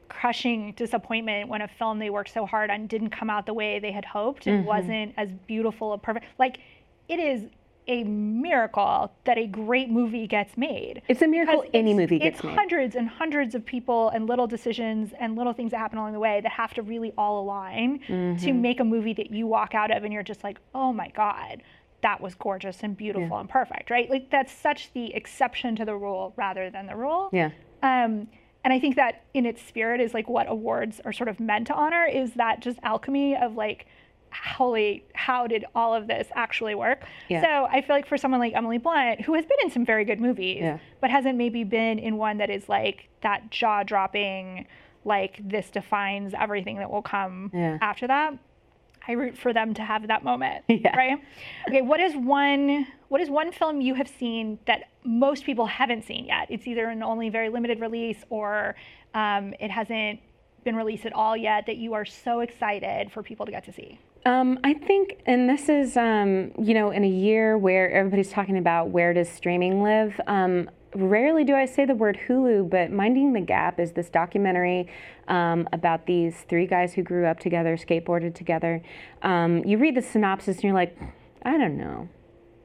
crushing 0.08 0.74
disappointment 0.74 1.50
when 1.50 1.62
a 1.62 1.68
film 1.68 1.98
they 1.98 2.10
worked 2.10 2.32
so 2.32 2.46
hard 2.46 2.70
on 2.70 2.86
didn't 2.86 3.10
come 3.10 3.30
out 3.30 3.48
the 3.48 3.54
way 3.54 3.80
they 3.80 3.92
had 3.92 4.06
hoped 4.06 4.46
and 4.46 4.60
mm-hmm. 4.60 4.68
wasn't 4.68 5.14
as 5.18 5.30
beautiful 5.48 5.88
or 5.88 5.98
perfect. 5.98 6.26
Like 6.38 6.60
it 7.08 7.20
is 7.20 7.46
a 7.88 8.04
miracle 8.04 9.12
that 9.26 9.38
a 9.38 9.48
great 9.48 9.90
movie 9.90 10.28
gets 10.28 10.56
made. 10.58 11.02
It's 11.08 11.22
a 11.22 11.28
miracle 11.28 11.62
Because 11.62 11.72
any 11.74 11.92
it's- 11.92 11.98
movie 12.02 12.20
gets 12.20 12.44
made. 12.44 12.50
it's 12.52 12.58
hundreds 12.60 12.96
and 12.96 13.08
hundreds 13.10 13.56
of 13.56 13.66
people 13.66 14.10
and 14.10 14.28
little 14.28 14.48
decisions 14.48 15.14
and 15.20 15.36
little 15.36 15.54
things 15.54 15.72
that 15.72 15.78
happen 15.78 15.98
along 15.98 16.14
the 16.14 16.20
way 16.20 16.42
that 16.42 16.52
have 16.52 16.74
to 16.76 16.82
really 16.82 17.14
all 17.18 17.42
align 17.42 18.00
to 18.08 18.14
Mm-hmm. 18.14 18.62
make 18.62 18.80
a 18.80 18.84
movie 18.84 19.14
that 19.14 19.32
you 19.32 19.48
walk 19.48 19.74
out 19.74 19.92
of 19.96 20.04
and 20.04 20.14
you're 20.14 20.24
just 20.24 20.44
like, 20.44 20.60
oh 20.76 20.94
my 20.94 21.10
God, 21.10 21.64
that 22.02 22.22
was 22.22 22.36
gorgeous 22.36 22.82
and 22.84 22.96
beautiful 22.96 23.38
and 23.38 23.50
perfect, 23.50 23.90
right? 23.90 24.10
Like 24.10 24.30
that's 24.30 24.52
such 24.52 24.92
the 24.94 25.14
exception 25.14 25.76
to 25.78 25.86
the 25.86 25.96
rule 25.96 26.34
rather 26.38 26.70
than 26.70 26.88
the 26.88 26.96
rule. 26.96 27.30
yeah 27.34 27.50
Um, 27.84 28.28
and 28.64 28.72
I 28.72 28.80
think 28.80 28.96
that 28.96 29.24
in 29.34 29.46
its 29.48 29.62
spirit 29.62 30.00
is 30.02 30.14
like 30.14 30.30
what 30.30 30.48
awards 30.50 31.02
are 31.04 31.12
sort 31.14 31.30
of 31.30 31.40
meant 31.40 31.66
to 31.68 31.74
honor 31.74 32.06
is 32.06 32.34
that 32.36 32.60
just 32.60 32.78
alchemy 32.84 33.36
of 33.36 33.56
like, 33.56 33.88
holy, 34.32 35.04
how 35.14 35.48
did 35.48 35.66
all 35.76 35.94
of 35.94 36.08
this 36.08 36.28
actually 36.36 36.76
work? 36.76 37.04
Yeah. 37.30 37.42
So 37.42 37.66
I 37.72 37.82
feel 37.82 37.96
like 37.96 38.06
for 38.08 38.18
someone 38.18 38.40
like 38.40 38.54
Emily 38.54 38.78
Blunt, 38.78 39.22
who 39.22 39.34
has 39.36 39.46
been 39.46 39.58
in 39.64 39.70
some 39.72 39.86
very 39.86 40.06
good 40.06 40.20
movies, 40.20 40.60
Yeah. 40.62 40.78
but 41.00 41.10
hasn't 41.10 41.38
maybe 41.38 41.64
been 41.64 42.00
in 42.00 42.18
one 42.18 42.38
that 42.38 42.50
is 42.50 42.68
like 42.70 43.10
that 43.22 43.50
jaw 43.52 43.84
dropping, 43.84 44.68
like 45.06 45.40
this 45.48 45.70
defines 45.70 46.34
everything 46.38 46.78
that 46.78 46.90
will 46.92 47.02
come 47.02 47.52
Yeah. 47.54 47.78
after 47.82 48.08
that. 48.08 48.34
I 49.08 49.14
root 49.14 49.36
for 49.36 49.52
them 49.52 49.74
to 49.74 49.82
have 49.82 50.08
that 50.08 50.24
moment, 50.24 50.64
Yeah. 50.68 50.96
right? 50.96 51.18
Okay, 51.68 51.82
what 51.82 52.00
is 52.00 52.16
one 52.16 52.86
what 53.08 53.20
is 53.20 53.30
one 53.30 53.52
film 53.52 53.82
you 53.82 53.96
have 53.96 54.08
seen 54.08 54.58
that 54.68 54.84
most 55.04 55.44
people 55.44 55.66
haven't 55.66 56.06
seen 56.06 56.26
yet? 56.26 56.48
It's 56.50 56.66
either 56.68 56.86
an 56.88 57.04
only 57.04 57.30
very 57.30 57.50
limited 57.50 57.82
release 57.82 58.24
or 58.30 58.76
um, 59.14 59.54
it 59.60 59.70
hasn't 59.70 60.20
been 60.64 60.76
released 60.78 61.06
at 61.06 61.12
all 61.14 61.36
yet 61.36 61.66
that 61.66 61.76
you 61.78 61.94
are 61.94 62.06
so 62.06 62.40
excited 62.42 63.12
for 63.12 63.22
people 63.24 63.46
to 63.48 63.52
get 63.52 63.66
to 63.66 63.74
see. 63.74 64.00
Um, 64.26 64.60
I 64.64 64.74
think, 64.74 65.22
and 65.26 65.50
this 65.50 65.68
is, 65.68 65.98
um, 65.98 66.52
you 66.60 66.74
know, 66.74 66.92
in 66.92 67.04
a 67.04 67.10
year 67.10 67.58
where 67.58 67.90
everybody's 67.92 68.30
talking 68.30 68.58
about 68.58 68.90
where 68.90 69.14
does 69.14 69.30
streaming 69.30 69.82
live. 69.82 70.20
Um, 70.28 70.70
rarely 70.94 71.44
do 71.44 71.56
I 71.56 71.66
say 71.66 71.86
the 71.86 71.96
word 71.96 72.20
Hulu, 72.28 72.70
but 72.70 72.92
Minding 72.92 73.34
the 73.34 73.42
Gap 73.42 73.80
is 73.80 73.94
this 73.94 74.10
documentary 74.10 74.88
um, 75.28 75.68
about 75.74 76.06
these 76.06 76.42
three 76.50 76.68
guys 76.68 76.94
who 76.94 77.02
grew 77.02 77.26
up 77.26 77.40
together, 77.40 77.78
skateboarded 77.78 78.36
together. 78.36 78.84
Um, 79.24 79.64
you 79.66 79.78
read 79.78 79.96
the 79.96 80.02
synopsis 80.02 80.58
and 80.58 80.64
you're 80.66 80.74
like, 80.74 80.98
I 81.44 81.58
don't 81.58 81.78
know. 81.78 82.08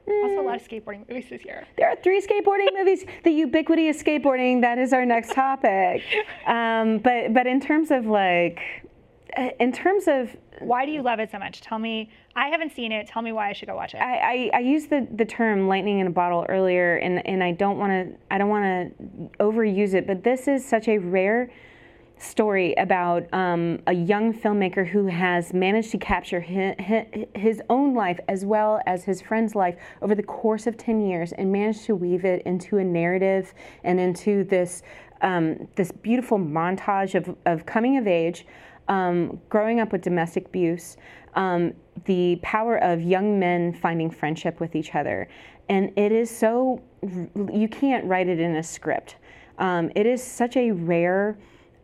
Also, 0.07 0.39
a 0.39 0.41
lot 0.41 0.55
of 0.55 0.65
skateboarding 0.65 1.07
movies 1.09 1.25
this 1.29 1.43
year. 1.43 1.67
There 1.77 1.89
are 1.89 1.95
three 1.97 2.21
skateboarding 2.21 2.67
movies. 2.73 3.03
The 3.23 3.31
ubiquity 3.31 3.89
of 3.89 3.97
skateboarding. 3.97 4.61
That 4.61 4.77
is 4.77 4.93
our 4.93 5.05
next 5.05 5.33
topic. 5.33 6.03
Um, 6.47 6.99
but 6.99 7.33
but 7.33 7.45
in 7.45 7.59
terms 7.59 7.91
of 7.91 8.05
like, 8.05 8.61
in 9.59 9.71
terms 9.71 10.07
of 10.07 10.35
Why 10.59 10.85
do 10.85 10.91
you 10.91 11.01
love 11.01 11.19
it 11.19 11.31
so 11.31 11.39
much? 11.39 11.61
Tell 11.61 11.79
me. 11.79 12.09
I 12.35 12.47
haven't 12.47 12.73
seen 12.73 12.91
it. 12.91 13.07
Tell 13.07 13.21
me 13.21 13.31
why 13.31 13.49
I 13.49 13.53
should 13.53 13.67
go 13.67 13.75
watch 13.75 13.93
it. 13.93 13.97
I, 13.97 14.49
I, 14.53 14.57
I 14.57 14.59
used 14.59 14.89
the, 14.89 15.07
the 15.15 15.25
term 15.25 15.67
lightning 15.67 15.99
in 15.99 16.07
a 16.07 16.11
bottle 16.11 16.45
earlier, 16.49 16.97
and, 16.97 17.25
and 17.27 17.43
I 17.43 17.51
don't 17.51 17.77
want 17.77 17.91
to 17.91 18.17
I 18.33 18.37
don't 18.37 18.49
want 18.49 18.97
to 18.97 19.29
overuse 19.39 19.93
it, 19.93 20.07
but 20.07 20.23
this 20.23 20.47
is 20.47 20.65
such 20.65 20.87
a 20.87 20.97
rare 20.97 21.51
story 22.19 22.73
about 22.79 23.31
um, 23.33 23.79
a 23.87 23.93
young 23.93 24.33
filmmaker 24.33 24.87
who 24.87 25.05
has 25.05 25.53
managed 25.53 25.91
to 25.91 25.97
capture 25.97 26.39
his, 26.39 26.73
his 27.35 27.61
own 27.69 27.93
life 27.93 28.19
as 28.27 28.43
well 28.43 28.81
as 28.87 29.03
his 29.03 29.21
friend's 29.21 29.53
life 29.53 29.75
over 30.01 30.15
the 30.15 30.23
course 30.23 30.65
of 30.65 30.77
10 30.77 31.01
years 31.01 31.31
and 31.33 31.51
managed 31.51 31.85
to 31.85 31.95
weave 31.95 32.25
it 32.25 32.41
into 32.47 32.77
a 32.77 32.83
narrative 32.83 33.53
and 33.83 33.99
into 33.99 34.43
this 34.45 34.81
um, 35.21 35.67
this 35.75 35.91
beautiful 35.91 36.37
montage 36.37 37.15
of, 37.15 37.35
of 37.47 37.65
coming 37.65 37.97
of 37.97 38.07
age 38.07 38.45
um, 38.87 39.39
growing 39.49 39.79
up 39.79 39.91
with 39.91 40.01
domestic 40.01 40.47
abuse, 40.47 40.97
um, 41.35 41.73
the 42.05 42.39
power 42.41 42.77
of 42.77 43.01
young 43.01 43.39
men 43.39 43.73
finding 43.73 44.09
friendship 44.09 44.59
with 44.59 44.75
each 44.75 44.95
other. 44.95 45.27
And 45.69 45.91
it 45.97 46.11
is 46.11 46.35
so, 46.35 46.81
you 47.01 47.67
can't 47.69 48.05
write 48.05 48.27
it 48.27 48.39
in 48.39 48.55
a 48.55 48.63
script. 48.63 49.17
Um, 49.57 49.91
it 49.95 50.05
is 50.05 50.23
such 50.23 50.55
a 50.55 50.71
rare 50.71 51.37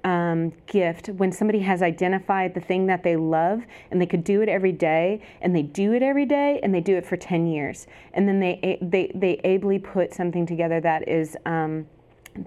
um, 0.03 0.51
gift 0.67 1.07
when 1.09 1.31
somebody 1.31 1.59
has 1.59 1.81
identified 1.81 2.53
the 2.53 2.59
thing 2.59 2.87
that 2.87 3.03
they 3.03 3.15
love 3.15 3.63
and 3.89 4.01
they 4.01 4.05
could 4.05 4.23
do 4.23 4.41
it 4.41 4.49
every 4.49 4.71
day 4.71 5.21
and 5.41 5.55
they 5.55 5.61
do 5.61 5.93
it 5.93 6.01
every 6.01 6.25
day 6.25 6.59
and 6.61 6.73
they 6.73 6.81
do 6.81 6.95
it 6.95 7.05
for 7.05 7.17
10 7.17 7.47
years. 7.47 7.87
And 8.13 8.27
then 8.27 8.39
they, 8.39 8.77
they, 8.81 9.11
they 9.15 9.39
ably 9.43 9.79
put 9.79 10.13
something 10.13 10.45
together 10.45 10.81
that 10.81 11.07
is. 11.07 11.37
Um, 11.45 11.87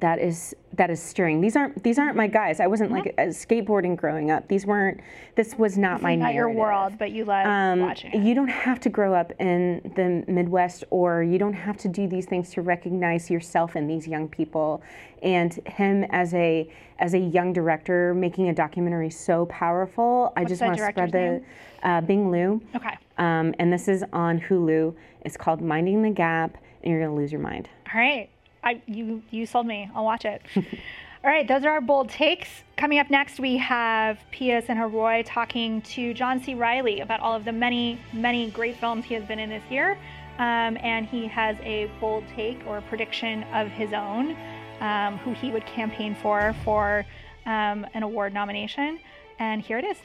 that 0.01 0.19
is 0.19 0.55
that 0.75 0.91
is 0.91 1.01
stirring. 1.03 1.41
These 1.41 1.57
aren't 1.57 1.83
these 1.83 1.99
aren't 1.99 2.17
my 2.17 2.27
guys. 2.27 2.61
I 2.61 2.67
wasn't 2.67 2.91
like 2.91 3.15
uh, 3.19 3.23
skateboarding 3.27 3.97
growing 3.97 4.31
up. 4.31 4.49
These 4.49 4.67
weren't. 4.67 5.01
This 5.37 5.57
was 5.57 5.79
not 5.79 6.03
my 6.03 6.15
Not 6.17 6.35
your 6.35 6.51
world, 6.51 6.99
but 6.99 7.13
you 7.13 7.25
love 7.25 7.47
Um, 7.47 7.81
watching 7.81 8.13
it. 8.13 8.23
you 8.23 8.35
don't 8.35 8.49
have 8.49 8.81
to 8.81 8.91
grow 8.91 9.15
up 9.15 9.33
in 9.41 9.93
the 9.97 10.31
Midwest, 10.31 10.85
or 10.91 11.23
you 11.23 11.39
don't 11.39 11.53
have 11.55 11.77
to 11.79 11.89
do 11.89 12.07
these 12.09 12.27
things 12.27 12.51
to 12.51 12.63
recognize 12.63 13.31
yourself 13.31 13.77
in 13.77 13.87
these 13.87 14.07
young 14.09 14.29
people. 14.29 14.83
And 15.23 15.53
him 15.67 16.05
as 16.11 16.35
a 16.35 16.69
as 16.99 17.15
a 17.15 17.19
young 17.19 17.53
director 17.53 18.13
making 18.15 18.49
a 18.49 18.55
documentary 18.55 19.11
so 19.11 19.47
powerful. 19.47 20.33
I 20.37 20.45
just 20.45 20.61
want 20.63 20.77
to 20.79 20.87
spread 20.89 21.13
the 21.13 21.43
uh, 21.83 22.01
Bing 22.01 22.31
Liu. 22.31 22.61
Okay. 22.75 22.97
Um, 23.19 23.55
and 23.59 23.73
this 23.73 23.89
is 23.89 24.05
on 24.13 24.41
Hulu. 24.41 24.95
It's 25.23 25.37
called 25.37 25.61
Minding 25.63 26.03
the 26.03 26.11
Gap, 26.11 26.59
and 26.83 26.93
you're 26.93 27.01
gonna 27.03 27.15
lose 27.17 27.33
your 27.33 27.41
mind. 27.41 27.69
All 27.95 28.01
right. 28.01 28.29
I 28.67 28.83
you 28.87 29.23
you 29.31 29.47
sold 29.47 29.67
me. 29.67 29.89
I'll 29.95 30.05
watch 30.05 30.25
it. 30.25 30.43
All 30.57 31.31
right, 31.31 31.47
those 31.47 31.65
are 31.65 31.71
our 31.71 31.81
bold 31.81 32.09
takes. 32.09 32.49
Coming 32.77 32.99
up 32.99 33.11
next, 33.11 33.41
we 33.41 33.57
have 33.57 34.19
Piya 34.33 34.93
Roy 34.93 35.23
talking 35.25 35.81
to 35.83 36.13
John 36.13 36.43
C. 36.43 36.55
Reilly 36.55 37.01
about 37.01 37.19
all 37.19 37.35
of 37.35 37.45
the 37.45 37.51
many, 37.51 37.99
many 38.13 38.51
great 38.51 38.77
films 38.77 39.05
he 39.05 39.15
has 39.15 39.25
been 39.25 39.41
in 39.41 39.51
this 39.51 39.63
year. 39.69 39.99
Um, 40.39 40.77
and 40.83 41.07
he 41.07 41.27
has 41.27 41.57
a 41.63 41.91
bold 42.01 42.25
take 42.37 42.61
or 42.67 42.81
prediction 42.83 43.43
of 43.55 43.69
his 43.69 43.93
own, 43.93 44.37
um, 44.81 45.19
who 45.19 45.33
he 45.33 45.51
would 45.51 45.67
campaign 45.67 46.15
for 46.15 46.55
for 46.65 47.05
um, 47.47 47.87
an 47.95 48.03
award 48.03 48.35
nomination. 48.35 49.01
And 49.39 49.63
here 49.63 49.79
it 49.79 49.85
is. 49.85 49.99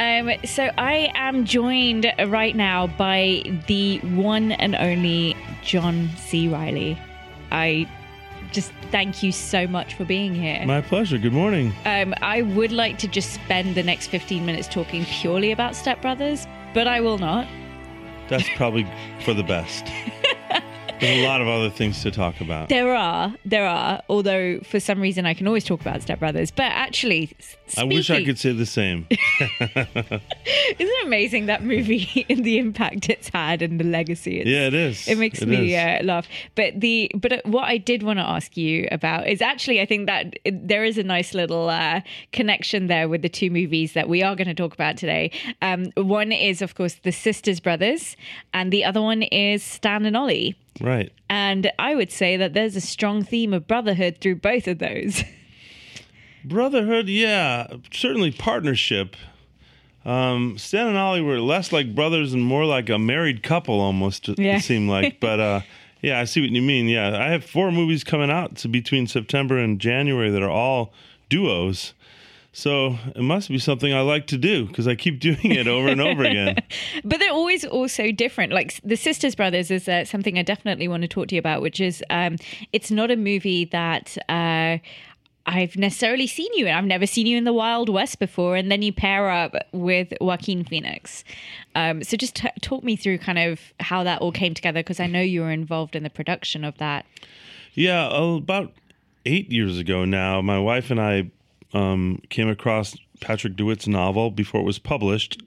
Um, 0.00 0.30
so 0.44 0.70
I 0.78 1.10
am 1.14 1.44
joined 1.44 2.12
right 2.26 2.54
now 2.54 2.86
by 2.86 3.42
the 3.66 3.98
one 3.98 4.52
and 4.52 4.76
only 4.76 5.36
John 5.62 6.10
C. 6.16 6.48
Reilly. 6.48 6.98
I 7.50 7.88
just 8.52 8.72
thank 8.90 9.22
you 9.22 9.32
so 9.32 9.66
much 9.66 9.94
for 9.94 10.04
being 10.04 10.34
here. 10.34 10.64
My 10.66 10.80
pleasure. 10.80 11.18
Good 11.18 11.32
morning. 11.32 11.74
Um, 11.84 12.14
I 12.22 12.42
would 12.42 12.72
like 12.72 12.98
to 12.98 13.08
just 13.08 13.32
spend 13.32 13.74
the 13.74 13.82
next 13.82 14.06
15 14.08 14.46
minutes 14.46 14.68
talking 14.68 15.04
purely 15.04 15.52
about 15.52 15.76
Step 15.76 16.00
Brothers, 16.00 16.46
but 16.74 16.86
I 16.86 17.00
will 17.00 17.18
not. 17.18 17.46
That's 18.28 18.48
probably 18.56 18.86
for 19.24 19.34
the 19.34 19.42
best. 19.42 19.86
There's 21.00 21.24
a 21.24 21.28
lot 21.28 21.40
of 21.40 21.46
other 21.46 21.70
things 21.70 22.02
to 22.02 22.10
talk 22.10 22.40
about. 22.40 22.68
There 22.68 22.92
are, 22.92 23.32
there 23.44 23.66
are. 23.66 24.02
Although 24.08 24.58
for 24.60 24.80
some 24.80 25.00
reason 25.00 25.26
I 25.26 25.34
can 25.34 25.46
always 25.46 25.62
talk 25.64 25.80
about 25.80 26.02
Step 26.02 26.18
Brothers, 26.18 26.50
but 26.50 26.64
actually, 26.64 27.30
I 27.76 27.84
wish 27.84 28.10
I 28.10 28.24
could 28.24 28.38
say 28.38 28.52
the 28.52 28.66
same. 28.66 29.06
Isn't 29.10 30.20
it 30.80 31.06
amazing 31.06 31.46
that 31.46 31.62
movie 31.62 32.26
and 32.30 32.44
the 32.44 32.58
impact 32.58 33.08
it's 33.08 33.28
had 33.28 33.62
and 33.62 33.78
the 33.78 33.84
legacy? 33.84 34.40
It's, 34.40 34.48
Yeah, 34.48 34.66
it 34.66 34.74
is. 34.74 35.06
It 35.06 35.18
makes 35.18 35.40
It 35.40 35.48
me 35.48 35.76
uh, 35.76 36.02
laugh. 36.02 36.26
But 36.56 36.80
the 36.80 37.10
but 37.14 37.32
uh, 37.32 37.40
what 37.44 37.64
I 37.64 37.78
did 37.78 38.02
want 38.02 38.18
to 38.18 38.24
ask 38.24 38.56
you 38.56 38.88
about 38.90 39.28
is 39.28 39.40
actually 39.40 39.80
I 39.80 39.86
think 39.86 40.06
that 40.06 40.36
there 40.50 40.84
is 40.84 40.98
a 40.98 41.04
nice 41.04 41.32
little 41.32 41.68
uh, 41.68 42.00
connection 42.32 42.88
there 42.88 43.08
with 43.08 43.22
the 43.22 43.28
two 43.28 43.50
movies 43.50 43.92
that 43.92 44.08
we 44.08 44.22
are 44.24 44.34
going 44.34 44.48
to 44.48 44.54
talk 44.54 44.74
about 44.74 44.96
today. 44.96 45.30
Um, 45.62 45.92
one 45.96 46.32
is 46.32 46.60
of 46.60 46.74
course 46.74 46.94
the 47.04 47.12
Sisters 47.12 47.60
Brothers, 47.60 48.16
and 48.52 48.72
the 48.72 48.84
other 48.84 49.00
one 49.00 49.22
is 49.22 49.62
Stan 49.62 50.04
and 50.04 50.16
Ollie. 50.16 50.56
Right. 50.80 51.12
And 51.28 51.70
I 51.78 51.94
would 51.94 52.10
say 52.12 52.36
that 52.36 52.54
there's 52.54 52.76
a 52.76 52.80
strong 52.80 53.22
theme 53.24 53.52
of 53.52 53.66
brotherhood 53.66 54.18
through 54.20 54.36
both 54.36 54.66
of 54.68 54.78
those. 54.78 55.24
Brotherhood, 56.44 57.08
yeah, 57.08 57.66
certainly 57.92 58.30
partnership. 58.30 59.16
Um, 60.04 60.56
Stan 60.56 60.86
and 60.86 60.96
Ollie 60.96 61.20
were 61.20 61.40
less 61.40 61.72
like 61.72 61.94
brothers 61.94 62.32
and 62.32 62.42
more 62.44 62.64
like 62.64 62.88
a 62.88 62.98
married 62.98 63.42
couple 63.42 63.80
almost, 63.80 64.28
it 64.28 64.38
Yeah. 64.38 64.58
seemed 64.60 64.88
like. 64.88 65.18
But 65.20 65.40
uh, 65.40 65.60
yeah, 66.00 66.20
I 66.20 66.24
see 66.24 66.40
what 66.40 66.50
you 66.50 66.62
mean. 66.62 66.86
Yeah, 66.86 67.18
I 67.20 67.30
have 67.30 67.44
four 67.44 67.72
movies 67.72 68.04
coming 68.04 68.30
out 68.30 68.64
between 68.70 69.06
September 69.06 69.58
and 69.58 69.80
January 69.80 70.30
that 70.30 70.42
are 70.42 70.48
all 70.50 70.92
duos. 71.28 71.92
So 72.52 72.98
it 73.14 73.22
must 73.22 73.48
be 73.48 73.58
something 73.58 73.92
I 73.92 74.00
like 74.00 74.26
to 74.28 74.38
do 74.38 74.66
because 74.66 74.88
I 74.88 74.94
keep 74.94 75.20
doing 75.20 75.52
it 75.52 75.68
over 75.68 75.88
and 75.88 76.00
over 76.00 76.24
again. 76.24 76.56
but 77.04 77.20
they're 77.20 77.32
always 77.32 77.64
also 77.64 78.10
different. 78.10 78.52
Like 78.52 78.80
the 78.82 78.96
Sisters 78.96 79.34
Brothers 79.34 79.70
is 79.70 79.88
uh, 79.88 80.04
something 80.04 80.38
I 80.38 80.42
definitely 80.42 80.88
want 80.88 81.02
to 81.02 81.08
talk 81.08 81.28
to 81.28 81.34
you 81.34 81.38
about, 81.38 81.62
which 81.62 81.80
is 81.80 82.02
um, 82.10 82.36
it's 82.72 82.90
not 82.90 83.10
a 83.10 83.16
movie 83.16 83.64
that. 83.66 84.16
Uh, 84.28 84.78
I've 85.50 85.78
necessarily 85.78 86.26
seen 86.26 86.52
you 86.52 86.66
in. 86.66 86.74
I've 86.74 86.84
never 86.84 87.06
seen 87.06 87.26
you 87.26 87.38
in 87.38 87.44
the 87.44 87.54
Wild 87.54 87.88
West 87.88 88.18
before, 88.18 88.54
and 88.54 88.70
then 88.70 88.82
you 88.82 88.92
pair 88.92 89.30
up 89.30 89.54
with 89.72 90.12
Joaquin 90.20 90.62
Phoenix. 90.62 91.24
Um, 91.74 92.04
so 92.04 92.18
just 92.18 92.36
t- 92.36 92.50
talk 92.60 92.84
me 92.84 92.96
through 92.96 93.16
kind 93.16 93.38
of 93.38 93.58
how 93.80 94.04
that 94.04 94.20
all 94.20 94.30
came 94.30 94.52
together, 94.52 94.80
because 94.80 95.00
I 95.00 95.06
know 95.06 95.22
you 95.22 95.40
were 95.40 95.50
involved 95.50 95.96
in 95.96 96.02
the 96.02 96.10
production 96.10 96.64
of 96.64 96.76
that. 96.76 97.06
Yeah, 97.72 98.10
about 98.14 98.74
eight 99.24 99.50
years 99.50 99.78
ago 99.78 100.04
now, 100.04 100.42
my 100.42 100.58
wife 100.58 100.90
and 100.90 101.00
I 101.00 101.30
um, 101.72 102.20
came 102.30 102.48
across 102.48 102.96
Patrick 103.20 103.56
DeWitt's 103.56 103.86
novel 103.86 104.30
before 104.30 104.60
it 104.60 104.64
was 104.64 104.78
published 104.78 105.42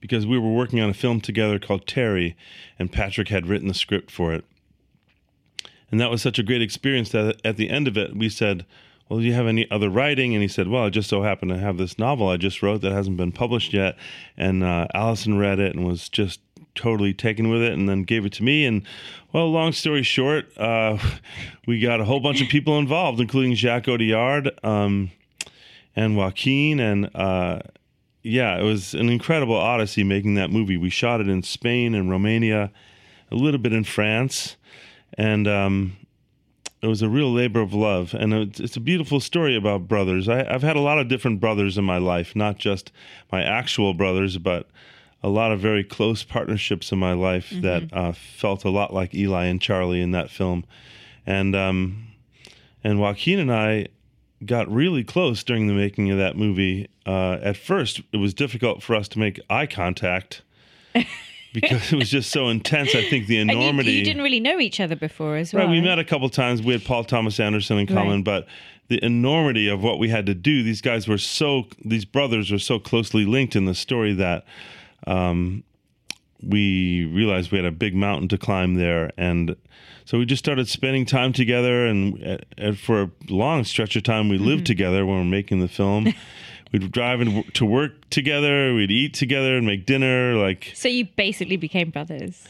because 0.00 0.26
we 0.26 0.38
were 0.38 0.52
working 0.52 0.80
on 0.80 0.88
a 0.90 0.94
film 0.94 1.20
together 1.20 1.58
called 1.58 1.86
Terri, 1.86 2.34
and 2.78 2.92
Patrick 2.92 3.28
had 3.28 3.46
written 3.46 3.68
the 3.68 3.74
script 3.74 4.10
for 4.10 4.32
it. 4.32 4.44
And 5.90 6.00
that 6.00 6.10
was 6.10 6.22
such 6.22 6.38
a 6.38 6.42
great 6.42 6.62
experience 6.62 7.10
that 7.10 7.40
at 7.44 7.56
the 7.56 7.70
end 7.70 7.88
of 7.88 7.96
it, 7.96 8.14
we 8.14 8.28
said, 8.28 8.66
Well, 9.08 9.20
do 9.20 9.24
you 9.24 9.32
have 9.32 9.46
any 9.46 9.68
other 9.70 9.88
writing? 9.88 10.34
And 10.34 10.42
he 10.42 10.48
said, 10.48 10.68
Well, 10.68 10.84
I 10.84 10.90
just 10.90 11.08
so 11.08 11.22
happen 11.22 11.48
to 11.48 11.58
have 11.58 11.78
this 11.78 11.98
novel 11.98 12.28
I 12.28 12.36
just 12.36 12.62
wrote 12.62 12.82
that 12.82 12.92
hasn't 12.92 13.16
been 13.16 13.32
published 13.32 13.72
yet. 13.72 13.96
And 14.36 14.62
uh, 14.62 14.86
Allison 14.94 15.38
read 15.38 15.58
it 15.58 15.74
and 15.74 15.86
was 15.86 16.08
just 16.08 16.40
totally 16.78 17.12
taken 17.12 17.50
with 17.50 17.62
it 17.62 17.72
and 17.72 17.88
then 17.88 18.04
gave 18.04 18.24
it 18.24 18.32
to 18.34 18.44
me. 18.44 18.64
And, 18.64 18.82
well, 19.32 19.50
long 19.50 19.72
story 19.72 20.02
short, 20.02 20.56
uh, 20.56 20.96
we 21.66 21.80
got 21.80 22.00
a 22.00 22.04
whole 22.04 22.20
bunch 22.20 22.40
of 22.40 22.48
people 22.48 22.78
involved, 22.78 23.20
including 23.20 23.54
Jacques 23.54 23.84
Audiard 23.84 24.52
um, 24.64 25.10
and 25.96 26.16
Joaquin. 26.16 26.80
And, 26.80 27.10
uh, 27.14 27.60
yeah, 28.22 28.58
it 28.58 28.62
was 28.62 28.94
an 28.94 29.08
incredible 29.08 29.56
odyssey 29.56 30.04
making 30.04 30.34
that 30.36 30.50
movie. 30.50 30.76
We 30.76 30.90
shot 30.90 31.20
it 31.20 31.28
in 31.28 31.42
Spain 31.42 31.94
and 31.94 32.08
Romania, 32.10 32.70
a 33.30 33.34
little 33.34 33.60
bit 33.60 33.72
in 33.72 33.84
France, 33.84 34.56
and 35.14 35.48
um, 35.48 35.96
it 36.80 36.86
was 36.86 37.02
a 37.02 37.08
real 37.08 37.32
labor 37.32 37.60
of 37.60 37.74
love. 37.74 38.14
And 38.14 38.32
it's, 38.32 38.76
a 38.76 38.80
beautiful 38.80 39.20
story 39.20 39.56
about 39.56 39.88
brothers. 39.88 40.28
I, 40.28 40.46
I've 40.48 40.62
had 40.62 40.76
a 40.76 40.80
lot 40.80 40.98
of 40.98 41.08
different 41.08 41.40
brothers 41.40 41.76
in 41.76 41.84
my 41.84 41.98
life, 41.98 42.36
not 42.36 42.58
just 42.58 42.92
my 43.32 43.42
actual 43.42 43.94
brothers, 43.94 44.38
but 44.38 44.68
a 45.22 45.28
lot 45.28 45.50
of 45.52 45.60
very 45.60 45.82
close 45.84 46.22
partnerships 46.22 46.92
in 46.92 46.98
my 46.98 47.12
life 47.12 47.50
that 47.62 47.92
uh, 47.92 48.12
felt 48.12 48.64
a 48.64 48.70
lot 48.70 48.92
like 48.94 49.14
Eli 49.14 49.46
and 49.46 49.60
Charlie 49.60 50.00
in 50.00 50.12
that 50.12 50.30
film. 50.30 50.64
And 51.26 51.54
um, 51.56 52.06
and 52.84 53.00
Joaquin 53.00 53.38
and 53.40 53.52
I 53.52 53.88
got 54.44 54.70
really 54.72 55.02
close 55.02 55.42
during 55.42 55.66
the 55.66 55.74
making 55.74 56.10
of 56.10 56.18
that 56.18 56.36
movie. 56.36 56.88
Uh, 57.04 57.38
at 57.42 57.56
first, 57.56 58.00
it 58.12 58.18
was 58.18 58.32
difficult 58.34 58.82
for 58.82 58.94
us 58.94 59.08
to 59.08 59.18
make 59.18 59.40
eye 59.50 59.66
contact 59.66 60.42
because 61.52 61.92
it 61.92 61.96
was 61.96 62.10
just 62.10 62.30
so 62.30 62.48
intense. 62.48 62.94
I 62.94 63.02
think 63.08 63.26
the 63.26 63.38
And 63.38 63.50
you, 63.50 63.58
enormity. 63.58 63.92
you 63.92 64.04
didn't 64.04 64.22
really 64.22 64.40
know 64.40 64.60
each 64.60 64.78
other 64.80 64.94
before 64.96 65.36
as 65.36 65.52
well. 65.52 65.64
Right, 65.64 65.70
we 65.70 65.80
met 65.80 65.98
a 65.98 66.04
couple 66.04 66.28
times. 66.28 66.62
We 66.62 66.72
had 66.72 66.84
Paul 66.84 67.04
Thomas 67.04 67.40
Anderson 67.40 67.78
in 67.78 67.86
common, 67.86 68.16
Right. 68.18 68.24
but 68.24 68.46
the 68.88 69.02
enormity 69.04 69.68
of 69.68 69.82
what 69.82 69.98
we 69.98 70.08
had 70.08 70.26
to 70.26 70.34
do. 70.34 70.62
These 70.62 70.80
guys 70.80 71.08
were 71.08 71.18
so. 71.18 71.66
These 71.84 72.04
brothers 72.04 72.50
were 72.50 72.58
so 72.58 72.78
closely 72.78 73.24
linked 73.26 73.56
in 73.56 73.64
the 73.66 73.74
story 73.74 74.14
that 74.14 74.44
um, 75.06 75.64
we 76.42 77.04
realized 77.06 77.50
we 77.50 77.58
had 77.58 77.64
a 77.64 77.72
big 77.72 77.94
mountain 77.94 78.28
to 78.28 78.38
climb 78.38 78.74
there, 78.74 79.10
and 79.16 79.56
so 80.04 80.18
we 80.18 80.24
just 80.24 80.42
started 80.44 80.68
spending 80.68 81.04
time 81.04 81.32
together. 81.32 81.86
And, 81.86 82.44
and 82.56 82.78
for 82.78 83.02
a 83.02 83.10
long 83.28 83.64
stretch 83.64 83.96
of 83.96 84.04
time, 84.04 84.28
we 84.28 84.38
lived 84.38 84.66
together 84.66 85.04
when 85.04 85.16
we 85.16 85.22
were 85.22 85.30
making 85.30 85.60
the 85.60 85.68
film. 85.68 86.12
We'd 86.72 86.92
drive 86.92 87.20
in, 87.22 87.44
to 87.54 87.64
work 87.64 88.10
together. 88.10 88.74
We'd 88.74 88.90
eat 88.90 89.14
together 89.14 89.56
and 89.56 89.66
make 89.66 89.86
dinner. 89.86 90.34
Like 90.36 90.72
So 90.74 90.88
you 90.88 91.06
basically 91.16 91.56
became 91.56 91.88
brothers. 91.90 92.46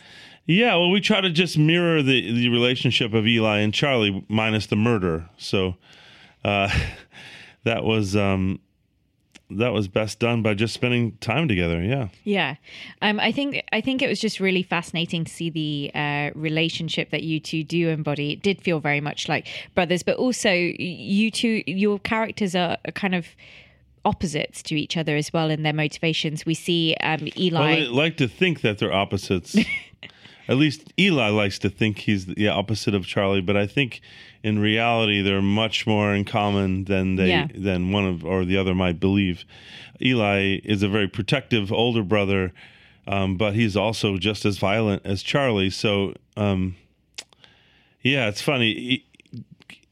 yeah, 0.47 0.75
well, 0.75 0.91
we 0.91 1.01
try 1.01 1.21
to 1.21 1.31
just 1.31 1.57
mirror 1.57 2.03
the 2.03 2.33
the 2.33 2.49
relationship 2.49 3.15
of 3.15 3.27
Eli 3.29 3.59
and 3.59 3.73
Charlie, 3.73 4.25
minus 4.29 4.67
the 4.67 4.75
murder. 4.77 5.29
So 5.37 5.77
uh, 6.45 6.69
that 7.65 7.85
was 7.85 8.17
um, 8.17 8.59
that 9.51 9.73
was 9.73 9.89
best 9.89 10.19
done 10.19 10.43
by 10.43 10.55
just 10.55 10.75
spending 10.75 11.13
time 11.19 11.49
together. 11.49 11.83
Yeah, 11.83 12.09
Yeah, 12.25 12.57
um, 13.01 13.19
I 13.19 13.33
think 13.33 13.63
I 13.73 13.81
think 13.81 14.03
it 14.03 14.09
was 14.09 14.21
just 14.21 14.41
really 14.41 14.63
fascinating 14.63 15.25
to 15.25 15.33
see 15.33 15.51
the 15.51 15.91
uh, 15.95 16.31
relationship 16.35 17.11
that 17.11 17.23
you 17.23 17.41
two 17.41 17.65
do 17.65 17.89
embody. 17.89 18.33
It 18.33 18.43
did 18.43 18.61
feel 18.63 18.81
very 18.81 19.01
much 19.01 19.29
like 19.29 19.47
brothers, 19.75 20.03
but 20.03 20.17
also 20.17 20.51
you 20.53 21.31
two, 21.31 21.63
your 21.67 21.99
characters 21.99 22.55
are 22.55 22.77
kind 22.95 23.15
of 23.15 23.27
opposites 24.05 24.63
to 24.63 24.75
each 24.75 24.97
other 24.97 25.17
as 25.17 25.33
well 25.33 25.51
in 25.51 25.63
their 25.63 25.73
motivations. 25.73 26.47
We 26.47 26.55
see 26.55 26.95
um, 27.01 27.29
Eli. 27.37 27.61
well, 27.61 27.89
I 27.89 27.91
like 27.91 28.17
to 28.19 28.29
think 28.29 28.61
that 28.63 28.79
they're 28.79 28.93
opposites. 28.93 29.57
At 30.49 30.57
least 30.57 30.91
Eli 30.99 31.29
likes 31.29 31.59
to 31.59 31.69
think 31.69 31.99
he's 31.99 32.25
the 32.25 32.49
opposite 32.49 32.95
of 32.95 33.07
Charlie, 33.07 33.43
but 33.43 33.57
I 33.57 33.67
think 33.67 34.01
in 34.43 34.59
reality 34.59 35.21
they're 35.23 35.43
much 35.43 35.87
more 35.87 36.15
in 36.15 36.25
common 36.25 36.85
than 36.85 37.17
they 37.17 37.29
Yeah. 37.29 37.49
than 37.55 37.91
one 37.93 38.05
of 38.07 38.25
or 38.25 38.45
the 38.45 38.57
other 38.57 38.75
might 38.75 39.01
believe. 39.01 39.45
Eli 40.01 40.59
is 40.65 40.83
a 40.83 40.89
very 40.89 41.09
protective 41.09 41.73
older 41.73 42.03
brother, 42.03 42.53
um, 43.07 43.37
but 43.37 43.55
he's 43.55 43.77
also 43.77 44.17
just 44.19 44.45
as 44.45 44.59
violent 44.59 45.03
as 45.05 45.23
Charlie. 45.23 45.71
So, 45.71 46.15
um, 46.37 46.77
yeah, 48.03 48.29
it's 48.29 48.43
funny. 48.43 48.75
He- 48.75 49.05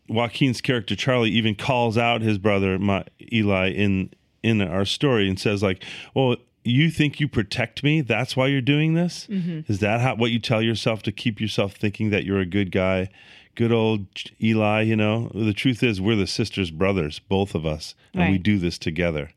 Joaquin's 0.09 0.61
character 0.61 0.95
Charlie 0.95 1.31
even 1.33 1.57
calls 1.57 1.99
out 1.99 2.23
his 2.23 2.39
brother 2.39 2.79
my, 2.79 3.05
Eli 3.33 3.71
in 3.73 4.11
in 4.45 4.61
our 4.63 4.85
story 4.85 5.29
and 5.29 5.37
says 5.41 5.61
like, 5.65 5.83
"Well, 6.15 6.37
you 6.63 6.91
think 6.91 7.19
you 7.19 7.27
protect 7.27 7.83
me? 7.83 8.01
That's 8.03 8.37
why 8.37 8.47
you're 8.47 8.61
doing 8.61 8.95
this? 8.95 9.27
Is 9.29 9.81
that 9.81 10.01
how 10.01 10.15
what 10.15 10.31
you 10.31 10.39
tell 10.39 10.63
yourself 10.63 11.03
to 11.05 11.13
keep 11.13 11.41
yourself 11.41 11.75
thinking 11.75 12.11
that 12.11 12.25
you're 12.25 12.39
a 12.39 12.47
good 12.47 12.71
guy?" 12.71 13.09
Good 13.57 13.73
old 13.73 14.07
Eli, 14.40 14.83
you 14.83 14.97
know. 14.97 15.31
The 15.35 15.55
truth 15.55 15.83
is, 15.83 16.01
we're 16.01 16.14
the 16.14 16.27
sisters, 16.27 16.71
brothers, 16.71 17.19
both 17.19 17.55
of 17.55 17.66
us, 17.66 17.95
and 18.12 18.31
we 18.33 18.38
do 18.38 18.59
this 18.59 18.79
together. 18.79 19.31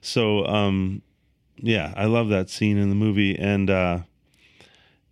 So, 0.00 0.46
um, 0.46 1.02
yeah, 1.56 1.92
I 1.96 2.06
love 2.06 2.28
that 2.30 2.48
scene 2.48 2.78
in 2.78 2.88
the 2.88 2.94
movie, 2.94 3.38
and 3.38 3.68
uh, 3.68 3.98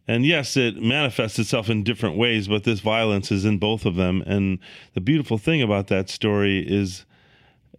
and 0.09 0.25
yes, 0.25 0.57
it 0.57 0.81
manifests 0.81 1.39
itself 1.39 1.69
in 1.69 1.83
different 1.83 2.17
ways, 2.17 2.49
but 2.49 2.65
this 2.65 2.81
violence 2.81 3.31
is 3.31 3.45
in 3.45 3.59
both 3.59 3.85
of 3.85 3.97
them. 3.97 4.23
And 4.27 4.59
the 4.95 5.01
beautiful 5.01 5.37
thing 5.37 5.61
about 5.63 5.89
that 5.89 6.09
story 6.09 6.61
is 6.67 7.05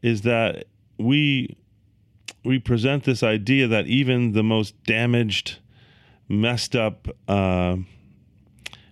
is 0.03 0.21
that 0.21 0.65
we 0.99 1.57
we 2.43 2.59
present 2.59 3.03
this 3.03 3.23
idea 3.23 3.67
that 3.67 3.87
even 3.87 4.33
the 4.33 4.43
most 4.43 4.81
damaged, 4.83 5.57
messed 6.29 6.75
up, 6.75 7.07
uh, 7.27 7.77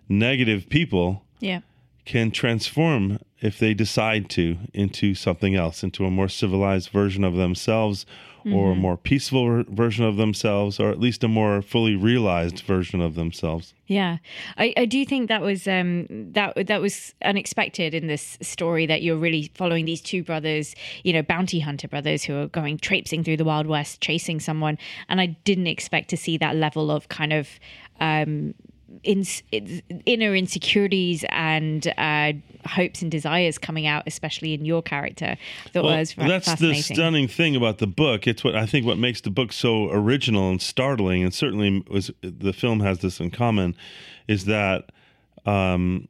negative 0.10 0.68
people 0.70 1.22
yeah. 1.40 1.60
Can 2.06 2.32
transform 2.32 3.20
if 3.42 3.60
they 3.60 3.74
decide 3.74 4.30
to, 4.30 4.58
into 4.74 5.14
something 5.16 5.56
else, 5.56 5.84
into 5.84 6.06
a 6.06 6.12
more 6.12 6.30
civilized 6.30 6.90
version 6.90 7.24
of 7.24 7.36
themselves, 7.36 8.06
or 8.54 8.72
a 8.72 8.76
more 8.76 8.96
peaceful 8.96 9.48
ver- 9.48 9.64
version 9.70 10.06
of 10.06 10.18
themselves, 10.18 10.80
or 10.80 10.90
at 10.90 11.00
least 11.00 11.24
a 11.24 11.28
more 11.28 11.64
fully 11.64 11.96
realized 11.96 12.60
version 12.60 13.02
of 13.02 13.16
themselves. 13.16 13.74
Yeah, 13.88 14.18
I, 14.58 14.74
I 14.78 14.86
do 14.86 15.04
think 15.04 15.30
that 15.30 15.42
was 15.42 15.68
um, 15.68 16.06
that 16.10 16.68
that 16.68 16.80
was 16.80 17.16
unexpected 17.24 17.96
in 17.96 18.06
this 18.06 18.38
story 18.42 18.86
that 18.86 19.02
you're 19.02 19.18
really 19.18 19.52
following 19.56 19.86
these 19.86 20.02
two 20.02 20.24
brothers, 20.24 20.76
you 21.04 21.12
know, 21.12 21.24
bounty 21.24 21.60
hunter 21.60 21.88
brothers 21.88 22.24
who 22.24 22.36
are 22.38 22.48
going 22.48 22.78
traipsing 22.78 23.24
through 23.24 23.38
the 23.38 23.46
Wild 23.46 23.66
West 23.66 24.00
chasing 24.02 24.40
someone, 24.40 24.78
and 25.10 25.20
I 25.20 25.28
didn't 25.44 25.68
expect 25.68 26.10
to 26.10 26.18
see 26.18 26.38
that 26.38 26.56
level 26.56 26.92
of 26.92 27.10
kind 27.10 27.34
of 27.34 27.50
um, 28.00 28.54
in, 29.04 29.26
inner 30.06 30.36
insecurities 30.36 31.26
and 31.30 31.88
uh, 31.98 32.34
hopes 32.66 33.02
and 33.02 33.12
desires 33.12 33.58
coming 33.58 33.88
out, 33.88 34.04
especially 34.08 34.54
in 34.54 34.66
your 34.66 34.82
character. 34.82 35.38
That 35.74 35.84
Well, 35.84 35.98
was 35.98 36.16
that's 36.16 36.56
the 36.56 36.76
stunning 36.76 37.28
thing 37.28 37.56
about 37.56 37.78
the 37.78 37.88
book. 37.88 38.28
It's 38.28 38.44
what 38.44 38.56
I 38.56 38.66
think 38.66 38.86
what 38.86 38.98
makes 38.98 39.22
the 39.22 39.30
book 39.30 39.54
so 39.54 39.90
original 39.92 40.50
and 40.50 40.62
startling, 40.62 41.24
and 41.24 41.34
certainly 41.34 41.84
was 41.90 42.12
the 42.22 42.54
film 42.54 42.80
has 42.82 43.00
this 43.00 43.20
in 43.20 43.32
common, 43.32 43.76
is 44.28 44.46
that 44.46 44.92
um, 45.46 46.08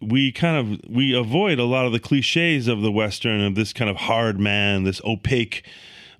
we 0.00 0.32
kind 0.32 0.56
of 0.56 0.90
we 0.90 1.14
avoid 1.14 1.58
a 1.58 1.64
lot 1.64 1.86
of 1.86 1.92
the 1.92 2.00
cliches 2.00 2.68
of 2.68 2.82
the 2.82 2.92
western 2.92 3.40
of 3.40 3.54
this 3.54 3.72
kind 3.72 3.90
of 3.90 3.96
hard 3.96 4.40
man, 4.40 4.84
this 4.84 5.00
opaque 5.04 5.64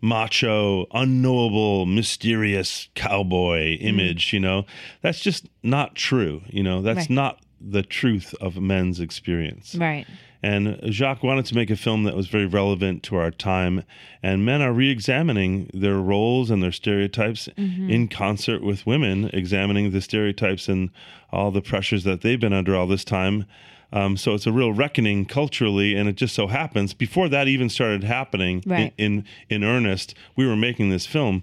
macho, 0.02 0.86
unknowable, 0.92 1.86
mysterious 1.86 2.88
cowboy 2.94 3.78
Mm. 3.78 3.82
image, 3.86 4.32
you 4.32 4.40
know. 4.40 4.66
That's 5.00 5.20
just 5.22 5.48
not 5.62 5.94
true, 5.94 6.42
you 6.50 6.62
know. 6.62 6.82
That's 6.82 7.02
Right. 7.08 7.10
not 7.10 7.40
the 7.60 7.82
truth 7.82 8.34
of 8.40 8.60
men's 8.60 8.98
experience. 9.00 9.76
Right. 9.76 10.04
And 10.42 10.76
Jacques 10.90 11.22
wanted 11.22 11.44
to 11.46 11.54
make 11.54 11.70
a 11.70 11.76
film 11.76 12.02
that 12.02 12.16
was 12.16 12.26
very 12.26 12.46
relevant 12.46 13.04
to 13.04 13.14
our 13.16 13.30
time. 13.30 13.84
And 14.24 14.44
men 14.44 14.60
are 14.60 14.72
re 14.72 14.90
examining 14.90 15.70
their 15.72 15.98
roles 16.00 16.50
and 16.50 16.60
their 16.60 16.72
stereotypes 16.72 17.48
in 17.56 18.08
concert 18.08 18.60
with 18.64 18.84
women, 18.84 19.30
examining 19.32 19.92
the 19.92 20.00
stereotypes 20.00 20.68
and 20.68 20.90
all 21.30 21.52
the 21.52 21.62
pressures 21.62 22.02
that 22.02 22.22
they've 22.22 22.40
been 22.40 22.52
under 22.52 22.74
all 22.74 22.88
this 22.88 23.04
time. 23.04 23.44
Um, 23.92 24.16
so 24.16 24.32
it's 24.34 24.46
a 24.46 24.52
real 24.52 24.72
reckoning 24.72 25.26
culturally, 25.26 25.94
and 25.94 26.08
it 26.08 26.16
just 26.16 26.34
so 26.34 26.46
happens 26.46 26.94
before 26.94 27.28
that 27.28 27.46
even 27.48 27.68
started 27.68 28.04
happening 28.04 28.62
Right. 28.66 28.92
in, 28.96 29.24
in 29.48 29.62
in 29.62 29.64
earnest, 29.64 30.14
we 30.36 30.46
were 30.46 30.56
making 30.56 30.90
this 30.90 31.06
film. 31.06 31.42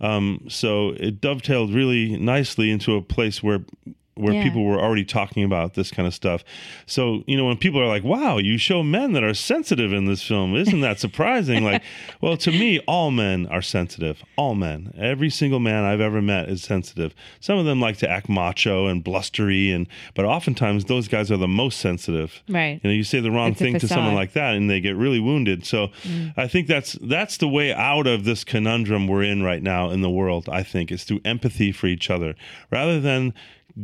Um, 0.00 0.40
so 0.48 0.90
it 0.90 1.20
dovetailed 1.20 1.72
really 1.72 2.16
nicely 2.18 2.70
into 2.70 2.96
a 2.96 3.00
place 3.02 3.42
where 3.42 3.64
where 4.16 4.34
Yeah. 4.34 4.42
people 4.44 4.64
were 4.64 4.78
already 4.78 5.04
talking 5.04 5.42
about 5.42 5.74
this 5.74 5.90
kind 5.90 6.06
of 6.06 6.14
stuff. 6.14 6.44
So, 6.86 7.24
you 7.26 7.36
know, 7.36 7.46
when 7.46 7.56
people 7.56 7.80
are 7.80 7.86
like, 7.86 8.04
wow, 8.04 8.38
you 8.38 8.58
show 8.58 8.82
men 8.82 9.12
that 9.12 9.24
are 9.24 9.34
sensitive 9.34 9.92
in 9.92 10.04
this 10.04 10.22
film, 10.22 10.54
isn't 10.54 10.80
that 10.80 11.00
surprising? 11.00 11.64
like, 11.64 11.82
well, 12.20 12.36
to 12.36 12.50
me, 12.50 12.78
all 12.86 13.10
men 13.10 13.46
are 13.46 13.62
sensitive. 13.62 14.22
All 14.36 14.54
men. 14.54 14.94
Every 14.96 15.30
single 15.30 15.58
man 15.60 15.84
I've 15.84 16.00
ever 16.00 16.22
met 16.22 16.48
is 16.48 16.62
sensitive. 16.62 17.14
Some 17.40 17.58
of 17.58 17.64
them 17.64 17.80
like 17.80 17.96
to 17.98 18.08
act 18.08 18.28
macho 18.28 18.86
and 18.86 19.02
blustery, 19.02 19.70
and 19.70 19.86
but 20.14 20.24
oftentimes 20.24 20.84
those 20.84 21.08
guys 21.08 21.30
are 21.30 21.36
the 21.36 21.48
most 21.48 21.80
sensitive. 21.80 22.42
Right. 22.48 22.80
You 22.82 22.90
know, 22.90 22.94
you 22.94 23.04
say 23.04 23.20
the 23.20 23.30
wrong 23.30 23.50
It's 23.50 23.60
thing 23.60 23.78
to 23.78 23.88
someone 23.88 24.14
like 24.14 24.32
that 24.34 24.54
and 24.54 24.70
they 24.70 24.80
get 24.80 24.96
really 24.96 25.20
wounded. 25.20 25.66
So 25.66 25.88
mm. 26.02 26.32
I 26.36 26.46
think 26.46 26.68
that's 26.68 26.92
that's 27.00 27.36
the 27.38 27.48
way 27.48 27.72
out 27.72 28.06
of 28.06 28.24
this 28.24 28.44
conundrum 28.44 29.08
we're 29.08 29.22
in 29.22 29.42
right 29.42 29.62
now 29.62 29.90
in 29.90 30.02
the 30.02 30.10
world, 30.10 30.48
I 30.48 30.62
think, 30.62 30.92
is 30.92 31.04
through 31.04 31.20
empathy 31.24 31.72
for 31.72 31.86
each 31.86 32.10
other. 32.10 32.34
Rather 32.70 33.00
than 33.00 33.34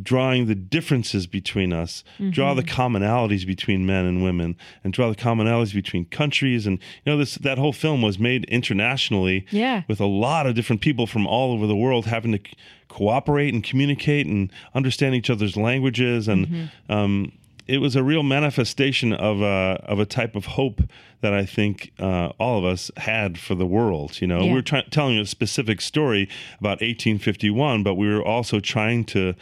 drawing 0.02 0.46
the 0.46 0.54
differences 0.54 1.26
between 1.26 1.72
us, 1.72 2.04
draw 2.30 2.54
the 2.54 2.62
Mm-hmm. 2.62 2.80
commonalities 2.80 3.46
between 3.46 3.84
men 3.86 4.04
and 4.04 4.22
women, 4.22 4.56
and 4.84 4.92
draw 4.92 5.08
the 5.08 5.16
commonalities 5.16 5.74
between 5.74 6.04
countries. 6.06 6.66
And 6.66 6.78
you 7.04 7.12
know, 7.12 7.18
this 7.18 7.34
that 7.36 7.58
whole 7.58 7.72
film 7.72 8.00
was 8.02 8.18
made 8.18 8.44
internationally 8.44 9.46
Yeah. 9.50 9.82
with 9.88 10.00
a 10.00 10.06
lot 10.06 10.46
of 10.46 10.54
different 10.54 10.80
people 10.80 11.06
from 11.06 11.26
all 11.26 11.52
over 11.52 11.66
the 11.66 11.76
world 11.76 12.06
having 12.06 12.32
to 12.32 12.38
c- 12.38 12.54
cooperate 12.88 13.52
and 13.54 13.62
communicate 13.64 14.26
and 14.26 14.50
understand 14.74 15.14
each 15.14 15.30
other's 15.30 15.56
languages 15.56 16.28
and 16.28 16.46
Mm-hmm. 16.46 16.92
um, 16.92 17.32
it 17.66 17.78
was 17.80 17.94
a 17.94 18.02
real 18.02 18.24
manifestation 18.24 19.12
of 19.12 19.40
a 19.42 19.80
of 19.86 20.00
a 20.00 20.04
type 20.06 20.34
of 20.34 20.44
hope 20.46 20.82
that 21.20 21.32
I 21.32 21.44
think 21.44 21.92
uh, 22.00 22.28
all 22.40 22.58
of 22.58 22.64
us 22.64 22.90
had 22.96 23.38
for 23.38 23.54
the 23.54 23.66
world. 23.66 24.20
You 24.20 24.26
know, 24.26 24.40
Yeah. 24.40 24.46
we 24.48 24.54
were 24.54 24.62
try- 24.62 24.86
telling 24.90 25.18
a 25.18 25.26
specific 25.26 25.80
story 25.80 26.28
about 26.58 26.80
1851, 26.80 27.82
but 27.84 27.94
we 27.94 28.08
were 28.08 28.24
also 28.24 28.58
trying 28.58 29.04
to 29.06 29.34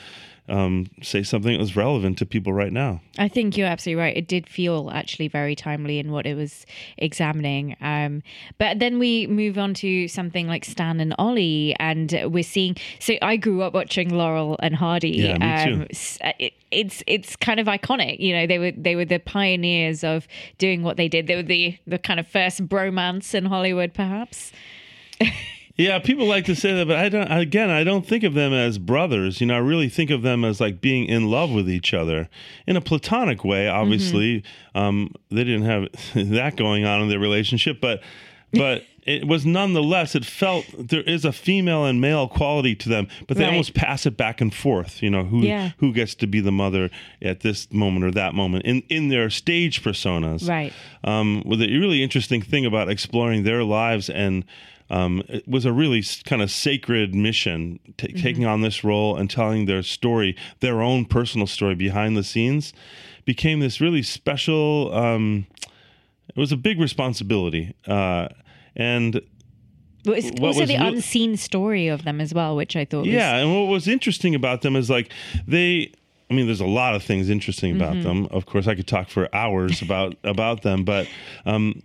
um, 0.49 0.87
say 1.03 1.23
something 1.23 1.53
that 1.53 1.61
was 1.61 1.77
relevant 1.77 2.19
to 2.19 2.27
people 2.27 2.53
right 2.53 2.73
now. 2.73 3.01
I 3.19 3.29
think 3.29 3.57
you're 3.57 3.67
absolutely 3.67 4.01
right. 4.01 4.17
It 4.17 4.29
did 4.29 4.49
feel 4.49 4.91
actually 4.93 5.29
very 5.29 5.55
timely 5.55 5.99
in 5.99 6.11
what 6.11 6.27
it 6.27 6.35
was 6.35 6.67
examining. 6.97 7.77
Um, 7.81 8.23
but 8.59 8.79
then 8.79 8.99
we 8.99 9.27
move 9.27 9.59
on 9.59 9.75
to 9.75 10.09
something 10.09 10.47
like 10.47 10.65
Stan 10.65 11.01
and 11.01 11.15
Ollie, 11.19 11.75
and 11.79 12.13
we're 12.27 12.43
seeing. 12.43 12.77
So 12.99 13.15
I 13.23 13.37
grew 13.37 13.63
up 13.63 13.75
watching 13.75 14.11
Laurel 14.11 14.57
and 14.61 14.75
Hardy. 14.75 15.11
Yeah, 15.11 15.65
me 15.65 15.65
too. 15.65 15.81
Um, 15.81 15.87
uh, 16.23 16.33
it, 16.39 16.53
it's 16.71 17.03
it's 17.07 17.37
kind 17.37 17.61
of 17.61 17.67
iconic. 17.67 18.21
You 18.21 18.35
know, 18.35 18.47
they 18.47 18.59
were 18.59 18.73
they 18.73 18.97
were 18.97 19.05
the 19.05 19.19
pioneers 19.19 20.05
of 20.05 20.27
doing 20.59 20.83
what 20.83 20.97
they 20.97 21.09
did. 21.09 21.27
They 21.27 21.37
were 21.37 21.43
the 21.43 21.79
the 21.87 21.99
kind 21.99 22.21
of 22.21 22.27
first 22.27 22.67
bromance 22.67 23.35
in 23.35 23.47
Hollywood, 23.47 23.95
perhaps. 23.95 24.53
Yeah, 25.79 26.01
people 26.01 26.27
like 26.27 26.45
to 26.47 26.57
say 26.57 26.73
that, 26.75 26.89
but 26.89 26.97
I 26.97 27.09
don't. 27.09 27.31
Again, 27.31 27.71
I 27.71 27.85
don't 27.85 28.05
think 28.05 28.25
of 28.25 28.35
them 28.35 28.53
as 28.53 28.79
brothers. 28.79 29.41
You 29.41 29.47
know, 29.47 29.55
I 29.55 29.59
really 29.59 29.89
think 29.89 30.11
of 30.11 30.23
them 30.23 30.45
as 30.45 30.61
like 30.61 30.81
being 30.81 31.05
in 31.07 31.31
love 31.31 31.51
with 31.53 31.71
each 31.71 31.95
other 31.95 32.29
in 32.67 32.77
a 32.77 32.81
platonic 32.81 33.45
way. 33.45 33.69
Obviously, 33.69 34.43
um, 34.75 35.15
they 35.31 35.45
didn't 35.45 35.63
have 35.63 35.87
that 36.33 36.57
going 36.57 36.85
on 36.85 37.03
in 37.03 37.09
their 37.09 37.21
relationship, 37.21 37.81
but 37.81 38.03
but 38.53 38.83
it 39.07 39.29
was 39.29 39.47
nonetheless. 39.47 40.17
It 40.17 40.25
felt 40.25 40.67
there 40.77 41.03
is 41.03 41.25
a 41.25 41.33
female 41.33 41.85
and 41.85 42.01
male 42.01 42.27
quality 42.27 42.75
to 42.75 42.89
them, 42.89 43.07
but 43.29 43.37
they 43.37 43.45
Right. 43.45 43.51
almost 43.51 43.75
pass 43.75 44.05
it 44.05 44.17
back 44.17 44.41
and 44.41 44.53
forth. 44.53 45.01
You 45.01 45.11
know, 45.11 45.23
who 45.27 45.45
Yeah. 45.45 45.71
who 45.79 45.93
gets 45.93 46.17
to 46.17 46.27
be 46.27 46.41
the 46.41 46.51
mother 46.51 46.91
at 47.23 47.41
this 47.41 47.73
moment 47.73 48.05
or 48.05 48.11
that 48.11 48.35
moment 48.35 48.65
in 48.65 48.83
in 48.89 49.11
their 49.11 49.31
stage 49.31 49.85
personas 49.85 50.49
Right. 50.49 50.73
um, 51.05 51.45
with 51.47 51.63
a 51.63 51.69
really 51.79 52.03
interesting 52.03 52.43
thing 52.43 52.67
about 52.67 52.89
exploring 52.91 53.45
their 53.45 53.63
lives 53.63 54.11
and 54.11 54.43
um, 54.91 55.23
it 55.29 55.47
was 55.47 55.65
a 55.65 55.73
really 55.73 56.03
kind 56.25 56.41
of 56.43 56.51
sacred 56.51 57.15
mission 57.15 57.79
ta 57.97 58.07
taking 58.17 58.45
on 58.47 58.61
this 58.63 58.83
role 58.85 59.17
and 59.17 59.29
telling 59.31 59.67
their 59.67 59.83
story 59.83 60.37
their 60.61 60.81
own 60.83 61.05
personal 61.05 61.47
story 61.47 61.75
behind 61.75 62.17
the 62.17 62.25
scenes 62.25 62.73
became 63.25 63.61
this 63.61 63.81
really 63.81 64.03
special 64.03 64.93
um, 64.95 65.47
it 66.29 66.37
was 66.37 66.53
a 66.53 66.57
big 66.57 66.79
responsibility 66.81 67.75
uh, 67.87 68.29
and 68.77 69.21
But 70.05 70.19
it's 70.19 70.31
What 70.41 70.49
also 70.49 70.61
was 70.61 70.69
the 70.69 70.79
real- 70.79 70.87
unseen 70.95 71.37
story 71.37 71.89
of 71.89 72.05
them 72.05 72.21
as 72.21 72.33
well, 72.33 72.57
which 72.57 72.77
I 72.77 72.85
thought 72.85 73.01
was 73.01 73.09
yeah, 73.09 73.37
and 73.37 73.53
what 73.55 73.69
was 73.69 73.89
interesting 73.89 74.35
about 74.35 74.63
them 74.63 74.77
is 74.77 74.89
like 74.89 75.11
they. 75.47 75.93
I 76.31 76.35
mean, 76.35 76.45
there's 76.47 76.61
a 76.61 76.67
lot 76.67 76.95
of 76.95 77.03
things 77.03 77.31
interesting 77.31 77.75
about 77.75 77.95
Mm-hmm. 77.97 78.03
them. 78.23 78.29
Of 78.31 78.45
course, 78.45 78.67
I 78.69 78.75
could 78.75 78.87
talk 78.87 79.09
for 79.09 79.29
hours 79.35 79.81
about 79.83 80.15
about 80.23 80.61
them, 80.63 80.85
but 80.85 81.09
um, 81.47 81.83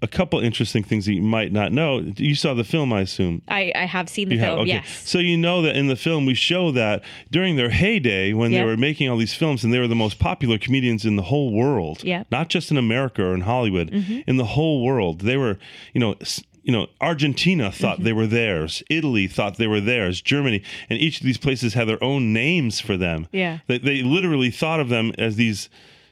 a 0.00 0.06
couple 0.06 0.38
interesting 0.40 0.84
things 0.84 1.06
that 1.06 1.14
you 1.14 1.22
might 1.22 1.50
not 1.52 1.72
know. 1.72 1.98
You 2.16 2.34
saw 2.36 2.54
the 2.54 2.64
film, 2.64 2.92
I 2.92 3.00
assume. 3.00 3.42
I, 3.48 3.72
I 3.74 3.84
have 3.86 4.08
seen 4.08 4.28
the 4.28 4.36
You 4.36 4.40
have- 4.40 4.48
film. 4.50 4.60
okay. 4.60 4.68
Yes. 4.74 5.08
So 5.08 5.18
you 5.18 5.36
know 5.36 5.62
that 5.62 5.74
in 5.76 5.88
the 5.88 5.96
film 5.96 6.24
we 6.24 6.34
show 6.34 6.70
that 6.72 7.02
during 7.30 7.56
their 7.56 7.70
heyday 7.70 8.32
when 8.32 8.52
Yeah. 8.52 8.60
they 8.60 8.64
were 8.64 8.76
making 8.76 9.08
all 9.08 9.16
these 9.16 9.34
films 9.34 9.64
and 9.64 9.72
they 9.74 9.78
were 9.80 9.88
the 9.88 9.96
most 9.96 10.18
popular 10.18 10.56
comedians 10.58 11.04
in 11.04 11.16
the 11.16 11.22
whole 11.24 11.52
world. 11.52 12.04
Yeah. 12.04 12.20
Mm-hmm. 12.20 12.28
Not 12.30 12.48
just 12.48 12.70
in 12.70 12.76
America 12.76 13.24
or 13.24 13.34
in 13.34 13.40
Hollywood, 13.40 13.90
in 13.90 14.36
the 14.36 14.44
whole 14.44 14.84
world. 14.84 15.22
They 15.22 15.36
were, 15.36 15.58
you 15.92 16.00
know, 16.00 16.14
you 16.62 16.72
know, 16.72 16.86
Argentina 17.00 17.72
thought 17.72 17.96
Mm-hmm. 17.96 18.04
they 18.04 18.12
were 18.12 18.26
theirs. 18.26 18.82
Italy 18.90 19.26
thought 19.26 19.56
they 19.56 19.66
were 19.66 19.80
theirs. 19.80 20.20
Germany, 20.20 20.62
and 20.90 20.98
each 21.00 21.18
of 21.18 21.24
these 21.26 21.38
places 21.38 21.74
had 21.74 21.88
their 21.88 22.02
own 22.04 22.32
names 22.32 22.78
for 22.80 22.96
them. 22.96 23.26
Yeah. 23.32 23.58
They, 23.66 23.78
they 23.78 24.02
literally 24.02 24.50
thought 24.50 24.78
of 24.78 24.90
them 24.90 25.12
as 25.18 25.36
these, 25.36 25.68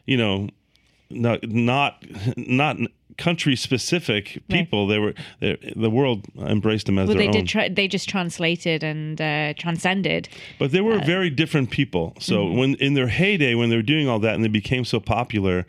you 0.07 0.17
know, 0.17 0.49
not 1.11 1.47
not 1.49 2.03
not 2.37 2.79
country 3.19 3.57
specific 3.57 4.43
people. 4.49 4.87
They 4.87 4.99
were 4.99 5.15
they, 5.41 5.57
the 5.75 5.91
world 5.91 6.27
embraced 6.39 6.87
them 6.87 6.99
as 6.99 7.09
Well, 7.09 7.17
their 7.17 7.25
they 7.25 7.39
own. 7.39 7.45
did. 7.45 7.49
Tra- 7.49 7.71
they 7.71 7.89
just 7.89 8.09
translated 8.09 8.83
and 8.83 9.21
uh, 9.21 9.55
transcended. 9.59 10.29
But 10.59 10.73
they 10.73 10.81
Uh, 10.81 10.85
were 10.85 10.99
very 10.99 11.31
different 11.31 11.71
people. 11.71 12.15
So 12.21 12.45
mm-hmm. 12.45 12.59
when 12.59 12.75
in 12.77 12.95
their 12.95 13.09
heyday, 13.09 13.55
when 13.55 13.71
they 13.71 13.77
were 13.77 13.83
doing 13.83 14.09
all 14.09 14.19
that 14.21 14.35
and 14.35 14.45
they 14.45 14.49
became 14.49 14.85
so 14.85 15.01
popular, 15.01 15.67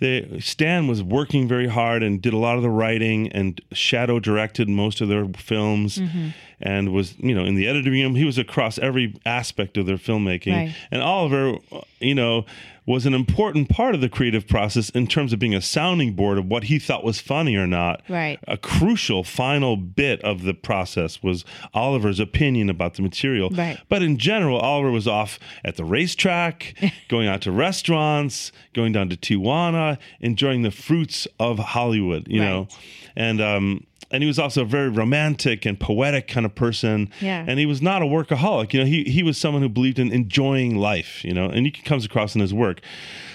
they, 0.00 0.38
Stan 0.40 0.88
was 0.88 1.02
working 1.02 1.46
very 1.48 1.68
hard 1.68 2.02
and 2.02 2.20
did 2.20 2.32
a 2.32 2.38
lot 2.38 2.56
of 2.56 2.62
the 2.62 2.70
writing 2.70 3.30
and 3.32 3.60
shadow 3.72 4.18
directed 4.18 4.68
most 4.68 5.00
of 5.00 5.08
their 5.08 5.26
films. 5.36 5.98
Mm-hmm. 5.98 6.28
And 6.62 6.92
was 6.92 7.18
you 7.18 7.34
know 7.34 7.44
in 7.44 7.56
the 7.56 7.68
editing 7.68 7.92
room. 7.92 8.14
He 8.14 8.24
was 8.24 8.38
across 8.38 8.78
every 8.78 9.14
aspect 9.26 9.76
of 9.76 9.86
their 9.86 9.96
filmmaking. 9.96 10.52
Right. 10.52 10.74
And 10.90 11.02
Oliver, 11.02 11.58
you 12.00 12.14
know, 12.14 12.46
was 12.86 13.06
an 13.06 13.14
important 13.14 13.68
part 13.68 13.94
of 13.94 14.00
the 14.00 14.08
creative 14.08 14.48
process 14.48 14.90
in 14.90 15.06
terms 15.06 15.32
of 15.32 15.38
being 15.38 15.54
a 15.54 15.60
sounding 15.60 16.14
board 16.14 16.38
of 16.38 16.46
what 16.46 16.64
he 16.64 16.78
thought 16.78 17.04
was 17.04 17.20
funny 17.20 17.56
or 17.56 17.66
not. 17.66 18.02
Right. 18.08 18.38
A 18.48 18.56
crucial 18.56 19.22
final 19.22 19.76
bit 19.76 20.20
of 20.22 20.42
the 20.42 20.54
process 20.54 21.22
was 21.22 21.44
Oliver's 21.74 22.18
opinion 22.18 22.68
about 22.70 22.94
the 22.94 23.02
material. 23.02 23.50
Right. 23.50 23.78
But 23.88 24.02
in 24.02 24.16
general, 24.18 24.58
Oliver 24.58 24.90
was 24.90 25.06
off 25.06 25.38
at 25.64 25.76
the 25.76 25.84
racetrack, 25.84 26.74
going 27.08 27.28
out 27.28 27.42
to 27.42 27.52
restaurants, 27.52 28.50
going 28.72 28.92
down 28.92 29.08
to 29.10 29.16
Tijuana, 29.16 29.98
enjoying 30.20 30.62
the 30.62 30.70
fruits 30.70 31.28
of 31.38 31.58
Hollywood, 31.58 32.26
you 32.28 32.40
know. 32.40 32.68
And 33.14 33.40
um 33.40 33.86
and 34.12 34.22
he 34.22 34.26
was 34.26 34.38
also 34.38 34.62
a 34.62 34.66
very 34.66 34.88
romantic 34.88 35.64
and 35.64 35.80
poetic 35.80 36.28
kind 36.28 36.44
of 36.44 36.54
person. 36.54 37.10
Yeah. 37.20 37.44
And 37.48 37.58
he 37.58 37.66
was 37.66 37.80
not 37.80 38.02
a 38.02 38.04
workaholic. 38.04 38.72
You 38.72 38.80
know, 38.80 38.86
he 38.86 39.04
he 39.04 39.22
was 39.22 39.38
someone 39.38 39.62
who 39.62 39.68
believed 39.68 39.98
in 39.98 40.12
enjoying 40.12 40.76
life, 40.76 41.24
you 41.24 41.32
know, 41.32 41.46
and 41.46 41.66
he 41.66 41.72
comes 41.72 42.04
across 42.04 42.34
in 42.34 42.40
his 42.40 42.52
work. 42.52 42.80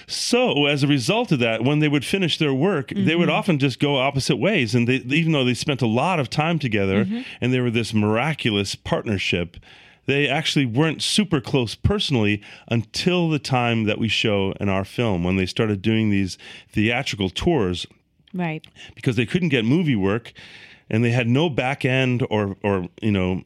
So 0.06 0.64
as 0.64 0.82
a 0.82 0.86
result 0.86 1.32
of 1.32 1.38
that, 1.40 1.64
when 1.64 1.80
they 1.80 1.88
would 1.88 2.04
finish 2.04 2.38
their 2.38 2.54
work, 2.54 2.88
they 2.88 3.14
would 3.14 3.28
mm-hmm. 3.28 3.36
often 3.36 3.58
just 3.58 3.78
go 3.78 3.98
opposite 3.98 4.36
ways. 4.36 4.74
And 4.74 4.88
they, 4.88 4.94
even 4.94 5.32
though 5.32 5.44
they 5.44 5.52
spent 5.52 5.82
a 5.82 5.86
lot 5.86 6.18
of 6.18 6.30
time 6.30 6.58
together 6.58 7.04
mm-hmm. 7.04 7.20
and 7.42 7.52
they 7.52 7.60
were 7.60 7.70
this 7.70 7.92
miraculous 7.92 8.74
partnership, 8.74 9.58
they 10.06 10.26
actually 10.26 10.64
weren't 10.64 11.02
super 11.02 11.42
close 11.42 11.74
personally 11.74 12.40
until 12.68 13.28
the 13.28 13.38
time 13.38 13.84
that 13.84 13.98
we 13.98 14.08
show 14.08 14.54
in 14.58 14.70
our 14.70 14.84
film 14.84 15.24
when 15.24 15.36
they 15.36 15.44
started 15.44 15.82
doing 15.82 16.08
these 16.08 16.38
theatrical 16.72 17.28
tours 17.28 17.86
Right. 18.34 18.66
because 18.94 19.16
they 19.16 19.26
couldn't 19.26 19.48
get 19.48 19.64
movie 19.64 19.96
work 19.96 20.32
and 20.90 21.04
they 21.04 21.10
had 21.10 21.28
no 21.28 21.48
back 21.48 21.84
end 21.84 22.26
or 22.30 22.56
or 22.62 22.88
you 23.02 23.12
know 23.12 23.42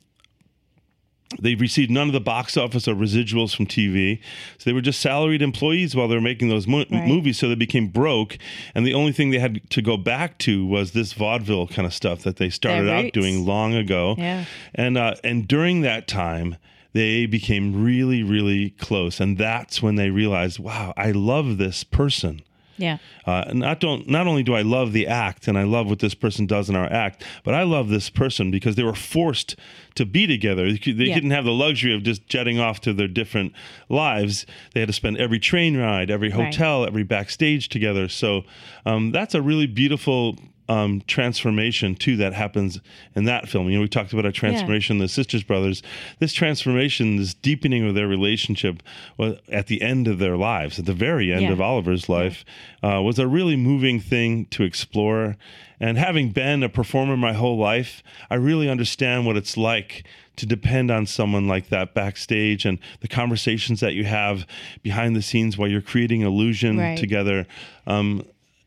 they 1.41 1.55
received 1.55 1.91
none 1.91 2.09
of 2.09 2.13
the 2.13 2.21
box 2.21 2.59
office 2.59 2.87
or 2.87 2.95
residuals 2.95 3.57
from 3.57 3.67
TV. 3.67 4.21
So 4.59 4.69
they 4.69 4.75
were 4.75 4.83
just 4.83 5.01
salaried 5.01 5.41
employees 5.41 5.97
while 5.97 6.07
they 6.07 6.15
were 6.15 6.21
making 6.21 6.51
those 6.51 6.67
mo- 6.67 6.85
Right. 6.91 7.09
movies. 7.09 7.39
So 7.39 7.49
they 7.49 7.55
became 7.55 7.89
broke. 7.89 8.37
And 8.75 8.87
the 8.87 8.93
only 8.93 9.13
thing 9.13 9.31
they 9.31 9.39
had 9.39 9.59
to 9.71 9.81
go 9.81 9.97
back 9.97 10.37
to 10.41 10.67
was 10.67 10.93
this 10.93 11.15
vaudeville 11.15 11.69
kind 11.69 11.87
of 11.87 11.95
stuff 11.95 12.19
that 12.25 12.37
they 12.37 12.51
started 12.51 12.91
out 12.91 13.13
doing 13.15 13.47
long 13.47 13.73
ago. 13.75 14.15
Yeah. 14.19 14.45
And, 14.75 14.99
uh, 14.99 15.15
and 15.25 15.49
during 15.49 15.81
that 15.81 16.07
time, 16.07 16.57
they 16.93 17.25
became 17.25 17.83
really, 17.83 18.23
really 18.23 18.69
close. 18.71 19.19
And 19.19 19.39
that's 19.39 19.81
when 19.83 19.95
they 19.95 20.11
realized, 20.11 20.59
wow, 20.59 20.93
I 20.99 21.13
love 21.13 21.57
this 21.57 21.83
person. 21.83 22.43
Yeah. 22.83 22.99
Uh, 23.25 23.45
not 23.55 23.79
don't 23.81 24.09
not 24.09 24.27
only 24.27 24.43
do 24.43 24.55
I 24.55 24.63
love 24.63 24.93
the 24.93 25.07
act 25.07 25.47
and 25.47 25.57
I 25.57 25.63
love 25.63 25.89
what 25.89 26.01
this 26.01 26.15
person 26.15 26.47
does 26.47 26.69
in 26.69 26.75
our 26.77 26.91
act, 26.93 27.25
but 27.45 27.55
I 27.55 27.63
love 27.63 27.89
this 27.89 28.11
person 28.11 28.51
because 28.51 28.75
they 28.75 28.83
were 28.83 28.95
forced 28.95 29.55
to 29.95 30.05
be 30.05 30.27
together. 30.27 30.65
They, 30.73 30.93
they 30.93 31.05
Yeah. 31.05 31.15
didn't 31.15 31.31
have 31.31 31.45
the 31.45 31.53
luxury 31.53 31.95
of 31.95 32.03
just 32.03 32.27
jetting 32.29 32.59
off 32.59 32.81
to 32.81 32.93
their 32.93 33.09
different 33.09 33.53
lives. 33.89 34.47
They 34.75 34.81
had 34.81 34.89
to 34.89 34.93
spend 34.93 35.19
every 35.19 35.39
train 35.39 35.77
ride, 35.77 36.11
every 36.11 36.31
Right. 36.31 36.47
hotel, 36.47 36.85
every 36.87 37.05
backstage 37.05 37.69
together. 37.69 38.09
So 38.09 38.43
um, 38.85 39.13
that's 39.13 39.35
a 39.35 39.43
really 39.43 39.67
beautiful. 39.67 40.37
Um, 40.69 41.03
transformation 41.09 41.95
too 41.97 42.17
that 42.19 42.33
happens 42.35 42.81
in 43.17 43.25
that 43.25 43.49
film. 43.49 43.69
You 43.69 43.77
know, 43.77 43.81
we 43.83 43.89
talked 43.89 44.13
about 44.13 44.25
a 44.25 44.33
transformation 44.33 44.97
in 44.97 45.03
the 45.03 45.09
Sisters 45.09 45.43
Brothers. 45.43 45.83
This 46.21 46.33
transformation, 46.33 47.17
this 47.17 47.35
deepening 47.35 47.87
of 47.87 47.95
their 47.95 48.07
relationship, 48.07 48.83
was 49.19 49.39
at 49.51 49.67
the 49.67 49.83
end 49.83 50.07
of 50.09 50.19
their 50.19 50.37
lives, 50.37 50.79
at 50.79 50.87
the 50.87 50.95
very 50.95 51.33
end 51.33 51.43
Yeah. 51.43 51.53
of 51.53 51.61
Oliver's 51.61 52.09
life, 52.09 52.45
uh, 52.83 53.03
was 53.03 53.19
a 53.19 53.27
really 53.27 53.57
moving 53.57 53.99
thing 54.01 54.47
to 54.47 54.63
explore. 54.63 55.37
And 55.81 55.99
having 55.99 56.31
been 56.31 56.63
a 56.63 56.69
performer 56.69 57.17
my 57.17 57.33
whole 57.33 57.59
life, 57.59 58.03
I 58.31 58.37
really 58.37 58.69
understand 58.71 59.27
what 59.27 59.37
it's 59.37 59.57
like 59.57 60.05
to 60.37 60.47
depend 60.47 60.91
on 60.93 61.07
someone 61.07 61.49
like 61.49 61.69
that 61.71 61.93
backstage 61.93 62.65
and 62.65 62.79
the 63.01 63.09
conversations 63.09 63.81
that 63.81 63.95
you 63.95 64.05
have 64.05 64.47
behind 64.83 65.17
the 65.17 65.23
scenes 65.23 65.59
while 65.59 65.69
you're 65.69 65.83
creating 65.83 66.21
illusion 66.23 66.79
Right. 66.79 66.97
together. 66.97 67.47
Um, 67.87 68.25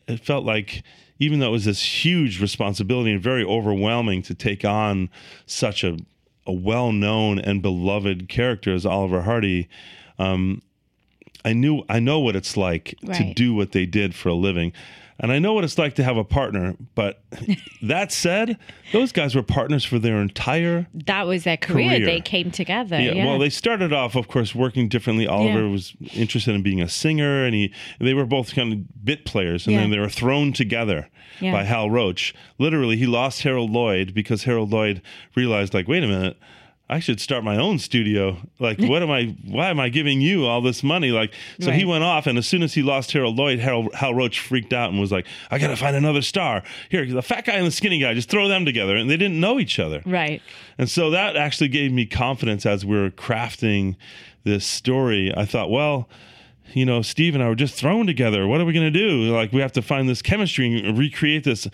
it 0.08 0.20
felt 0.20 0.44
like 0.46 0.84
even 1.20 1.40
though 1.40 1.48
it 1.48 1.52
was 1.52 1.66
this 1.66 2.04
huge 2.06 2.42
responsibility 2.42 3.12
and 3.12 3.22
very 3.22 3.44
overwhelming 3.44 4.22
to 4.24 4.34
take 4.34 4.66
on 4.66 5.10
such 5.46 5.84
a, 5.84 5.98
a 6.46 6.52
well-known 6.52 7.40
and 7.40 7.62
beloved 7.62 8.28
character 8.28 8.74
as 8.74 8.86
Oliver 8.86 9.22
Hardy, 9.22 9.70
um, 10.20 10.62
I 11.44 11.54
knew 11.54 11.84
I 11.88 12.00
know 12.00 12.20
what 12.20 12.36
it's 12.36 12.58
like 12.58 12.96
to 13.14 13.34
do 13.34 13.54
what 13.54 13.72
they 13.72 13.86
did 13.86 14.16
for 14.16 14.30
a 14.30 14.34
living. 14.34 14.74
And 15.18 15.32
I 15.32 15.40
know 15.40 15.54
what 15.54 15.64
it's 15.64 15.78
like 15.78 15.96
to 15.96 16.04
have 16.04 16.18
a 16.18 16.26
partner, 16.26 16.76
but 16.94 17.24
that 17.82 18.12
said, 18.12 18.58
those 18.92 19.14
guys 19.14 19.34
were 19.34 19.44
partners 19.44 19.86
for 19.86 19.98
their 19.98 20.18
entire 20.22 20.88
That 20.94 21.26
was 21.26 21.46
their 21.46 21.56
career. 21.56 21.92
Career. 21.92 22.06
They 22.06 22.20
came 22.20 22.52
together. 22.52 23.00
yeah, 23.00 23.14
Yeah. 23.14 23.26
well, 23.26 23.40
they 23.40 23.50
started 23.50 23.94
off, 23.94 24.16
of 24.16 24.28
course, 24.28 24.54
working 24.54 24.90
differently. 24.90 25.26
Oliver 25.26 25.64
Yeah. 25.66 25.72
was 25.72 25.94
interested 26.14 26.54
in 26.54 26.64
being 26.64 26.82
a 26.82 26.90
singer, 26.90 27.46
and 27.46 27.56
he 27.56 27.74
they 28.00 28.14
were 28.14 28.26
both 28.26 28.54
kind 28.54 28.74
of 28.74 29.06
bit 29.06 29.24
players, 29.24 29.66
and 29.68 29.76
Yeah. 29.76 29.82
then 29.82 29.92
they 29.92 30.00
were 30.00 30.10
thrown 30.10 30.52
together 30.52 31.08
by 31.42 31.64
Hal 31.64 31.90
Roach. 31.90 32.34
Literally, 32.58 32.98
he 32.98 33.06
lost 33.06 33.44
Harold 33.44 33.72
Lloyd 33.72 34.14
because 34.14 34.44
Harold 34.44 34.72
Lloyd 34.72 35.02
realized, 35.36 35.74
like, 35.74 35.88
wait 35.88 36.04
a 36.04 36.08
minute. 36.08 36.38
I 36.88 37.00
should 37.00 37.20
start 37.20 37.44
my 37.44 37.58
own 37.58 37.80
studio. 37.80 38.38
Like, 38.60 38.80
what 38.80 39.02
am 39.02 39.10
I? 39.10 39.36
Why 39.44 39.70
am 39.70 39.80
I 39.80 39.90
giving 39.90 40.22
you 40.22 40.46
all 40.46 40.62
this 40.62 40.84
money? 40.84 41.10
Like, 41.10 41.34
so 41.60 41.72
he 41.72 41.84
went 41.84 42.04
off, 42.04 42.28
and 42.28 42.38
as 42.38 42.48
soon 42.48 42.62
as 42.62 42.76
he 42.76 42.84
lost 42.84 43.12
Harold 43.12 43.36
Lloyd, 43.38 43.58
Harold, 43.58 43.92
Hal 43.96 44.14
Roach 44.14 44.40
freaked 44.40 44.72
out 44.72 44.92
and 44.92 45.00
was 45.00 45.12
like, 45.12 45.26
"I 45.50 45.58
got 45.58 45.70
to 45.70 45.76
find 45.76 45.96
another 45.96 46.22
star. 46.22 46.62
Here, 46.90 47.04
the 47.06 47.24
fat 47.24 47.46
guy 47.46 47.54
and 47.54 47.66
the 47.66 47.72
skinny 47.72 48.00
guy, 48.00 48.14
just 48.14 48.30
throw 48.30 48.48
them 48.48 48.66
together." 48.66 48.96
And 48.96 49.10
they 49.10 49.18
didn't 49.18 49.40
know 49.40 49.60
each 49.60 49.80
other. 49.80 50.04
right. 50.06 50.42
And 50.78 50.90
so 50.90 51.10
that 51.10 51.36
actually 51.36 51.70
gave 51.70 51.92
me 51.92 52.06
confidence 52.06 52.66
as 52.66 52.86
we 52.86 52.96
were 52.96 53.10
crafting 53.10 53.96
this 54.44 54.66
story. 54.66 55.34
I 55.36 55.46
thought, 55.46 55.72
well, 55.72 56.08
you 56.74 56.86
know, 56.86 57.02
Steve 57.02 57.34
and 57.36 57.44
I 57.44 57.48
were 57.48 57.56
just 57.56 57.76
thrown 57.76 58.06
together. 58.06 58.46
What 58.46 58.60
are 58.60 58.66
we 58.66 58.74
going 58.74 58.92
to 58.92 59.00
do? 59.00 59.34
Like, 59.34 59.54
we 59.54 59.62
have 59.62 59.72
to 59.74 59.82
find 59.82 60.10
this 60.10 60.22
chemistry 60.22 60.82
and 60.86 60.98
recreate 60.98 61.46
this, 61.46 61.68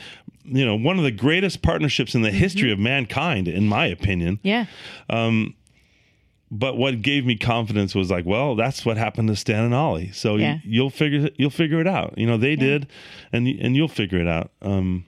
you 0.52 0.66
know, 0.66 0.76
one 0.76 0.98
of 0.98 1.04
the 1.04 1.12
greatest 1.12 1.62
partnerships 1.62 2.14
in 2.14 2.22
the 2.22 2.32
history 2.32 2.72
of 2.72 2.78
mankind, 2.80 3.48
in 3.48 3.68
my 3.68 3.86
opinion. 3.88 4.40
Yeah. 4.44 4.66
Um, 5.10 5.56
but 6.54 6.76
what 6.78 7.02
gave 7.02 7.26
me 7.26 7.38
confidence 7.38 7.96
was 7.96 8.12
like, 8.12 8.26
well, 8.26 8.56
that's 8.56 8.86
what 8.86 8.98
happened 8.98 9.30
to 9.30 9.36
Stan 9.38 9.64
and 9.64 9.74
Ollie. 9.74 10.12
So 10.12 10.36
Yeah. 10.36 10.56
you, 10.56 10.60
you'll 10.66 10.90
figure 10.90 11.30
you'll 11.38 11.50
figure 11.50 11.80
it 11.80 11.88
out. 11.88 12.18
You 12.18 12.28
know, 12.28 12.38
they 12.38 12.56
did, 12.58 12.88
and 13.32 13.48
and 13.48 13.76
you'll 13.76 13.88
figure 13.88 14.20
it 14.20 14.28
out. 14.28 14.52
Um, 14.62 15.06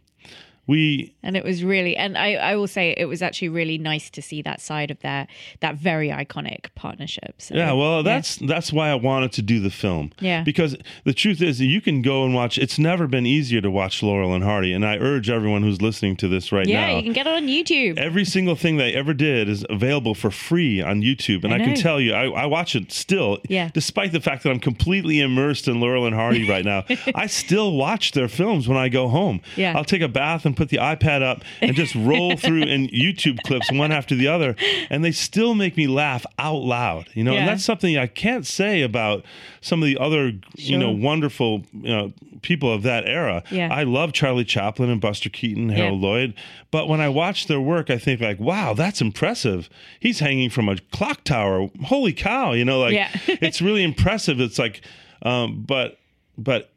we 0.68 1.14
and 1.24 1.36
it 1.36 1.44
was 1.44 1.64
really 1.64 1.96
and 1.96 2.18
I, 2.18 2.34
I 2.36 2.56
will 2.56 2.68
say 2.68 2.94
it 2.98 3.06
was 3.06 3.22
actually 3.22 3.50
really 3.50 3.78
nice 3.78 4.10
to 4.12 4.22
see 4.22 4.42
that 4.44 4.62
side 4.62 4.92
of 4.92 5.00
their 5.02 5.28
that 5.60 5.76
very 5.76 6.10
iconic 6.10 6.68
partnership 6.76 7.36
so, 7.38 7.56
Yeah, 7.56 7.74
well, 7.74 8.04
that's 8.04 8.38
that's 8.38 8.72
why 8.72 8.90
I 8.90 8.96
wanted 8.96 9.32
to 9.34 9.42
do 9.42 9.60
the 9.60 9.70
film. 9.70 10.12
Yeah. 10.20 10.44
Because 10.44 10.76
the 11.04 11.14
truth 11.14 11.42
is, 11.42 11.60
you 11.60 11.82
can 11.82 12.02
go 12.02 12.24
and 12.24 12.34
watch. 12.34 12.58
It's 12.58 12.80
never 12.80 13.08
been 13.08 13.26
easier 13.26 13.62
to 13.62 13.72
watch 13.72 14.04
Laurel 14.04 14.34
and 14.34 14.44
Hardy, 14.44 14.74
and 14.74 14.86
I 14.86 14.98
urge 14.98 15.30
everyone 15.30 15.64
who's 15.64 15.82
listening 15.82 16.16
to 16.18 16.28
this 16.28 16.52
right 16.52 16.68
yeah 16.68 16.82
now. 16.82 16.92
Yeah 16.92 16.98
you 16.98 17.04
can 17.04 17.14
get 17.14 17.28
it 17.28 17.34
on 17.34 17.48
youtube 17.48 17.98
Every 17.98 18.26
single 18.26 18.56
thing 18.56 18.78
they 18.78 18.94
ever 18.94 19.14
did 19.14 19.50
is 19.50 19.66
available 19.70 20.16
for 20.16 20.32
free 20.32 20.82
on 20.82 21.02
YouTube, 21.02 21.44
and 21.44 21.54
I 21.54 21.58
I, 21.58 21.60
can 21.60 21.76
tell 21.76 22.00
you, 22.00 22.14
I, 22.14 22.26
I 22.26 22.46
watch 22.46 22.76
it 22.76 22.92
still. 22.92 23.40
Yeah. 23.48 23.70
Despite 23.74 24.12
the 24.12 24.22
fact 24.22 24.44
that 24.44 24.50
I'm 24.50 24.60
completely 24.60 25.20
immersed 25.20 25.68
in 25.68 25.80
Laurel 25.80 26.06
and 26.06 26.16
Hardy 26.16 26.48
right 26.48 26.66
now, 26.66 26.84
I 27.16 27.28
still 27.28 27.74
watch 27.74 28.12
their 28.12 28.28
films 28.28 28.68
when 28.68 28.78
I 28.78 28.90
go 28.90 29.08
home. 29.08 29.42
Yeah. 29.56 29.74
I'll 29.76 29.86
take 29.86 30.02
a 30.02 30.08
bath 30.08 30.46
and 30.46 30.53
put 30.56 30.70
the 30.70 30.78
iPad 30.78 31.22
up 31.22 31.44
and 31.62 31.76
just 31.76 31.96
roll 31.96 32.36
through 32.38 32.64
in 32.64 32.88
YouTube 32.88 33.40
clips 33.46 33.72
one 33.72 33.92
after 33.92 34.16
the 34.16 34.28
other, 34.28 34.56
and 34.90 35.04
they 35.04 35.12
still 35.12 35.56
make 35.56 35.78
me 35.78 35.88
laugh 35.88 36.26
out 36.40 36.62
loud. 36.64 37.10
You 37.14 37.24
know, 37.24 37.34
and 37.34 37.48
that's 37.48 37.64
something 37.64 37.98
I 37.98 38.08
can't 38.08 38.46
say 38.46 38.82
about 38.82 39.24
some 39.62 39.82
of 39.82 39.88
the 39.88 39.98
other, 39.98 40.34
you 40.56 40.78
know, 40.78 40.92
wonderful 40.92 41.64
you 41.74 41.90
know, 41.96 42.14
people 42.42 42.72
of 42.74 42.84
that 42.84 43.06
era. 43.08 43.44
Yeah. 43.50 43.74
I 43.74 43.84
love 43.84 44.12
Charlie 44.14 44.44
Chaplin 44.46 44.90
and 44.90 45.00
Buster 45.00 45.30
Keaton, 45.30 45.70
Harold 45.70 46.02
Yeah. 46.02 46.08
Lloyd, 46.08 46.34
but 46.72 46.88
when 46.88 47.00
I 47.02 47.10
watch 47.10 47.48
their 47.48 47.62
work, 47.62 47.90
I 47.90 47.98
think 47.98 48.20
like, 48.22 48.40
wow, 48.40 48.74
that's 48.74 49.00
impressive. 49.02 49.70
He's 50.00 50.20
hanging 50.20 50.50
from 50.50 50.68
a 50.70 50.78
clock 50.92 51.24
tower. 51.24 51.70
Holy 51.86 52.14
cow! 52.14 52.52
You 52.54 52.66
know, 52.66 52.80
like 52.80 52.94
Yeah. 52.94 53.10
it's 53.28 53.62
really 53.62 53.84
impressive. 53.84 54.40
It's 54.42 54.60
like, 54.60 54.82
um, 55.22 55.64
but 55.68 55.98
but. 56.38 56.70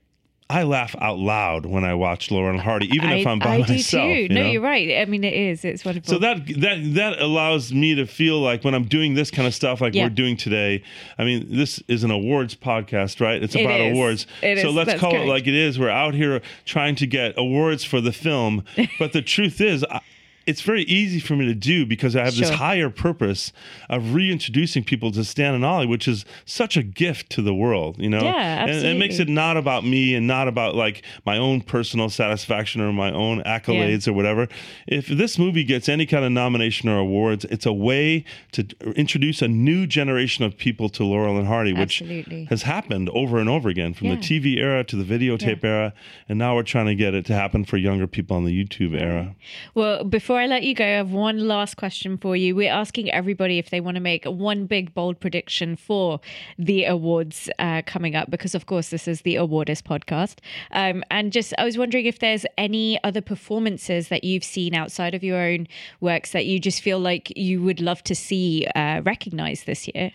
I 0.48 0.62
laugh 0.62 0.94
out 1.00 1.18
loud 1.18 1.66
when 1.66 1.82
I 1.82 1.94
watch 1.94 2.30
Laurel 2.30 2.50
and 2.50 2.60
Hardy, 2.60 2.86
even 2.94 3.10
if 3.10 3.26
I, 3.26 3.30
I'm 3.30 3.40
by 3.40 3.56
I 3.56 3.58
myself. 3.58 4.04
do 4.04 4.16
too 4.16 4.22
you 4.22 4.28
no 4.28 4.46
you're 4.46 4.62
right 4.62 4.98
i 4.98 5.04
mean 5.06 5.24
it 5.24 5.32
is 5.34 5.64
it's 5.64 5.84
wonderful 5.84 6.08
So 6.14 6.18
that 6.20 6.46
that 6.60 6.94
that 6.94 7.18
allows 7.20 7.72
me 7.74 7.96
to 7.96 8.06
feel 8.06 8.40
like 8.40 8.62
when 8.62 8.72
I'm 8.74 8.84
doing 8.84 9.14
this 9.14 9.30
kind 9.32 9.48
of 9.48 9.54
stuff, 9.54 9.80
like 9.80 9.94
Yeah. 9.94 10.04
we're 10.04 10.10
doing 10.10 10.36
today. 10.36 10.84
I 11.18 11.24
mean, 11.24 11.46
this 11.50 11.82
is 11.88 12.04
an 12.04 12.10
awards 12.12 12.54
podcast, 12.54 13.20
right? 13.20 13.42
It's 13.42 13.56
about 13.56 13.80
awards. 13.80 14.26
It 14.42 14.60
so 14.60 14.68
is. 14.68 14.74
let's 14.74 14.86
That's 14.90 15.00
call 15.00 15.10
correct. 15.12 15.26
it 15.26 15.28
like 15.28 15.46
it 15.48 15.54
is. 15.54 15.78
We're 15.80 15.90
out 15.90 16.14
here 16.14 16.40
trying 16.64 16.94
to 16.96 17.06
get 17.08 17.34
awards 17.36 17.82
for 17.84 18.00
the 18.00 18.12
film, 18.12 18.62
but 19.00 19.12
the 19.12 19.22
truth 19.22 19.60
is. 19.60 19.84
I, 19.90 20.00
it's 20.46 20.60
very 20.62 20.82
easy 20.84 21.18
for 21.18 21.34
me 21.34 21.44
to 21.46 21.54
do 21.54 21.84
because 21.84 22.14
I 22.14 22.24
have 22.24 22.34
Sure. 22.34 22.46
this 22.46 22.56
higher 22.56 22.88
purpose 22.88 23.52
of 23.90 24.14
reintroducing 24.14 24.84
people 24.84 25.10
to 25.12 25.24
Stan 25.24 25.54
and 25.54 25.64
Ollie, 25.64 25.86
which 25.86 26.06
is 26.06 26.24
such 26.44 26.76
a 26.76 26.82
gift 26.82 27.30
to 27.30 27.42
the 27.42 27.52
world, 27.54 27.96
you 27.98 28.08
know? 28.08 28.22
Yeah, 28.22 28.66
And 28.66 28.70
it 28.86 28.96
makes 28.96 29.18
it 29.18 29.28
not 29.28 29.56
about 29.56 29.84
me 29.84 30.14
and 30.14 30.26
not 30.26 30.46
about 30.48 30.74
like 30.76 31.02
my 31.24 31.36
own 31.36 31.62
personal 31.62 32.08
satisfaction 32.10 32.80
or 32.80 32.92
my 32.92 33.10
own 33.10 33.42
accolades 33.42 34.06
or 34.06 34.12
whatever. 34.12 34.46
If 34.86 35.08
this 35.08 35.38
movie 35.38 35.64
gets 35.64 35.88
any 35.88 36.06
kind 36.06 36.24
of 36.24 36.30
nomination 36.32 36.88
or 36.88 36.98
awards, 36.98 37.44
it's 37.46 37.66
a 37.66 37.72
way 37.72 38.24
to 38.52 38.64
introduce 38.94 39.42
a 39.42 39.48
new 39.48 39.86
generation 39.86 40.44
of 40.44 40.56
people 40.56 40.88
to 40.90 41.04
Laurel 41.04 41.36
and 41.38 41.46
Hardy, 41.48 41.72
which 41.72 42.00
Absolutely. 42.02 42.44
has 42.44 42.62
happened 42.62 43.08
over 43.10 43.38
and 43.38 43.48
over 43.48 43.68
again 43.68 43.94
from 43.94 44.08
Yeah. 44.08 44.14
the 44.14 44.20
TV 44.20 44.58
era 44.58 44.84
to 44.84 44.96
the 44.96 45.04
videotape 45.04 45.64
era. 45.64 45.92
And 46.28 46.38
now 46.38 46.54
we're 46.54 46.62
trying 46.62 46.86
to 46.86 46.94
get 46.94 47.14
it 47.14 47.24
to 47.26 47.34
happen 47.34 47.64
for 47.64 47.76
younger 47.76 48.06
people 48.06 48.36
on 48.36 48.44
the 48.44 48.52
YouTube 48.64 48.96
era. 49.00 49.34
Well, 49.74 50.04
before 50.04 50.35
I 50.38 50.46
let 50.46 50.62
you 50.62 50.74
go, 50.74 50.84
I 50.84 50.88
have 50.88 51.10
one 51.10 51.46
last 51.46 51.76
question 51.76 52.16
for 52.16 52.36
you. 52.36 52.54
We're 52.54 52.72
asking 52.72 53.10
everybody 53.10 53.58
if 53.58 53.70
they 53.70 53.80
want 53.80 53.96
to 53.96 54.00
make 54.00 54.24
one 54.24 54.66
big, 54.66 54.94
bold 54.94 55.20
prediction 55.20 55.76
for 55.76 56.20
the 56.58 56.84
awards 56.84 57.48
uh, 57.58 57.82
coming 57.86 58.14
up, 58.14 58.30
because 58.30 58.54
of 58.54 58.66
course, 58.66 58.90
this 58.90 59.08
is 59.08 59.22
the 59.22 59.34
Awardist 59.36 59.82
podcast. 59.82 60.38
Um, 60.72 61.02
and 61.10 61.32
just, 61.32 61.54
I 61.58 61.64
was 61.64 61.76
wondering 61.76 62.06
if 62.06 62.18
there's 62.18 62.46
any 62.56 63.02
other 63.04 63.20
performances 63.20 64.08
that 64.08 64.24
you've 64.24 64.44
seen 64.44 64.74
outside 64.74 65.14
of 65.14 65.22
your 65.22 65.40
own 65.40 65.66
works 66.00 66.32
that 66.32 66.46
you 66.46 66.58
just 66.58 66.80
feel 66.82 66.98
like 66.98 67.32
you 67.36 67.62
would 67.62 67.80
love 67.80 68.02
to 68.04 68.14
see 68.14 68.66
uh, 68.74 69.02
recognized 69.04 69.66
this 69.66 69.88
year. 69.94 70.12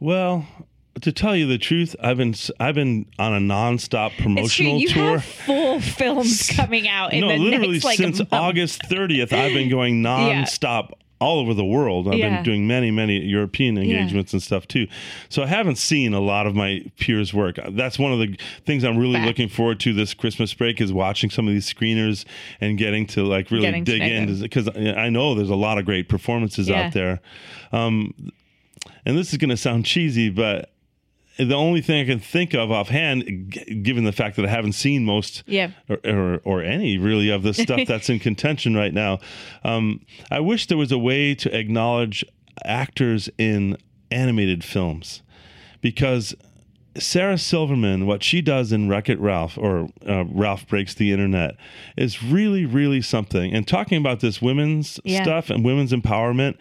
Well, 0.00 0.46
to 1.00 1.12
tell 1.12 1.34
you 1.36 1.46
the 1.46 1.58
truth, 1.58 1.94
I've 2.00 2.16
been 2.16 2.34
I've 2.60 2.74
been 2.74 3.06
on 3.18 3.34
a 3.34 3.38
nonstop 3.38 4.16
promotional 4.18 4.78
You 4.78 4.88
tour. 4.88 5.18
have 5.18 5.24
four 5.24 5.80
films 5.96 6.50
coming 6.54 6.88
out 6.88 7.12
in 7.12 7.20
no, 7.22 7.28
the 7.28 7.36
literally 7.38 7.72
next 7.74 7.84
like 7.84 7.96
since. 7.98 8.20
August 8.32 8.82
30th, 8.82 9.32
I've 9.32 9.52
been 9.52 9.68
going 9.68 10.02
nonstop 10.02 10.92
all 11.20 11.40
over 11.40 11.52
the 11.52 11.64
world. 11.64 12.06
I've 12.06 12.14
Yeah. 12.14 12.36
been 12.36 12.44
doing 12.44 12.66
many, 12.68 12.92
many 12.92 13.18
European 13.18 13.76
engagements 13.76 14.32
and 14.32 14.40
stuff 14.40 14.68
too. 14.68 14.86
So 15.28 15.42
I 15.42 15.46
haven't 15.46 15.74
seen 15.76 16.14
a 16.14 16.20
lot 16.20 16.46
of 16.46 16.54
my 16.54 16.84
peers' 17.00 17.34
work. 17.34 17.58
That's 17.70 17.98
one 17.98 18.12
of 18.12 18.20
the 18.20 18.38
things 18.64 18.84
I'm 18.84 18.96
really 18.96 19.14
Fair. 19.16 19.26
looking 19.26 19.48
forward 19.48 19.80
to 19.80 19.92
this 19.92 20.14
Christmas 20.14 20.54
break 20.54 20.80
is 20.80 20.92
watching 20.92 21.28
some 21.28 21.48
of 21.48 21.54
these 21.54 21.72
screeners 21.72 22.24
and 22.60 22.78
getting 22.78 23.04
to 23.08 23.24
like 23.24 23.50
really 23.50 23.62
Getting 23.64 23.82
dig 23.84 24.00
in 24.02 24.40
because 24.40 24.68
I 24.76 25.08
know 25.08 25.34
there's 25.34 25.50
a 25.50 25.56
lot 25.56 25.78
of 25.78 25.84
great 25.84 26.08
performances 26.08 26.68
Yeah. 26.68 26.82
out 26.86 26.92
there. 26.92 27.20
Um, 27.72 28.14
and 29.04 29.18
this 29.18 29.32
is 29.32 29.38
going 29.38 29.50
to 29.50 29.56
sound 29.56 29.86
cheesy, 29.86 30.30
but 30.30 30.70
the 31.38 31.54
only 31.54 31.80
thing 31.80 32.00
I 32.02 32.04
can 32.04 32.18
think 32.18 32.52
of 32.54 32.70
offhand, 32.70 33.46
g- 33.50 33.74
given 33.76 34.04
the 34.04 34.12
fact 34.12 34.36
that 34.36 34.44
I 34.44 34.48
haven't 34.48 34.72
seen 34.72 35.04
most 35.04 35.44
Yeah. 35.46 35.70
or, 35.88 35.98
or, 36.04 36.40
or 36.44 36.62
any 36.62 36.98
really 36.98 37.30
of 37.30 37.42
the 37.42 37.54
stuff 37.54 37.80
that's 37.86 38.10
in 38.10 38.18
contention 38.18 38.74
right 38.76 38.92
now, 38.92 39.20
um, 39.64 40.00
I 40.30 40.40
wish 40.40 40.66
there 40.66 40.78
was 40.78 40.90
a 40.92 40.98
way 40.98 41.34
to 41.36 41.56
acknowledge 41.56 42.24
actors 42.64 43.28
in 43.38 43.76
animated 44.10 44.64
films 44.64 45.22
because 45.80 46.34
Sarah 46.96 47.38
Silverman, 47.38 48.06
what 48.06 48.24
she 48.24 48.40
does 48.42 48.72
in 48.72 48.88
Wreck 48.88 49.08
It 49.08 49.20
Ralph 49.20 49.56
or 49.56 49.88
uh, 50.08 50.24
Ralph 50.24 50.66
Breaks 50.66 50.94
the 50.94 51.12
Internet 51.12 51.54
is 51.96 52.20
really, 52.24 52.66
really 52.66 53.00
something. 53.00 53.54
And 53.54 53.68
talking 53.68 53.98
about 53.98 54.18
this 54.18 54.42
women's 54.42 54.98
Yeah. 55.04 55.22
stuff 55.22 55.50
and 55.50 55.64
women's 55.64 55.92
empowerment, 55.92 56.56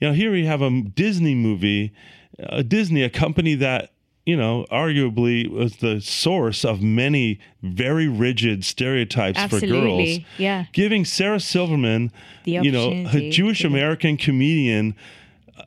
you 0.00 0.08
know, 0.08 0.14
here 0.14 0.32
we 0.32 0.46
have 0.46 0.62
a 0.62 0.70
Disney 0.80 1.34
movie, 1.34 1.92
a 2.38 2.62
Disney, 2.62 3.02
a 3.02 3.10
company 3.10 3.54
that, 3.56 3.90
you 4.26 4.36
know, 4.36 4.64
arguably 4.70 5.48
was 5.50 5.76
the 5.76 6.00
source 6.00 6.64
of 6.64 6.80
many 6.80 7.38
very 7.62 8.08
rigid 8.08 8.64
stereotypes 8.64 9.38
for 9.44 9.60
girls. 9.60 9.62
Absolutely. 9.62 10.26
Yeah. 10.38 10.64
Giving 10.72 11.04
Sarah 11.04 11.40
Silverman, 11.40 12.10
you 12.44 12.70
know, 12.72 12.90
a 13.12 13.30
Jewish 13.30 13.64
American 13.64 14.16
comedian, 14.16 14.94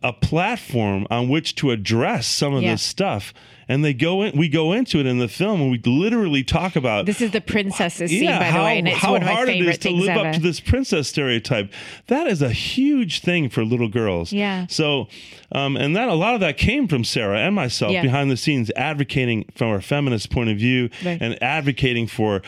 a 0.03 0.11
platform 0.13 1.05
on 1.09 1.29
which 1.29 1.55
to 1.55 1.71
address 1.71 2.27
some 2.27 2.53
of 2.53 2.63
Yeah. 2.63 2.71
this 2.73 2.81
stuff. 2.81 3.33
And 3.69 3.83
they 3.83 3.93
go 3.93 4.21
in, 4.21 4.37
we 4.37 4.47
go 4.47 4.71
into 4.71 4.99
it 4.99 5.05
in 5.05 5.17
the 5.17 5.27
film, 5.27 5.61
and 5.61 5.69
we 5.71 5.79
literally 5.85 6.43
talk 6.43 6.75
about 6.77 7.05
This 7.05 7.19
is 7.21 7.31
the 7.31 7.41
princesses 7.41 8.09
scene, 8.09 8.23
yeah, 8.23 8.39
by 8.39 8.45
how, 8.45 8.59
the 8.59 8.63
way, 8.65 8.79
and 8.79 8.87
it's 8.87 8.97
how 8.97 9.11
one 9.11 9.21
of 9.23 9.27
my 9.27 9.33
hard 9.33 9.49
it 9.49 9.53
favorite 9.53 9.71
is 9.71 9.77
to 9.79 9.89
live 9.91 10.09
ever. 10.09 10.27
up 10.29 10.33
to 10.35 10.39
this 10.39 10.59
princess 10.59 11.09
stereotype. 11.09 11.71
That 12.07 12.27
is 12.27 12.41
a 12.41 12.49
huge 12.51 13.19
thing 13.19 13.49
for 13.49 13.65
little 13.65 13.89
girls. 13.89 14.31
Yeah. 14.31 14.67
So, 14.69 15.07
um, 15.51 15.75
and 15.75 15.95
that 15.97 16.07
a 16.07 16.13
lot 16.13 16.33
of 16.33 16.39
that 16.39 16.57
came 16.57 16.87
from 16.87 17.03
Sarah 17.03 17.39
and 17.39 17.53
myself 17.55 17.91
Yeah. 17.91 18.01
behind 18.03 18.31
the 18.31 18.37
scenes, 18.37 18.71
advocating 18.75 19.45
from 19.53 19.71
a 19.73 19.81
feminist 19.81 20.29
point 20.29 20.49
of 20.49 20.57
view 20.57 20.89
Right. 21.03 21.17
and 21.21 21.41
advocating 21.43 22.07
for. 22.07 22.41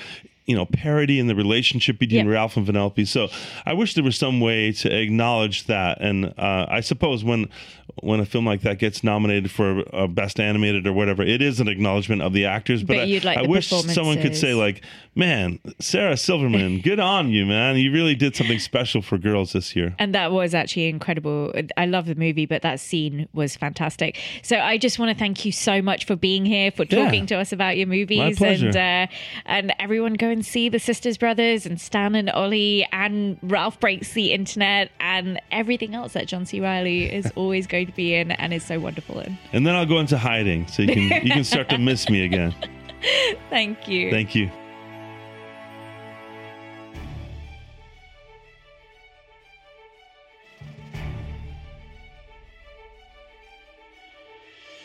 You 0.50 0.56
know, 0.56 0.66
parody 0.66 1.20
in 1.20 1.28
the 1.28 1.36
relationship 1.36 2.00
between 2.00 2.26
Yeah. 2.26 2.32
Ralph 2.34 2.58
and 2.58 2.66
Vanellope. 2.68 3.08
So, 3.08 3.28
I 3.68 3.74
wish 3.74 3.94
there 3.94 4.04
was 4.04 4.18
some 4.18 4.40
way 4.40 4.72
to 4.82 4.88
acknowledge 5.04 5.66
that. 5.68 6.02
And 6.02 6.34
uh, 6.38 6.66
I 6.68 6.80
suppose 6.82 7.24
when 7.24 7.48
when 8.02 8.20
a 8.22 8.26
film 8.26 8.46
like 8.46 8.62
that 8.62 8.80
gets 8.80 9.04
nominated 9.04 9.52
for 9.52 9.84
uh, 9.94 10.08
best 10.08 10.40
animated 10.40 10.88
or 10.88 10.94
whatever, 10.94 11.22
it 11.22 11.42
is 11.42 11.60
an 11.60 11.68
acknowledgement 11.68 12.22
of 12.22 12.32
the 12.34 12.46
actors. 12.46 12.82
But, 12.82 12.94
But 12.98 13.00
I, 13.10 13.20
like 13.24 13.38
I 13.38 13.42
wish 13.48 13.68
someone 13.70 14.22
could 14.22 14.36
say 14.38 14.54
like, 14.54 14.82
"Man, 15.16 15.60
Sarah 15.80 16.16
Silverman, 16.16 16.80
good 16.90 17.00
on 17.00 17.30
you, 17.30 17.46
man! 17.46 17.76
You 17.76 17.92
really 17.92 18.16
did 18.16 18.36
something 18.36 18.60
special 18.60 19.02
for 19.02 19.18
girls 19.18 19.52
this 19.54 19.76
year." 19.76 19.96
And 20.00 20.16
that 20.16 20.32
was 20.32 20.54
actually 20.56 20.88
incredible. 20.88 21.54
I 21.78 21.86
love 21.88 22.06
the 22.06 22.16
movie, 22.16 22.46
but 22.46 22.62
that 22.62 22.80
scene 22.80 23.28
was 23.34 23.56
fantastic. 23.58 24.18
So 24.44 24.58
I 24.58 24.78
just 24.78 24.98
want 24.98 25.12
to 25.12 25.18
thank 25.18 25.44
you 25.46 25.52
so 25.52 25.82
much 25.82 26.06
for 26.06 26.16
being 26.16 26.46
here, 26.46 26.72
for 26.72 26.86
Yeah. 26.90 27.04
talking 27.04 27.26
to 27.28 27.36
us 27.36 27.52
about 27.52 27.76
your 27.78 27.88
movies, 27.88 28.42
and 28.42 28.76
uh, 28.78 29.08
and 29.46 29.74
everyone 29.80 30.14
go 30.14 30.30
and 30.40 30.46
see 30.46 30.70
the 30.70 30.80
Sisters 30.80 31.18
Brothers 31.18 31.66
and 31.66 31.82
Stan 31.82 32.16
and 32.16 32.30
Ollie 32.30 32.88
and 32.94 33.38
Ralph 33.42 33.78
Breaks 33.78 34.14
the 34.14 34.32
Internet 34.32 34.90
and 34.98 35.38
everything 35.52 35.94
else 35.94 36.14
that 36.14 36.30
John 36.30 36.46
C. 36.46 36.62
Reilly 36.62 37.12
is 37.14 37.30
always 37.36 37.68
going 37.68 37.88
to 37.88 37.92
be 37.92 38.16
in 38.16 38.32
and 38.32 38.54
is 38.54 38.64
so 38.64 38.80
wonderful 38.80 39.20
in. 39.20 39.38
And 39.52 39.68
then 39.68 39.76
I'll 39.76 39.86
go 39.86 40.00
into 40.00 40.18
hiding, 40.18 40.66
so 40.68 40.84
you 40.84 40.94
can 40.94 41.26
you 41.26 41.32
can 41.34 41.44
start 41.44 41.68
to 41.70 41.78
miss 41.78 42.10
me 42.10 42.24
again. 42.24 42.56
Thank 43.50 43.90
you. 43.90 44.12
Thank 44.12 44.34
you. 44.34 44.50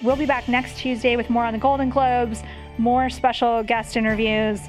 We'll 0.03 0.17
be 0.17 0.27
back 0.27 0.49
next 0.49 0.79
Tuesday 0.79 1.15
with 1.15 1.31
more 1.31 1.45
on 1.45 1.53
the 1.53 1.61
Golden 1.61 1.91
Globes, 1.91 2.43
more 2.77 3.09
special 3.09 3.63
guest 3.63 3.97
interviews. 3.97 4.61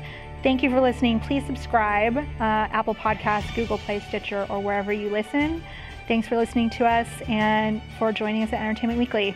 Thank 0.46 0.62
you 0.62 0.70
for 0.70 0.80
listening. 0.80 1.20
Please 1.20 1.44
subscribe, 1.44 2.16
uh, 2.20 2.24
Apple 2.40 2.94
Podcasts, 2.94 3.56
Google 3.56 3.80
Play, 3.80 4.00
Stitcher, 4.00 4.46
or 4.48 4.60
wherever 4.60 4.94
you 4.94 5.10
listen. 5.10 5.64
Thanks 6.08 6.28
for 6.28 6.38
listening 6.38 6.70
to 6.70 6.86
us 6.86 7.08
and 7.28 7.82
for 7.98 8.12
joining 8.12 8.44
us 8.44 8.54
at 8.54 8.62
Entertainment 8.62 9.00
Weekly. 9.00 9.36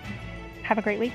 Have 0.62 0.78
a 0.78 0.84
great 0.84 1.00
week. 1.00 1.14